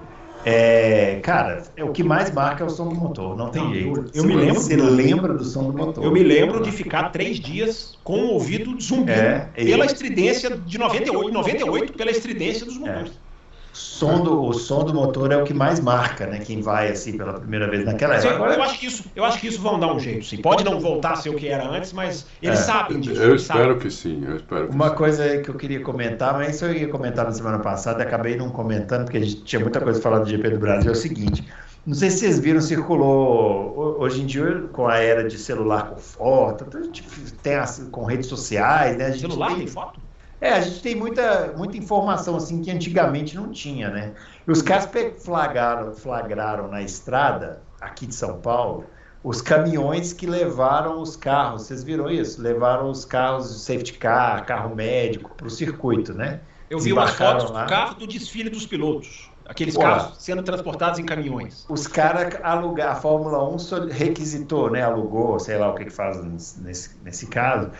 É, 0.45 1.20
cara, 1.22 1.62
é 1.76 1.84
o 1.84 1.93
que 1.93 2.03
mais 2.03 2.32
marca 2.32 2.64
é 2.64 2.66
o 2.66 2.70
som 2.70 2.88
do 2.88 2.95
motor, 2.95 3.36
não 3.36 3.51
tem 3.51 3.74
jeito. 3.74 4.11
Eu, 4.14 4.22
eu 4.22 4.24
me 4.24 4.34
lembro. 4.36 4.55
Você 4.55 4.76
lembra 4.76 5.34
do 5.34 5.45
som 5.45 5.64
do 5.64 5.76
motor? 5.76 6.03
Eu 6.03 6.11
me 6.11 6.22
lembro 6.22 6.62
de 6.62 6.72
ficar 6.72 7.11
três 7.11 7.38
dias 7.38 7.99
com 8.03 8.18
o 8.18 8.32
ouvido 8.32 8.80
zumbindo 8.80 9.11
é, 9.11 9.49
pela 9.55 9.84
estridência 9.84 10.57
de 10.57 10.78
98, 10.78 11.32
98 11.32 11.93
pela 11.93 12.11
estridência 12.11 12.64
dos 12.64 12.78
motores. 12.78 13.12
É 13.26 13.30
som 13.73 14.23
do, 14.23 14.43
o 14.45 14.53
som 14.53 14.85
do 14.85 14.93
motor 14.93 15.31
é 15.33 15.37
o 15.37 15.45
que 15.45 15.55
mais 15.55 15.81
marca, 15.81 16.27
né? 16.27 16.39
Quem 16.39 16.61
vai 16.61 16.89
assim 16.89 17.16
pela 17.16 17.35
primeira 17.35 17.68
vez 17.68 17.85
naquela 17.85 18.16
época. 18.16 18.35
Agora... 18.35 18.55
Eu, 18.55 18.62
acho 18.62 18.79
que 18.79 18.87
isso, 18.87 19.05
eu 19.14 19.25
acho 19.25 19.41
que 19.41 19.47
isso 19.47 19.61
vão 19.61 19.79
dar 19.79 19.93
um 19.93 20.01
jeito, 20.01 20.25
sim. 20.25 20.39
Pode 20.39 20.64
não 20.64 20.81
voltar 20.81 21.12
a 21.12 21.16
ser 21.16 21.31
o 21.31 21.35
que 21.35 21.49
era 21.49 21.68
antes, 21.68 21.93
mas 21.93 22.27
eles 22.43 22.59
é. 22.59 22.62
sabem 22.62 23.01
disso. 23.01 23.21
Eu 23.21 23.35
espero 23.35 23.61
sabem. 23.61 23.79
que 23.79 23.91
sim, 23.91 24.25
eu 24.27 24.37
espero 24.37 24.68
que 24.68 24.75
Uma 24.75 24.91
sim. 24.91 24.95
coisa 24.97 25.39
que 25.39 25.49
eu 25.49 25.55
queria 25.55 25.81
comentar, 25.81 26.35
mas 26.35 26.57
isso 26.57 26.64
eu 26.64 26.75
ia 26.75 26.89
comentar 26.89 27.25
na 27.25 27.33
semana 27.33 27.59
passada, 27.59 28.03
acabei 28.03 28.37
não 28.37 28.51
comentando, 28.51 29.05
porque 29.05 29.18
a 29.18 29.21
gente 29.21 29.43
tinha 29.43 29.61
muita 29.61 29.81
coisa 29.81 30.01
para 30.01 30.11
falar 30.11 30.25
do 30.25 30.31
GP 30.31 30.51
do 30.51 30.59
Brasil, 30.59 30.91
é 30.91 30.93
o 30.93 30.97
seguinte. 30.97 31.47
Não 31.87 31.95
sei 31.95 32.11
se 32.11 32.18
vocês 32.18 32.39
viram, 32.39 32.61
circulou 32.61 33.97
hoje 33.99 34.23
em 34.23 34.27
dia 34.27 34.64
com 34.73 34.87
a 34.87 34.99
era 34.99 35.27
de 35.27 35.39
celular 35.39 35.91
com 35.91 35.97
foto, 35.97 36.66
a 36.77 36.83
gente 36.83 37.03
tem 37.43 37.55
as, 37.55 37.87
com 37.91 38.05
redes 38.05 38.27
sociais, 38.27 38.97
né? 38.97 39.07
A 39.07 39.11
gente 39.11 39.21
celular 39.23 39.49
tem, 39.49 39.59
tem 39.59 39.66
foto? 39.66 39.99
É, 40.41 40.53
a 40.55 40.61
gente 40.61 40.80
tem 40.80 40.95
muita, 40.95 41.53
muita 41.57 41.76
informação 41.76 42.36
assim 42.36 42.62
que 42.62 42.70
antigamente 42.70 43.36
não 43.36 43.51
tinha, 43.51 43.91
né? 43.91 44.12
E 44.47 44.51
os 44.51 44.62
caras 44.62 44.88
flagraram, 45.18 45.93
flagraram 45.93 46.68
na 46.68 46.80
estrada 46.80 47.61
aqui 47.80 48.07
de 48.07 48.14
São 48.14 48.41
Paulo 48.41 48.86
os 49.22 49.43
caminhões 49.43 50.14
que 50.14 50.26
levaram 50.26 51.01
os 51.03 51.14
carros. 51.14 51.66
Vocês 51.66 51.84
viram 51.84 52.09
isso? 52.09 52.41
Levaram 52.41 52.91
os 52.91 53.05
carros 53.05 53.53
de 53.53 53.61
safety 53.61 53.95
car, 53.95 54.47
carro 54.47 54.74
médico 54.74 55.30
para 55.36 55.47
o 55.47 55.51
circuito, 55.51 56.14
né? 56.14 56.41
Eu 56.70 56.78
vi 56.78 56.93
umas 56.93 57.11
fotos 57.11 57.51
lá. 57.51 57.64
do 57.64 57.68
carro 57.68 57.95
do 57.97 58.07
desfile 58.07 58.49
dos 58.49 58.64
pilotos. 58.64 59.30
Aqueles 59.45 59.74
Pô, 59.74 59.80
carros 59.80 60.14
sendo 60.18 60.43
transportados 60.43 60.99
em 61.01 61.05
caminhões. 61.05 61.66
Os 61.68 61.86
caras 61.86 62.38
alugaram, 62.43 62.93
a 62.93 62.95
Fórmula 62.95 63.47
1 63.51 63.88
requisitou, 63.91 64.70
né? 64.70 64.82
Alugou, 64.82 65.38
sei 65.38 65.59
lá 65.59 65.70
o 65.70 65.74
que, 65.74 65.84
que 65.84 65.91
faz 65.91 66.24
nesse, 66.24 66.97
nesse 67.03 67.26
caso 67.26 67.70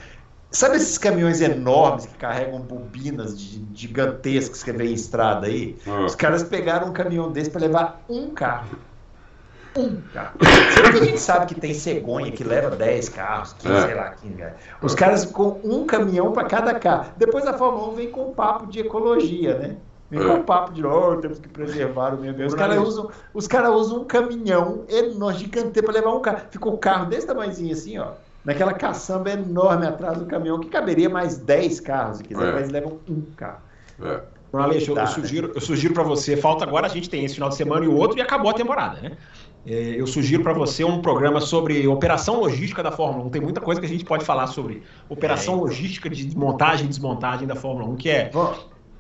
Sabe 0.51 0.77
esses 0.77 0.99
caminhões 0.99 1.41
enormes 1.41 2.07
que 2.07 2.15
carregam 2.15 2.61
bobinas 2.61 3.39
gigantescas 3.73 4.65
que 4.65 4.73
vem 4.73 4.91
em 4.91 4.95
estrada 4.95 5.47
aí? 5.47 5.77
Ah. 5.87 6.05
Os 6.05 6.17
caras 6.17 6.43
pegaram 6.43 6.89
um 6.89 6.93
caminhão 6.93 7.31
desse 7.31 7.51
para 7.51 7.61
levar 7.61 8.03
um 8.09 8.31
carro. 8.31 8.77
Um 9.77 10.01
carro. 10.13 10.37
Será 10.75 10.93
que 10.93 10.99
a 10.99 11.05
gente 11.05 11.21
sabe 11.21 11.47
que 11.47 11.61
tem 11.61 11.73
cegonha 11.73 12.33
que 12.33 12.43
leva 12.43 12.75
10 12.75 13.09
carros, 13.11 13.53
15, 13.61 13.75
é. 13.75 13.81
sei 13.83 13.95
lá, 13.95 14.11
15, 14.11 14.45
Os 14.83 14.95
caras 14.97 15.25
com 15.25 15.61
um 15.63 15.87
caminhão 15.87 16.33
para 16.33 16.49
cada 16.49 16.75
carro. 16.75 17.13
Depois 17.17 17.47
a 17.47 17.57
Fórmula 17.57 17.89
1 17.91 17.95
vem 17.95 18.11
com 18.11 18.31
um 18.31 18.35
papo 18.35 18.67
de 18.67 18.81
ecologia, 18.81 19.57
né? 19.57 19.77
Vem 20.11 20.27
com 20.27 20.35
um 20.35 20.43
papo 20.43 20.73
de, 20.73 20.85
oh, 20.85 21.17
temos 21.19 21.39
que 21.39 21.49
preservar 21.49 22.15
o 22.15 22.19
meio 22.19 22.33
ambiente. 22.33 22.49
Os 22.49 22.55
caras 22.57 22.79
usam, 22.79 23.09
os 23.33 23.47
cara 23.47 23.71
usam 23.71 24.01
um 24.01 24.05
caminhão 24.05 24.85
enorme, 24.89 25.39
gigante 25.39 25.81
para 25.81 25.93
levar 25.93 26.13
um 26.13 26.21
carro. 26.21 26.41
Ficou 26.51 26.75
um 26.75 26.77
carro 26.77 27.07
desse 27.07 27.29
tamanhozinho 27.29 27.73
assim, 27.73 27.97
ó 27.99 28.09
naquela 28.45 28.73
caçamba 28.73 29.31
enorme 29.31 29.87
atrás 29.87 30.19
do 30.19 30.27
caminhão, 30.27 30.59
que 30.59 30.69
caberia 30.69 31.09
mais 31.09 31.37
10 31.37 31.81
carros, 31.81 32.19
se 32.19 32.25
quiser, 32.25 32.49
é. 32.49 32.53
mas 32.53 32.71
levam 32.71 32.99
um 33.09 33.23
carro. 33.37 33.61
É. 34.03 34.21
Então, 34.49 34.61
Aleixo, 34.61 34.93
eu, 34.93 35.07
sugiro, 35.07 35.53
eu 35.55 35.61
sugiro 35.61 35.95
para 35.95 36.03
você, 36.03 36.37
falta 36.37 36.65
agora, 36.65 36.87
a 36.87 36.91
gente 36.91 37.09
tem 37.09 37.25
esse 37.25 37.35
final 37.35 37.49
de 37.49 37.55
semana 37.55 37.85
e 37.85 37.89
o 37.89 37.95
outro, 37.95 38.19
e 38.19 38.21
acabou 38.21 38.51
a 38.51 38.55
temporada, 38.55 39.01
né? 39.01 39.17
É, 39.65 39.73
eu 39.73 40.07
sugiro 40.07 40.43
para 40.43 40.53
você 40.55 40.83
um 40.83 41.03
programa 41.03 41.41
sobre 41.41 41.87
operação 41.87 42.41
logística 42.41 42.83
da 42.83 42.91
Fórmula 42.91 43.27
1. 43.27 43.31
Tem 43.31 43.43
muita 43.43 43.61
coisa 43.61 43.79
que 43.81 43.87
a 43.87 43.91
gente 43.91 44.05
pode 44.05 44.25
falar 44.25 44.47
sobre 44.47 44.83
operação 45.09 45.55
é, 45.55 45.59
logística 45.59 46.09
de 46.09 46.37
montagem 46.37 46.87
e 46.87 46.89
desmontagem 46.89 47.47
da 47.47 47.55
Fórmula 47.55 47.87
1, 47.91 47.97
que 47.97 48.11
é. 48.11 48.31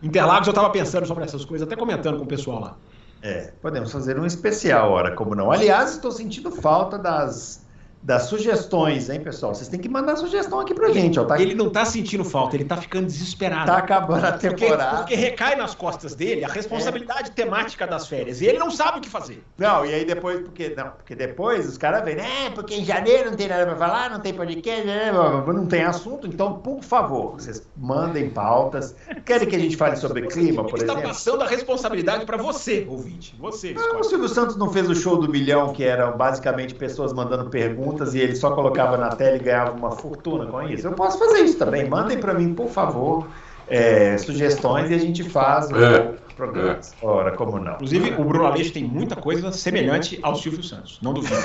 Interlagos, 0.03 0.47
eu 0.47 0.53
estava 0.53 0.71
pensando 0.71 1.07
sobre 1.07 1.25
essas 1.25 1.45
coisas, 1.45 1.67
até 1.67 1.77
comentando 1.77 2.19
com 2.19 2.25
o 2.25 2.29
pessoal 2.29 2.61
lá. 2.61 2.77
É, 3.23 3.53
podemos 3.61 3.91
fazer 3.91 4.19
um 4.19 4.25
especial, 4.25 4.93
ora, 4.93 5.15
como 5.15 5.35
não. 5.35 5.51
Aliás, 5.51 5.93
estou 5.93 6.11
sentindo 6.11 6.51
falta 6.51 6.99
das 6.99 7.67
das 8.03 8.23
sugestões, 8.25 9.11
hein, 9.11 9.21
pessoal? 9.21 9.55
Vocês 9.55 9.69
têm 9.69 9.79
que 9.79 9.89
mandar 9.89 10.17
sugestão 10.17 10.59
aqui 10.61 10.75
pra 10.75 10.91
gente, 10.91 11.21
ó. 11.21 11.25
Tá... 11.25 11.41
Ele 11.41 11.55
não 11.55 11.69
tá 11.69 11.85
sentindo 11.85 12.25
falta, 12.25 12.57
ele 12.57 12.65
tá 12.65 12.77
ficando 12.77 13.07
desesperado. 13.07 13.67
Tá 13.67 13.77
acabando 13.77 14.25
a 14.25 14.33
temporada. 14.33 14.99
Porque, 14.99 15.15
porque 15.15 15.15
recai 15.15 15.55
nas 15.55 15.75
costas 15.75 16.15
dele 16.15 16.45
a 16.45 16.49
responsabilidade 16.49 17.29
é. 17.29 17.33
temática 17.33 17.87
das 17.87 18.09
férias. 18.09 18.41
E 18.41 18.47
ele 18.47 18.59
não 18.59 18.71
sabe 18.71 18.99
o 18.99 19.01
que 19.03 19.09
fazer. 19.09 19.45
Não, 19.59 19.85
e 19.85 19.93
aí 19.93 20.05
depois, 20.07 20.41
porque. 20.41 20.75
Não, 20.75 20.91
porque 20.91 21.15
depois 21.15 21.69
os 21.69 21.77
caras 21.77 22.03
vêm, 22.03 22.17
é, 22.17 22.51
porque 22.55 22.75
em 22.75 22.85
janeiro 22.85 23.31
não 23.31 23.37
tem 23.37 23.49
nada 23.49 23.67
pra 23.67 23.77
falar, 23.77 24.11
não 24.11 24.21
tem 24.21 24.33
podcast, 24.33 24.87
né, 24.87 25.13
não 25.13 25.67
tem 25.67 25.83
assunto. 25.83 26.27
Então, 26.27 26.55
por 26.55 26.83
favor, 26.83 27.33
vocês 27.33 27.69
mandem 27.77 28.31
pautas. 28.31 28.95
Querem 29.27 29.47
que 29.47 29.57
a 29.57 29.59
gente 29.59 29.77
fale 29.77 29.97
sobre 29.97 30.27
clima, 30.27 30.65
por 30.65 30.77
exemplo? 30.77 30.95
Ele 30.95 31.01
está 31.01 31.09
passando 31.09 31.43
a 31.43 31.47
responsabilidade 31.47 32.25
para 32.25 32.39
você, 32.39 32.87
ouvinte. 32.89 33.37
Você, 33.39 33.75
não, 33.75 34.01
O 34.01 34.05
Silvio 34.05 34.29
Santos 34.29 34.57
não 34.57 34.73
fez 34.73 34.89
o 34.89 34.95
show 34.95 35.19
do 35.19 35.29
milhão, 35.29 35.73
que 35.75 35.85
era 35.85 36.11
basicamente 36.11 36.75
pessoas 36.75 37.13
mandando 37.13 37.51
perguntas 37.51 37.90
perguntas 37.91 38.15
e 38.15 38.21
ele 38.21 38.37
só 38.37 38.53
colocava 38.53 38.97
na 38.97 39.11
tela 39.11 39.37
e 39.37 39.41
ganhava 39.41 39.73
uma 39.73 39.91
fortuna 39.91 40.47
com 40.47 40.63
isso. 40.63 40.87
Eu 40.87 40.93
posso 40.93 41.19
fazer 41.19 41.41
isso 41.41 41.59
também. 41.59 41.89
Mandem 41.89 42.19
para 42.19 42.33
mim, 42.35 42.55
por 42.55 42.69
favor, 42.69 43.27
é, 43.69 44.17
sugestões 44.19 44.91
e 44.91 44.95
a 44.95 44.99
gente 44.99 45.25
faz 45.25 45.71
é. 45.71 46.15
programas. 46.37 46.93
É. 46.93 47.07
Ora, 47.07 47.33
como 47.33 47.59
não? 47.59 47.75
Inclusive, 47.75 48.15
o 48.19 48.25
Bruno 48.25 48.47
Aleixo 48.47 48.73
tem 48.73 48.85
muita 48.85 49.17
coisa 49.17 49.51
semelhante 49.53 50.19
ao 50.23 50.37
Silvio 50.37 50.63
Santos. 50.63 50.99
Não 51.03 51.13
duvido. 51.13 51.35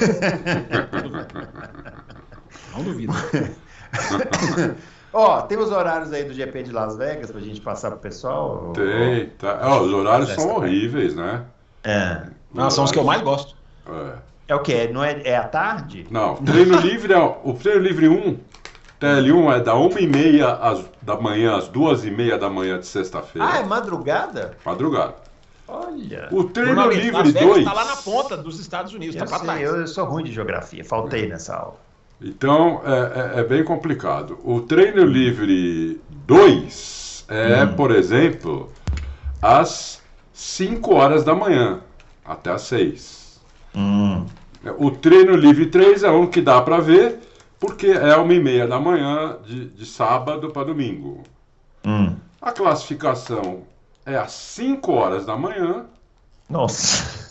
Não 2.75 2.83
duvido. 2.83 3.13
Ó, 5.13 5.37
oh, 5.37 5.41
tem 5.43 5.57
os 5.57 5.71
horários 5.71 6.11
aí 6.11 6.25
do 6.25 6.33
GP 6.33 6.63
de 6.63 6.73
Las 6.73 6.97
Vegas 6.97 7.31
pra 7.31 7.39
gente 7.39 7.61
passar 7.61 7.89
pro 7.91 7.99
pessoal? 7.99 8.73
Tem, 8.73 9.29
tá. 9.37 9.61
Oh, 9.63 9.83
os 9.83 9.93
horários 9.93 10.29
são 10.31 10.57
horríveis, 10.57 11.15
né? 11.15 11.45
É. 11.85 12.23
Não, 12.53 12.69
são 12.69 12.83
os 12.83 12.91
que 12.91 12.99
eu 12.99 13.03
mais 13.05 13.21
gosto. 13.21 13.55
É. 13.87 14.17
É 14.47 14.55
o 14.55 14.59
quê? 14.59 14.89
Não 14.91 15.03
é, 15.03 15.21
é 15.23 15.35
à 15.35 15.47
tarde? 15.47 16.05
Não, 16.09 16.35
treino 16.35 16.79
livre 16.79 17.13
é, 17.13 17.17
o 17.43 17.53
treino 17.53 17.81
livre 17.81 18.07
1, 18.07 18.39
TL1 19.01 19.55
é 19.55 19.59
da 19.59 19.73
1h30 19.73 20.85
da 21.01 21.19
manhã 21.19 21.57
às 21.57 21.69
2h30 21.69 22.37
da 22.37 22.49
manhã 22.49 22.79
de 22.79 22.85
sexta-feira. 22.85 23.47
Ah, 23.47 23.57
é 23.59 23.63
madrugada? 23.63 24.55
Madrugada. 24.63 25.15
Olha. 25.67 26.29
O 26.31 26.43
treino 26.43 26.75
Bruno, 26.75 26.91
livre 26.91 27.31
2 27.31 27.57
está 27.57 27.73
lá 27.73 27.85
na 27.85 27.95
ponta 27.95 28.37
dos 28.37 28.59
Estados 28.59 28.93
Unidos, 28.93 29.15
está 29.15 29.27
para 29.27 29.43
trás. 29.43 29.61
Eu, 29.61 29.77
eu, 29.77 29.87
sou 29.87 30.05
ruim 30.05 30.23
de 30.23 30.31
geografia, 30.31 30.85
faltei 30.85 31.27
nessa 31.27 31.55
aula. 31.55 31.79
Então 32.21 32.81
é, 32.85 33.37
é, 33.37 33.39
é 33.39 33.43
bem 33.43 33.63
complicado. 33.63 34.37
O 34.43 34.61
treino 34.61 35.03
livre 35.03 35.99
2 36.27 37.25
é, 37.27 37.63
hum. 37.63 37.75
por 37.75 37.91
exemplo, 37.91 38.71
às 39.41 40.01
5 40.33 40.93
horas 40.93 41.23
da 41.23 41.33
manhã 41.33 41.81
até 42.23 42.51
às 42.51 42.61
6. 42.63 43.24
Hum. 43.75 44.25
O 44.77 44.89
treino 44.89 45.35
livre 45.35 45.67
3 45.67 46.03
é 46.03 46.09
um 46.11 46.25
que 46.25 46.41
dá 46.41 46.61
para 46.61 46.79
ver, 46.79 47.19
porque 47.59 47.87
é 47.87 48.15
uma 48.15 48.33
e 48.33 48.39
meia 48.39 48.67
da 48.67 48.79
manhã 48.79 49.37
de, 49.45 49.69
de 49.69 49.85
sábado 49.85 50.49
para 50.49 50.67
domingo. 50.67 51.23
Hum. 51.85 52.15
A 52.41 52.51
classificação 52.51 53.63
é 54.05 54.15
às 54.15 54.31
5 54.31 54.91
horas 54.91 55.25
da 55.25 55.35
manhã. 55.35 55.85
Nossa. 56.49 57.24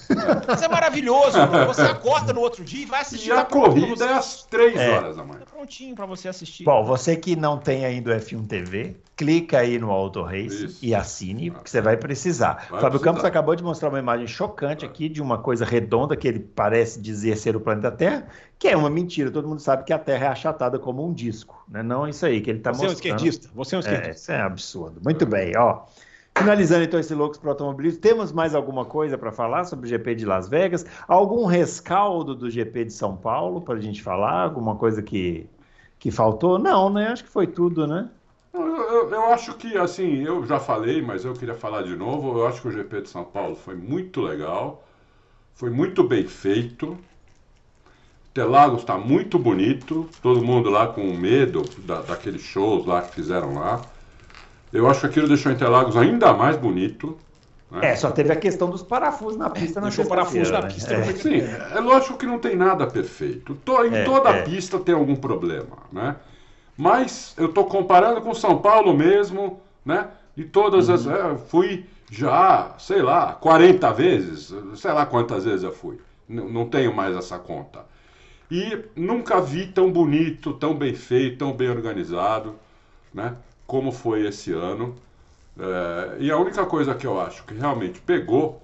Isso 0.55 0.65
é 0.65 0.69
maravilhoso, 0.69 1.39
mano. 1.39 1.67
Você 1.67 1.83
acorda 1.83 2.33
no 2.33 2.41
outro 2.41 2.65
dia 2.65 2.83
e 2.83 2.87
vai 2.87 3.01
assistir. 3.01 3.29
E 3.29 3.33
a 3.33 3.45
corrida 3.45 4.05
é 4.05 4.13
às 4.15 4.45
3 4.45 4.77
é. 4.77 4.91
horas 4.91 5.17
da 5.17 5.25
manhã. 5.25 5.41
Tá 5.41 5.47
prontinho 5.47 5.95
para 5.95 6.07
você 6.07 6.29
assistir. 6.29 6.65
Bom, 6.65 6.85
você 6.85 7.17
que 7.17 7.37
não 7.37 7.59
tem 7.59 7.85
ainda 7.85 8.13
o 8.13 8.15
F1 8.15 8.47
TV, 8.47 8.97
clica 9.17 9.59
aí 9.59 9.79
no 9.79 9.91
Auto 9.91 10.23
Race 10.23 10.67
Isso. 10.67 10.79
e 10.83 10.95
assine, 10.95 11.51
porque 11.51 11.71
você 11.71 11.81
vai 11.81 11.97
precisar. 11.97 12.67
Vai 12.71 12.81
Fábio 12.81 12.91
precisar. 12.91 13.05
Campos 13.05 13.25
acabou 13.25 13.55
de 13.55 13.63
mostrar 13.63 13.89
uma 13.89 13.99
imagem 13.99 14.27
chocante 14.27 14.85
aqui 14.85 15.09
de 15.09 15.23
uma 15.23 15.39
coisa 15.39 15.65
redonda 15.65 16.17
que 16.17 16.27
ele 16.27 16.41
parece 16.41 17.01
dizer 17.01 17.37
ser 17.37 17.57
o 17.57 17.61
planeta 17.61 17.91
Terra, 17.91 18.27
que 18.59 18.69
é 18.69 18.77
uma 18.77 18.91
mentira. 18.91 19.31
Todo 19.31 19.49
mundo 19.49 19.61
sabe 19.61 19.85
que 19.85 19.93
a 19.93 19.99
Terra 19.99 20.27
é 20.27 20.29
achatada 20.29 20.79
como 20.79 21.07
um 21.07 21.13
disco, 21.13 21.65
né? 21.69 21.83
Não 21.83 22.09
isso 22.09 22.27
aí 22.27 22.41
que 22.41 22.51
ele 22.51 22.59
está 22.59 22.71
mostrando. 22.71 22.95
Você 22.95 23.09
é 23.09 23.13
um 23.13 23.17
esquerdista. 23.17 23.51
Você 23.55 23.75
é 23.75 23.79
um 23.79 23.81
esquerdista. 23.81 24.11
É, 24.11 24.15
isso 24.15 24.33
é 24.33 24.41
absurdo. 24.41 25.01
Muito 25.03 25.27
bem, 25.27 25.53
ó. 25.57 25.83
Finalizando 26.37 26.85
então 26.85 26.99
esse 26.99 27.15
Loucos 27.15 27.39
para 27.39 27.51
Automobilismo, 27.51 28.01
temos 28.01 28.33
mais 28.33 28.55
alguma 28.55 28.85
coisa 28.85 29.17
para 29.17 29.31
falar 29.31 29.65
sobre 29.65 29.87
o 29.87 29.89
GP 29.89 30.17
de 30.17 30.27
Las 30.27 30.49
Vegas? 30.49 30.85
Algum 31.07 31.47
rescaldo 31.47 32.35
do 32.35 32.51
GP 32.51 32.87
de 32.87 32.93
São 32.93 33.17
Paulo 33.17 33.61
para 33.61 33.77
a 33.77 33.81
gente 33.81 34.03
falar? 34.03 34.43
Alguma 34.43 34.75
coisa 34.75 35.01
que, 35.01 35.47
que 35.99 36.11
faltou? 36.11 36.59
Não, 36.59 36.91
né? 36.91 37.09
Acho 37.09 37.25
que 37.25 37.31
foi 37.31 37.47
tudo, 37.47 37.87
né? 37.87 38.11
Eu, 38.53 38.61
eu, 38.67 39.11
eu, 39.11 39.25
acho 39.33 39.55
que, 39.55 39.77
assim, 39.79 40.23
eu 40.23 40.45
já 40.45 40.59
falei, 40.59 41.01
mas 41.01 41.25
eu 41.25 41.35
queria 41.35 41.55
falar 41.55 41.83
de 41.83 41.95
novo. 41.95 42.39
Eu 42.39 42.47
acho 42.47 42.63
que 42.63 42.69
o 42.69 42.73
GP 42.73 43.03
de 43.03 43.09
São 43.09 43.25
Paulo 43.25 43.55
foi 43.55 43.77
muito 43.77 44.21
legal, 44.21 44.85
foi 45.55 45.71
muito 45.71 46.03
bem 46.03 46.27
feito. 46.27 46.99
Interlagos 48.31 48.81
está 48.81 48.99
muito 48.99 49.39
bonito, 49.39 50.09
todo 50.21 50.45
mundo 50.45 50.69
lá 50.69 50.89
com 50.89 51.03
medo 51.17 51.63
da, 51.79 52.03
daqueles 52.03 52.43
shows 52.43 52.85
lá 52.85 53.03
que 53.03 53.15
fizeram 53.15 53.55
lá. 53.55 53.81
Eu 54.75 54.89
acho 54.89 55.01
que 55.01 55.07
aquilo 55.07 55.29
deixou 55.29 55.53
Interlagos 55.53 55.97
ainda 55.97 56.33
mais 56.33 56.57
bonito. 56.57 57.17
Né? 57.71 57.93
É, 57.93 57.97
só 57.97 58.11
teve 58.11 58.33
a 58.33 58.37
questão 58.37 58.69
dos 58.69 58.83
parafusos 58.83 59.39
na 59.39 59.49
pista. 59.49 59.79
É, 59.79 59.83
deixou 59.83 60.05
parafuso 60.05 60.53
na 60.53 60.63
né? 60.63 60.69
pista. 60.69 60.95
É. 60.95 61.13
Sim, 61.13 61.41
é 61.73 61.79
lógico 61.79 62.19
que 62.19 62.27
não 62.27 62.41
tem 62.41 62.57
nada 62.57 62.85
perfeito. 62.89 63.57
Em 63.89 63.95
é, 63.95 64.05
toda 64.05 64.31
é. 64.31 64.43
pista 64.43 64.81
tem 64.81 64.93
algum 64.93 65.15
problema, 65.15 65.79
né? 65.93 66.17
Mas 66.77 67.35
eu 67.39 67.47
estou 67.47 67.67
comparando 67.67 68.21
com 68.21 68.35
São 68.35 68.59
Paulo 68.59 68.93
mesmo, 68.93 69.61
né? 69.87 70.09
E 70.37 70.43
todas 70.43 70.91
as... 70.91 71.07
Uhum. 71.07 71.15
É, 71.15 71.39
fui 71.39 71.87
já, 72.11 72.75
sei 72.77 73.01
lá, 73.01 73.33
40 73.33 73.93
vezes, 73.93 74.53
sei 74.75 74.93
lá 74.93 75.07
quantas 75.07 75.45
vezes 75.45 75.63
eu 75.63 75.73
fui. 75.73 76.01
N 76.29 76.53
não 76.53 76.67
tenho 76.67 76.93
mais 76.93 77.17
essa 77.17 77.39
conta. 77.39 77.87
E 78.51 78.77
nunca 78.97 79.41
vi 79.41 79.69
tão 79.69 79.91
bonito, 79.91 80.53
tão 80.55 80.75
bem 80.75 80.95
feito, 80.95 81.39
tão 81.39 81.53
bem 81.53 81.71
organizado, 81.71 82.57
né? 83.13 83.37
Como 83.67 83.93
foi 83.93 84.27
esse 84.27 84.53
ano. 84.53 84.95
É, 85.59 86.17
e 86.19 86.31
a 86.31 86.37
única 86.37 86.67
coisa 86.67 86.95
que 86.95 87.07
eu 87.07 87.21
acho 87.21 87.45
que 87.45 87.55
realmente 87.55 88.01
pegou 88.01 88.63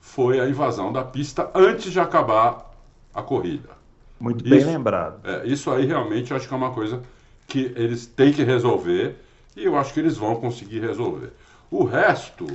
foi 0.00 0.40
a 0.40 0.48
invasão 0.48 0.92
da 0.92 1.04
pista 1.04 1.50
antes 1.54 1.92
de 1.92 2.00
acabar 2.00 2.72
a 3.14 3.22
corrida. 3.22 3.70
Muito 4.18 4.44
bem 4.44 4.58
isso, 4.58 4.66
lembrado. 4.66 5.20
É, 5.24 5.46
isso 5.46 5.70
aí 5.70 5.86
realmente 5.86 6.30
eu 6.30 6.36
acho 6.36 6.48
que 6.48 6.54
é 6.54 6.56
uma 6.56 6.72
coisa 6.72 7.02
que 7.46 7.72
eles 7.76 8.06
têm 8.06 8.32
que 8.32 8.42
resolver 8.42 9.16
e 9.54 9.64
eu 9.64 9.76
acho 9.76 9.92
que 9.92 10.00
eles 10.00 10.16
vão 10.16 10.36
conseguir 10.36 10.80
resolver. 10.80 11.32
O 11.70 11.84
resto 11.84 12.46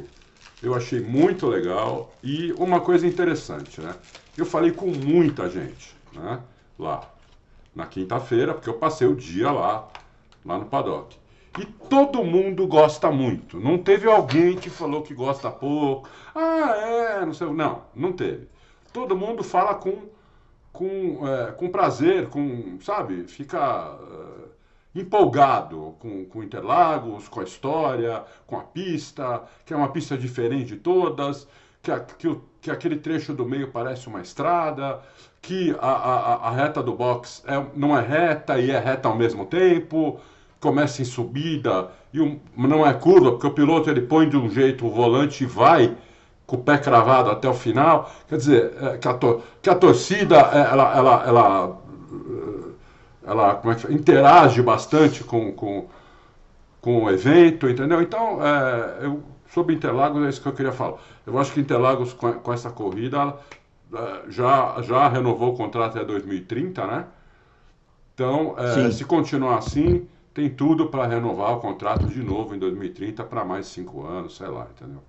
eu 0.62 0.76
achei 0.76 1.00
muito 1.00 1.48
legal 1.48 2.14
e 2.24 2.54
uma 2.54 2.80
coisa 2.80 3.08
interessante, 3.08 3.82
né? 3.82 3.96
Eu 4.38 4.46
falei 4.46 4.72
com 4.72 4.88
muita 4.88 5.50
gente, 5.50 5.96
né? 6.14 6.40
Lá 6.78 7.10
na 7.76 7.86
quinta-feira, 7.86 8.54
porque 8.54 8.70
eu 8.70 8.74
passei 8.76 9.08
o 9.08 9.16
dia 9.16 9.52
lá, 9.52 9.88
lá 10.44 10.58
no 10.58 10.66
paddock. 10.66 11.18
E 11.60 11.66
todo 11.66 12.24
mundo 12.24 12.66
gosta 12.66 13.12
muito. 13.12 13.60
Não 13.60 13.78
teve 13.78 14.10
alguém 14.10 14.56
que 14.58 14.70
falou 14.70 15.02
que 15.02 15.14
gosta 15.14 15.52
pouco. 15.52 16.08
Ah, 16.34 16.76
é, 16.78 17.26
não 17.26 17.34
sei. 17.34 17.50
Não, 17.52 17.84
não 17.96 18.14
teve. 18.14 18.48
Todo 18.94 19.18
mundo 19.18 19.44
fala 19.44 19.76
com, 19.76 20.04
com, 20.72 21.28
é, 21.28 21.52
com 21.52 21.70
prazer, 21.70 22.30
com, 22.30 22.80
sabe, 22.82 23.24
fica. 23.28 23.94
Uh, 23.96 24.52
empolgado 24.94 25.96
com, 26.00 26.26
com 26.26 26.44
Interlagos, 26.44 27.28
com 27.28 27.40
a 27.40 27.44
história, 27.44 28.24
com 28.46 28.58
a 28.58 28.62
pista, 28.62 29.44
que 29.66 29.74
é 29.74 29.78
uma 29.78 29.92
pista 29.92 30.18
diferente 30.18 30.66
de 30.66 30.78
todas, 30.78 31.48
que, 31.82 31.92
a, 31.92 32.00
que, 32.00 32.28
o, 32.28 32.44
que 32.60 32.70
aquele 32.70 32.98
trecho 32.98 33.34
do 33.34 33.46
meio 33.46 33.72
parece 33.72 34.08
uma 34.08 34.22
estrada, 34.22 35.02
que 35.42 35.76
a, 35.80 35.92
a, 35.92 36.34
a 36.50 36.52
reta 36.52 36.84
do 36.84 36.94
box 36.94 37.44
é, 37.48 37.66
não 37.74 37.98
é 37.98 38.02
reta 38.02 38.60
e 38.60 38.70
é 38.70 38.80
reta 38.80 39.08
ao 39.08 39.16
mesmo 39.16 39.46
tempo, 39.46 40.20
começa 40.62 41.02
em 41.02 41.06
subida 41.06 41.90
e 42.14 42.22
um, 42.22 42.40
não 42.56 42.86
é 42.86 42.94
curva, 42.94 43.32
porque 43.32 43.48
o 43.48 43.52
piloto 43.52 43.90
ele 43.90 44.02
põe 44.02 44.30
de 44.30 44.38
um 44.38 44.50
jeito 44.50 44.86
o 44.86 44.92
volante 44.92 45.44
e 45.44 45.48
vai 45.48 45.98
com 46.46 46.56
o 46.56 46.64
pé 46.64 46.78
cravado 46.78 47.30
até 47.30 47.50
o 47.50 47.54
final. 47.54 48.10
Quer 48.30 48.38
dizer, 48.38 48.74
é, 48.80 48.98
que, 48.98 49.08
a 49.08 49.14
to, 49.14 49.42
que 49.62 49.70
a 49.70 49.76
torcida 49.76 50.36
é, 50.38 50.72
ela, 50.72 50.96
ela, 50.96 51.24
ela 51.26 51.82
ela 53.26 53.56
como 53.56 53.74
é 53.74 53.78
interage 53.90 54.62
bastante 54.62 55.24
com, 55.24 55.52
com, 55.54 55.88
com 56.80 57.04
o 57.04 57.10
evento, 57.10 57.70
entendeu? 57.70 58.02
Então, 58.02 58.40
é, 58.46 59.06
eu, 59.06 59.24
sobre 59.48 59.76
Interlagos, 59.76 60.24
é 60.26 60.30
isso 60.30 60.42
que 60.42 60.48
eu 60.48 60.54
queria 60.54 60.72
falar. 60.72 60.98
Eu 61.26 61.38
acho 61.38 61.54
que 61.54 61.60
Interlagos, 61.60 62.14
com, 62.14 62.34
com 62.34 62.54
essa 62.54 62.70
corrida, 62.70 63.36
é, 63.94 64.22
já, 64.30 64.82
já 64.82 65.08
renovou 65.08 65.54
o 65.54 65.58
contrato 65.58 65.98
até 65.98 66.06
2030, 66.06 66.88
né? 66.88 67.06
Então, 68.14 68.56
é, 68.58 68.92
se 68.92 69.06
continuar 69.06 69.58
assim, 69.58 70.08
tem 70.34 70.50
tudo 70.50 70.88
para 70.88 71.08
renovar 71.08 71.54
o 71.54 71.60
contrato 71.60 72.08
de 72.08 72.24
novo 72.24 72.56
em 72.56 72.60
2030 72.60 73.24
para 73.24 73.44
mais 73.44 73.68
cinco 73.68 74.06
anos, 74.06 74.38
sei 74.38 74.48
lá, 74.48 74.68
entendeu? 74.72 75.04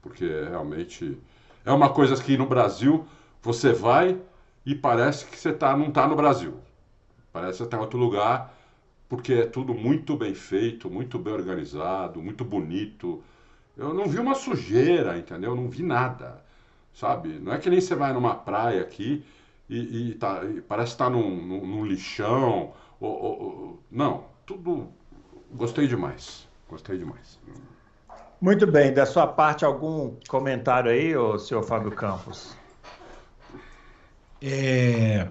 Porque 0.00 0.24
realmente 0.24 1.18
é 1.64 1.72
uma 1.72 1.90
coisa 1.90 2.20
que 2.22 2.36
no 2.36 2.46
Brasil 2.46 3.04
você 3.42 3.72
vai 3.72 4.18
e 4.64 4.74
parece 4.74 5.26
que 5.26 5.38
você 5.38 5.52
tá, 5.52 5.76
não 5.76 5.88
está 5.88 6.06
no 6.06 6.16
Brasil. 6.16 6.54
Parece 7.32 7.62
até 7.62 7.76
outro 7.76 7.98
lugar, 7.98 8.54
porque 9.08 9.34
é 9.34 9.46
tudo 9.46 9.74
muito 9.74 10.16
bem 10.16 10.34
feito, 10.34 10.90
muito 10.90 11.18
bem 11.18 11.32
organizado, 11.32 12.22
muito 12.22 12.44
bonito. 12.44 13.22
Eu 13.76 13.92
não 13.94 14.06
vi 14.06 14.18
uma 14.18 14.34
sujeira, 14.34 15.18
entendeu? 15.18 15.50
Eu 15.50 15.56
não 15.56 15.68
vi 15.68 15.82
nada, 15.82 16.44
sabe? 16.92 17.28
Não 17.40 17.52
é 17.52 17.58
que 17.58 17.70
nem 17.70 17.80
você 17.80 17.94
vai 17.94 18.12
numa 18.12 18.34
praia 18.34 18.82
aqui 18.82 19.24
e, 19.68 20.10
e, 20.10 20.14
tá, 20.14 20.44
e 20.44 20.60
parece 20.60 20.92
estar 20.92 21.06
tá 21.06 21.10
num, 21.10 21.34
num, 21.34 21.66
num, 21.66 21.84
lixão. 21.84 22.72
Ou, 23.00 23.22
ou, 23.22 23.82
não, 23.90 24.24
tudo. 24.46 24.88
Gostei 25.52 25.86
demais. 25.86 26.48
Gostei 26.68 26.98
demais. 26.98 27.38
Muito 28.40 28.66
bem. 28.66 28.92
Da 28.92 29.06
sua 29.06 29.26
parte, 29.26 29.64
algum 29.64 30.16
comentário 30.28 30.90
aí, 30.90 31.16
ô, 31.16 31.38
senhor 31.38 31.62
Fábio 31.62 31.92
Campos? 31.92 32.56
É... 34.40 35.28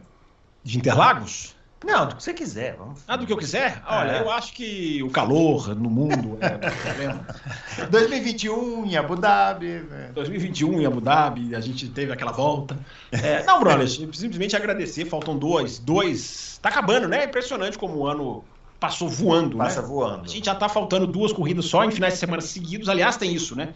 De 0.63 0.77
Interlagos? 0.77 1.55
Não, 1.83 2.07
do 2.07 2.15
que 2.15 2.23
você 2.23 2.33
quiser. 2.33 2.75
Vamos... 2.77 3.03
Ah, 3.07 3.15
do 3.15 3.25
que 3.25 3.33
eu 3.33 3.37
quiser? 3.37 3.81
Olha, 3.87 4.11
é. 4.11 4.21
eu 4.21 4.29
acho 4.29 4.53
que 4.53 5.01
o 5.01 5.09
calor 5.09 5.75
no 5.75 5.89
mundo 5.89 6.37
é 6.39 6.49
problema. 6.49 7.25
2021 7.89 8.85
em 8.85 8.95
Abu 8.95 9.15
Dhabi. 9.15 9.79
Né? 9.79 10.11
2021 10.13 10.81
em 10.81 10.85
Abu 10.85 11.01
Dhabi, 11.01 11.55
a 11.55 11.59
gente 11.59 11.89
teve 11.89 12.11
aquela 12.13 12.31
volta. 12.31 12.77
É, 13.11 13.43
não, 13.43 13.59
Bruno, 13.59 13.87
simplesmente 13.87 14.55
agradecer. 14.55 15.05
Faltam 15.05 15.35
dois. 15.37 15.79
Dois. 15.79 16.59
Tá 16.61 16.69
acabando, 16.69 17.07
né? 17.07 17.25
Impressionante 17.25 17.79
como 17.79 17.97
o 17.97 18.07
ano 18.07 18.45
passou 18.81 19.07
voando. 19.07 19.57
Passa 19.57 19.79
né? 19.79 19.87
voando. 19.87 20.25
A 20.25 20.27
gente 20.27 20.45
já 20.45 20.55
tá 20.55 20.67
faltando 20.67 21.05
duas 21.05 21.31
corridas 21.31 21.65
só 21.65 21.85
em 21.85 21.91
finais 21.91 22.15
de 22.15 22.19
semana 22.19 22.41
seguidos. 22.41 22.89
Aliás, 22.89 23.15
tem 23.15 23.31
isso, 23.31 23.55
né? 23.55 23.75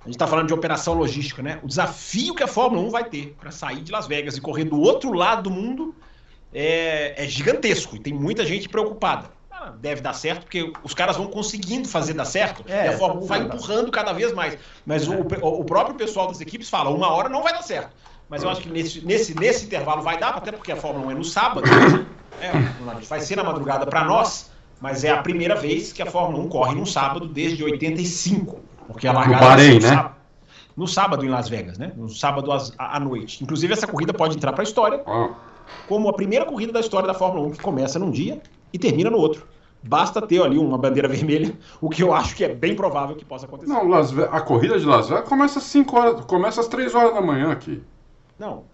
A 0.00 0.06
gente 0.06 0.14
está 0.14 0.26
falando 0.26 0.48
de 0.48 0.54
operação 0.54 0.94
logística, 0.94 1.42
né? 1.42 1.60
O 1.62 1.68
desafio 1.68 2.34
que 2.34 2.42
a 2.42 2.48
Fórmula 2.48 2.82
1 2.88 2.90
vai 2.90 3.04
ter 3.04 3.36
para 3.38 3.50
sair 3.50 3.82
de 3.82 3.92
Las 3.92 4.06
Vegas 4.06 4.36
e 4.36 4.40
correr 4.40 4.64
do 4.64 4.80
outro 4.80 5.12
lado 5.12 5.42
do 5.42 5.50
mundo 5.50 5.94
é, 6.52 7.22
é 7.22 7.28
gigantesco 7.28 7.96
e 7.96 7.98
tem 7.98 8.14
muita 8.14 8.46
gente 8.46 8.66
preocupada. 8.68 9.30
Ah, 9.50 9.72
deve 9.78 10.00
dar 10.00 10.14
certo, 10.14 10.42
porque 10.42 10.72
os 10.82 10.94
caras 10.94 11.16
vão 11.16 11.26
conseguindo 11.26 11.86
fazer 11.86 12.14
dar 12.14 12.24
certo 12.24 12.64
é, 12.66 12.86
e 12.86 12.88
a 12.88 12.98
Fórmula 12.98 13.24
1 13.24 13.26
vai 13.26 13.40
empurrando 13.42 13.90
cada 13.90 14.12
vez 14.12 14.32
mais. 14.32 14.58
Mas 14.86 15.06
o, 15.06 15.20
o 15.20 15.64
próprio 15.64 15.96
pessoal 15.96 16.28
das 16.28 16.40
equipes 16.40 16.68
fala, 16.70 16.90
uma 16.90 17.10
hora 17.10 17.28
não 17.28 17.42
vai 17.42 17.52
dar 17.52 17.62
certo. 17.62 17.94
Mas 18.28 18.42
eu 18.42 18.48
acho 18.48 18.62
que 18.62 18.70
nesse, 18.70 19.04
nesse, 19.04 19.38
nesse 19.38 19.66
intervalo 19.66 20.02
vai 20.02 20.18
dar, 20.18 20.30
até 20.30 20.50
porque 20.50 20.72
a 20.72 20.76
Fórmula 20.76 21.08
1 21.08 21.10
é 21.10 21.14
no 21.14 21.24
sábado. 21.24 21.66
É, 22.40 22.52
vai 23.08 23.20
ser 23.20 23.36
na 23.36 23.44
madrugada 23.44 23.86
para 23.86 24.04
nós, 24.04 24.50
mas 24.80 25.04
é 25.04 25.10
a 25.10 25.22
primeira 25.22 25.54
vez 25.54 25.92
que 25.92 26.02
a 26.02 26.06
Fórmula 26.06 26.42
1 26.44 26.48
corre 26.48 26.74
no 26.74 26.86
sábado 26.86 27.26
desde 27.26 27.64
85. 27.64 28.60
Porque 28.86 29.06
a 29.06 29.12
largada 29.12 29.44
Bahrein, 29.44 29.80
né? 29.80 29.88
Sábado, 29.88 30.14
no 30.76 30.88
sábado 30.88 31.24
em 31.24 31.28
Las 31.28 31.48
Vegas, 31.48 31.78
né? 31.78 31.92
No 31.96 32.08
sábado 32.08 32.50
à 32.78 33.00
noite. 33.00 33.42
Inclusive, 33.42 33.72
essa 33.72 33.86
corrida 33.86 34.12
pode 34.12 34.36
entrar 34.36 34.52
para 34.52 34.62
a 34.62 34.64
história. 34.64 35.02
Como 35.88 36.08
a 36.08 36.12
primeira 36.12 36.44
corrida 36.44 36.72
da 36.72 36.80
história 36.80 37.06
da 37.06 37.14
Fórmula 37.14 37.46
1 37.46 37.50
que 37.52 37.62
começa 37.62 37.98
num 37.98 38.10
dia 38.10 38.42
e 38.72 38.78
termina 38.78 39.08
no 39.08 39.18
outro. 39.18 39.46
Basta 39.86 40.20
ter 40.22 40.42
ali 40.42 40.58
uma 40.58 40.78
bandeira 40.78 41.06
vermelha, 41.08 41.54
o 41.80 41.90
que 41.90 42.02
eu 42.02 42.12
acho 42.14 42.34
que 42.34 42.44
é 42.44 42.48
bem 42.48 42.74
provável 42.74 43.14
que 43.14 43.24
possa 43.24 43.46
acontecer. 43.46 43.70
Não, 43.70 43.86
Las 43.86 44.16
a 44.18 44.40
corrida 44.40 44.78
de 44.78 44.86
Las 44.86 45.08
Vegas 45.08 45.28
começa 45.28 45.58
às 45.58 45.64
5 45.66 45.98
horas, 45.98 46.24
começa 46.24 46.60
às 46.60 46.68
3 46.68 46.94
horas 46.94 47.14
da 47.14 47.20
manhã 47.20 47.52
aqui. 47.52 47.82
Não. 48.38 48.64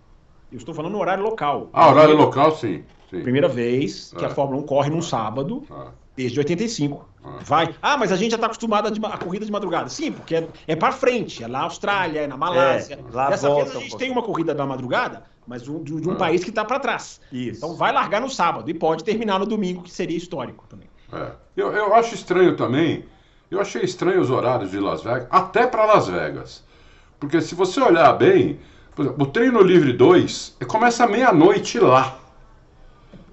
Eu 0.51 0.59
estou 0.59 0.75
falando 0.75 0.93
no 0.93 0.99
horário 0.99 1.23
local. 1.23 1.69
Ah, 1.73 1.91
horário 1.91 2.17
local, 2.17 2.57
sim. 2.57 2.83
Sim. 3.11 3.23
Primeira 3.23 3.49
vez 3.49 4.15
que 4.17 4.25
é. 4.25 4.29
a 4.29 4.31
Fórmula 4.31 4.63
1 4.63 4.67
corre 4.67 4.91
num 4.91 5.03
sábado, 5.03 5.65
é. 5.71 5.89
desde 6.17 6.39
85. 6.39 7.09
Ah. 7.23 7.39
Vai. 7.43 7.75
Ah, 7.83 7.97
mas 7.97 8.13
a 8.13 8.17
gente 8.17 8.31
já 8.31 8.37
está 8.37 8.47
acostumado 8.47 8.89
a, 8.89 9.09
a, 9.09 9.19
corrida 9.19 9.45
de 9.45 9.53
madrugada. 9.53 9.89
Sim, 9.89 10.13
porque 10.13 10.37
é, 10.37 10.49
é 10.67 10.77
para 10.77 10.93
frente. 10.93 11.43
É 11.43 11.47
lá 11.47 11.61
na 11.61 11.65
Austrália, 11.65 12.21
é 12.21 12.27
na 12.27 12.37
Malásia. 12.37 12.95
É, 12.95 13.15
lá 13.15 13.31
Dessa 13.31 13.55
vez 13.55 13.77
a 13.77 13.81
gente 13.81 13.97
tem 13.97 14.11
uma 14.11 14.23
corrida 14.23 14.55
da 14.55 14.65
madrugada, 14.65 15.25
mas 15.47 15.63
de, 15.63 15.71
de 15.83 16.09
um 16.09 16.15
país 16.15 16.43
que 16.43 16.51
está 16.51 16.65
para 16.65 16.79
trás. 16.79 17.21
Isso. 17.33 17.59
Então 17.59 17.77
vai 17.77 17.93
largar 17.93 18.21
no 18.21 18.31
sábado 18.31 18.71
e 18.71 18.75
pode 18.75 19.05
terminar 19.05 19.39
no 19.39 19.47
domingo, 19.47 19.83
que 19.83 19.91
seria 19.91 20.17
histórico 20.17 20.65
também. 20.69 20.89
É. 21.13 21.33
Eu, 21.57 21.73
eu 21.73 21.95
acho 21.95 22.15
estranho 22.15 22.57
também. 22.57 23.05
Eu 23.51 23.61
achei 23.61 23.83
estranho 23.83 24.21
os 24.21 24.31
horários 24.31 24.71
de 24.71 24.79
Las 24.79 25.03
Vegas, 25.03 25.27
até 25.31 25.67
para 25.67 25.85
Las 25.85 26.07
Vegas. 26.07 26.65
Porque 27.19 27.41
se 27.41 27.55
você 27.55 27.81
olhar 27.81 28.13
bem, 28.13 28.61
por 28.95 29.05
exemplo, 29.05 29.25
o 29.25 29.27
treino 29.27 29.61
livre 29.61 29.93
2 29.93 30.59
começa 30.69 31.07
meia-noite 31.07 31.79
lá. 31.79 32.20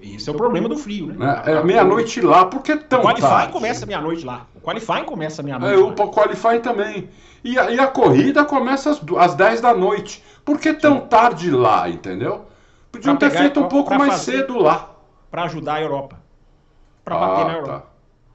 Esse 0.00 0.28
é 0.28 0.32
o 0.32 0.36
problema 0.36 0.68
do 0.68 0.76
frio, 0.76 1.06
né? 1.08 1.14
né? 1.18 1.42
É 1.46 1.62
meia-noite 1.64 2.20
lá, 2.20 2.44
por 2.46 2.62
que 2.62 2.76
tão 2.76 3.00
O 3.00 3.02
qualifying 3.02 3.28
tarde? 3.28 3.52
começa 3.52 3.84
meia-noite 3.86 4.24
lá. 4.24 4.46
O 4.54 4.60
qualifying 4.60 5.04
começa 5.04 5.42
meia-noite 5.42 5.74
É, 5.74 6.04
o 6.04 6.08
qualifying 6.10 6.60
também. 6.60 7.08
E 7.42 7.58
a, 7.58 7.70
e 7.70 7.78
a 7.80 7.86
corrida 7.86 8.44
começa 8.44 8.90
às, 8.90 9.00
às 9.18 9.34
10 9.34 9.60
da 9.60 9.74
noite. 9.74 10.22
Por 10.44 10.58
que 10.60 10.72
tão 10.74 11.00
tarde 11.00 11.50
lá, 11.50 11.88
entendeu? 11.88 12.46
Podiam 12.92 13.16
Pra 13.16 13.28
ter 13.28 13.32
pegar- 13.32 13.42
feito 13.44 13.58
um 13.60 13.62
pra- 13.64 13.70
pouco 13.70 13.88
pra 13.90 13.98
mais 13.98 14.12
fazer- 14.14 14.38
cedo 14.38 14.58
lá. 14.58 14.90
Pra 15.30 15.42
ajudar 15.44 15.74
a 15.74 15.82
Europa. 15.82 16.18
Pra 17.04 17.16
bater 17.18 17.44
na 17.44 17.50
Ah, 17.50 17.54
Europa. 17.56 17.72
tá. 17.80 17.82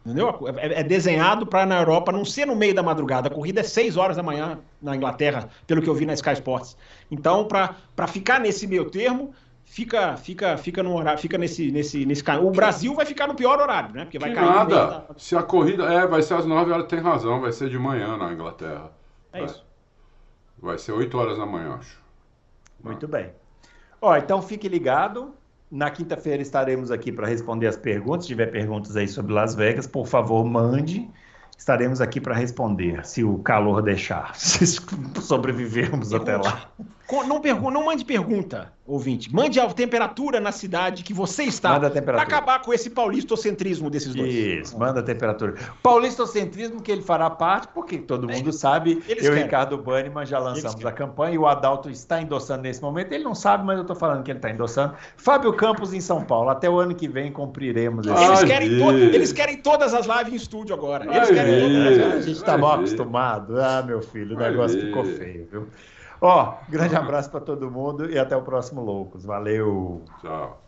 Entendeu? 0.05 0.39
É, 0.57 0.82
é 0.82 0.84
desenhado 0.84 1.45
para 1.47 1.66
na 1.66 1.80
Europa 1.80 2.11
não 2.11 2.26
ser 2.26 2.45
no 2.45 2.55
meio 2.57 2.76
da 2.76 2.84
madrugada. 2.84 3.30
A 3.30 3.32
corrida 3.32 3.61
é 3.61 3.64
6 3.64 3.95
horas 3.95 4.18
da 4.18 4.24
manhã 4.24 4.59
na 4.82 4.95
Inglaterra, 4.97 5.47
pelo 5.66 5.82
que 5.82 5.89
eu 5.89 5.95
vi 5.95 6.05
na 6.05 6.14
Sky 6.14 6.34
Sports. 6.34 6.76
Então, 7.09 7.45
para 7.45 8.07
ficar 8.07 8.38
nesse 8.39 8.68
meio 8.68 8.89
termo, 8.89 9.32
fica 9.66 10.16
fica 10.18 10.57
fica 10.57 10.84
no 10.84 10.95
horário, 10.95 11.20
fica 11.20 11.38
nesse 11.38 11.72
nesse 11.72 12.05
nesse 12.05 12.24
O 12.41 12.51
Brasil 12.51 12.93
vai 12.95 13.05
ficar 13.05 13.28
no 13.28 13.36
pior 13.36 13.59
horário, 13.59 13.93
né? 13.93 14.03
Porque 14.05 14.20
vai 14.20 14.30
Que 14.30 14.36
cair 14.36 14.45
nada. 14.49 14.76
da- 14.76 15.05
Se 15.18 15.36
a 15.36 15.43
corrida. 15.43 15.84
É, 15.91 16.05
vai 16.07 16.22
ser 16.22 16.36
às 16.36 16.45
9 16.45 16.72
horas, 16.72 16.88
tem 16.88 16.99
razão. 16.99 17.41
Vai 17.41 17.51
ser 17.51 17.70
de 17.70 17.78
manhã 17.80 18.18
na 18.18 18.32
Inglaterra. 18.34 18.91
É 19.32 19.43
isso. 19.43 19.66
Vai 20.61 20.78
ser 20.78 20.91
8 20.91 21.18
horas 21.18 21.38
da 21.38 21.45
manhã, 21.45 21.76
acho. 21.80 22.01
Muito 22.84 23.07
bem. 23.07 23.32
Ó, 24.01 24.16
então 24.16 24.41
fique 24.41 24.68
ligado. 24.68 25.34
Na 25.72 25.89
quinta-feira 25.89 26.41
estaremos 26.41 26.91
aqui 26.91 27.11
para 27.11 27.26
responder 27.26 27.66
as 27.68 27.76
perguntas. 27.76 28.26
Se 28.26 28.28
tiver 28.28 28.47
perguntas 28.51 28.95
aí 28.95 29.07
sobre 29.07 29.34
Las 29.34 29.55
Vegas, 29.55 29.88
por 29.88 30.05
favor, 30.05 30.45
mande. 30.45 31.09
Estaremos 31.57 31.99
aqui 32.01 32.20
para 32.20 32.36
responder, 32.36 33.05
se 33.05 33.24
o 33.24 33.38
calor 33.39 33.82
deixar, 33.82 34.36
se 34.38 34.66
sobrevivermos 35.22 36.14
até 36.14 36.36
lá. 36.38 36.68
Não, 37.28 37.39
pergu 37.41 37.70
não 37.70 37.86
mande 37.86 38.04
pergunta, 38.06 38.72
ouvinte. 38.88 39.32
Mande 39.34 39.60
a 39.60 39.68
temperatura 39.72 40.39
na 40.39 40.51
cidade 40.51 41.04
que 41.04 41.14
você 41.14 41.43
está. 41.43 41.74
Manda 41.74 41.88
a 41.88 42.01
Para 42.01 42.22
acabar 42.22 42.62
com 42.62 42.74
esse 42.74 42.89
paulistocentrismo 42.89 43.89
desses 43.89 44.16
dois. 44.16 44.34
Isso, 44.34 44.80
manda 44.80 45.01
a 45.01 45.04
temperatura. 45.04 45.54
Paulistocentrismo 45.84 46.82
que 46.82 46.91
ele 46.91 47.01
fará 47.01 47.30
parte, 47.30 47.68
porque 47.74 47.97
todo 47.97 48.28
mundo 48.28 48.51
sabe, 48.51 49.04
Eles 49.08 49.24
eu 49.24 49.36
e. 49.38 49.43
Ricardo 49.43 49.78
Banniman 49.78 50.26
já 50.26 50.39
lançamos 50.39 50.84
a 50.86 50.91
campanha 50.91 51.36
e 51.36 51.38
o 51.38 51.45
Adalto 51.45 51.89
está 51.89 52.22
endossando 52.22 52.64
nesse 52.64 52.82
momento. 52.82 53.12
Ele 53.12 53.24
não 53.24 53.36
sabe, 53.36 53.64
mas 53.66 53.76
eu 53.78 53.82
estou 53.82 53.95
falando 53.95 54.24
que 54.24 54.32
ele 54.32 54.39
está 54.39 54.49
endossando. 54.49 54.95
Fábio 55.18 55.54
Campos 55.54 55.93
em 55.93 56.01
São 56.01 56.24
Paulo. 56.24 56.49
Até 56.49 56.70
o 56.70 56.80
ano 56.80 56.95
que 56.95 57.08
vem 57.08 57.32
cumpriremos 57.32 58.08
esse. 58.08 58.24
Eles 58.24 58.43
querem, 58.43 58.80
to- 58.80 58.91
eles 58.91 59.32
querem 59.34 59.58
todas 59.58 59.93
as 59.93 60.06
lives 60.08 60.34
em 60.34 60.36
estúdio 60.38 60.74
agora. 60.74 61.06
Eles 61.06 61.30
Ai, 61.30 61.34
querem 61.36 61.60
todas 61.60 61.76
as 61.76 61.99
A 61.99 62.08
lives. 62.08 62.26
gente 62.26 62.38
está 62.38 62.58
mal 62.58 62.74
acostumado. 62.76 63.60
Ah, 63.62 63.84
meu 63.86 64.01
filho, 64.01 64.36
o 64.36 64.39
negócio 64.39 64.80
ficou 64.80 65.04
feio, 65.06 65.47
viu? 65.51 65.68
Ó, 66.24 66.56
grande 66.70 66.96
abraço 66.96 67.30
para 67.30 67.42
todo 67.42 67.70
mundo 67.70 68.10
e 68.10 68.18
até 68.18 68.34
o 68.36 68.42
próximo 68.44 68.82
Loucos. 68.82 69.26
Valeu! 69.26 70.06
Tchau. 70.22 70.62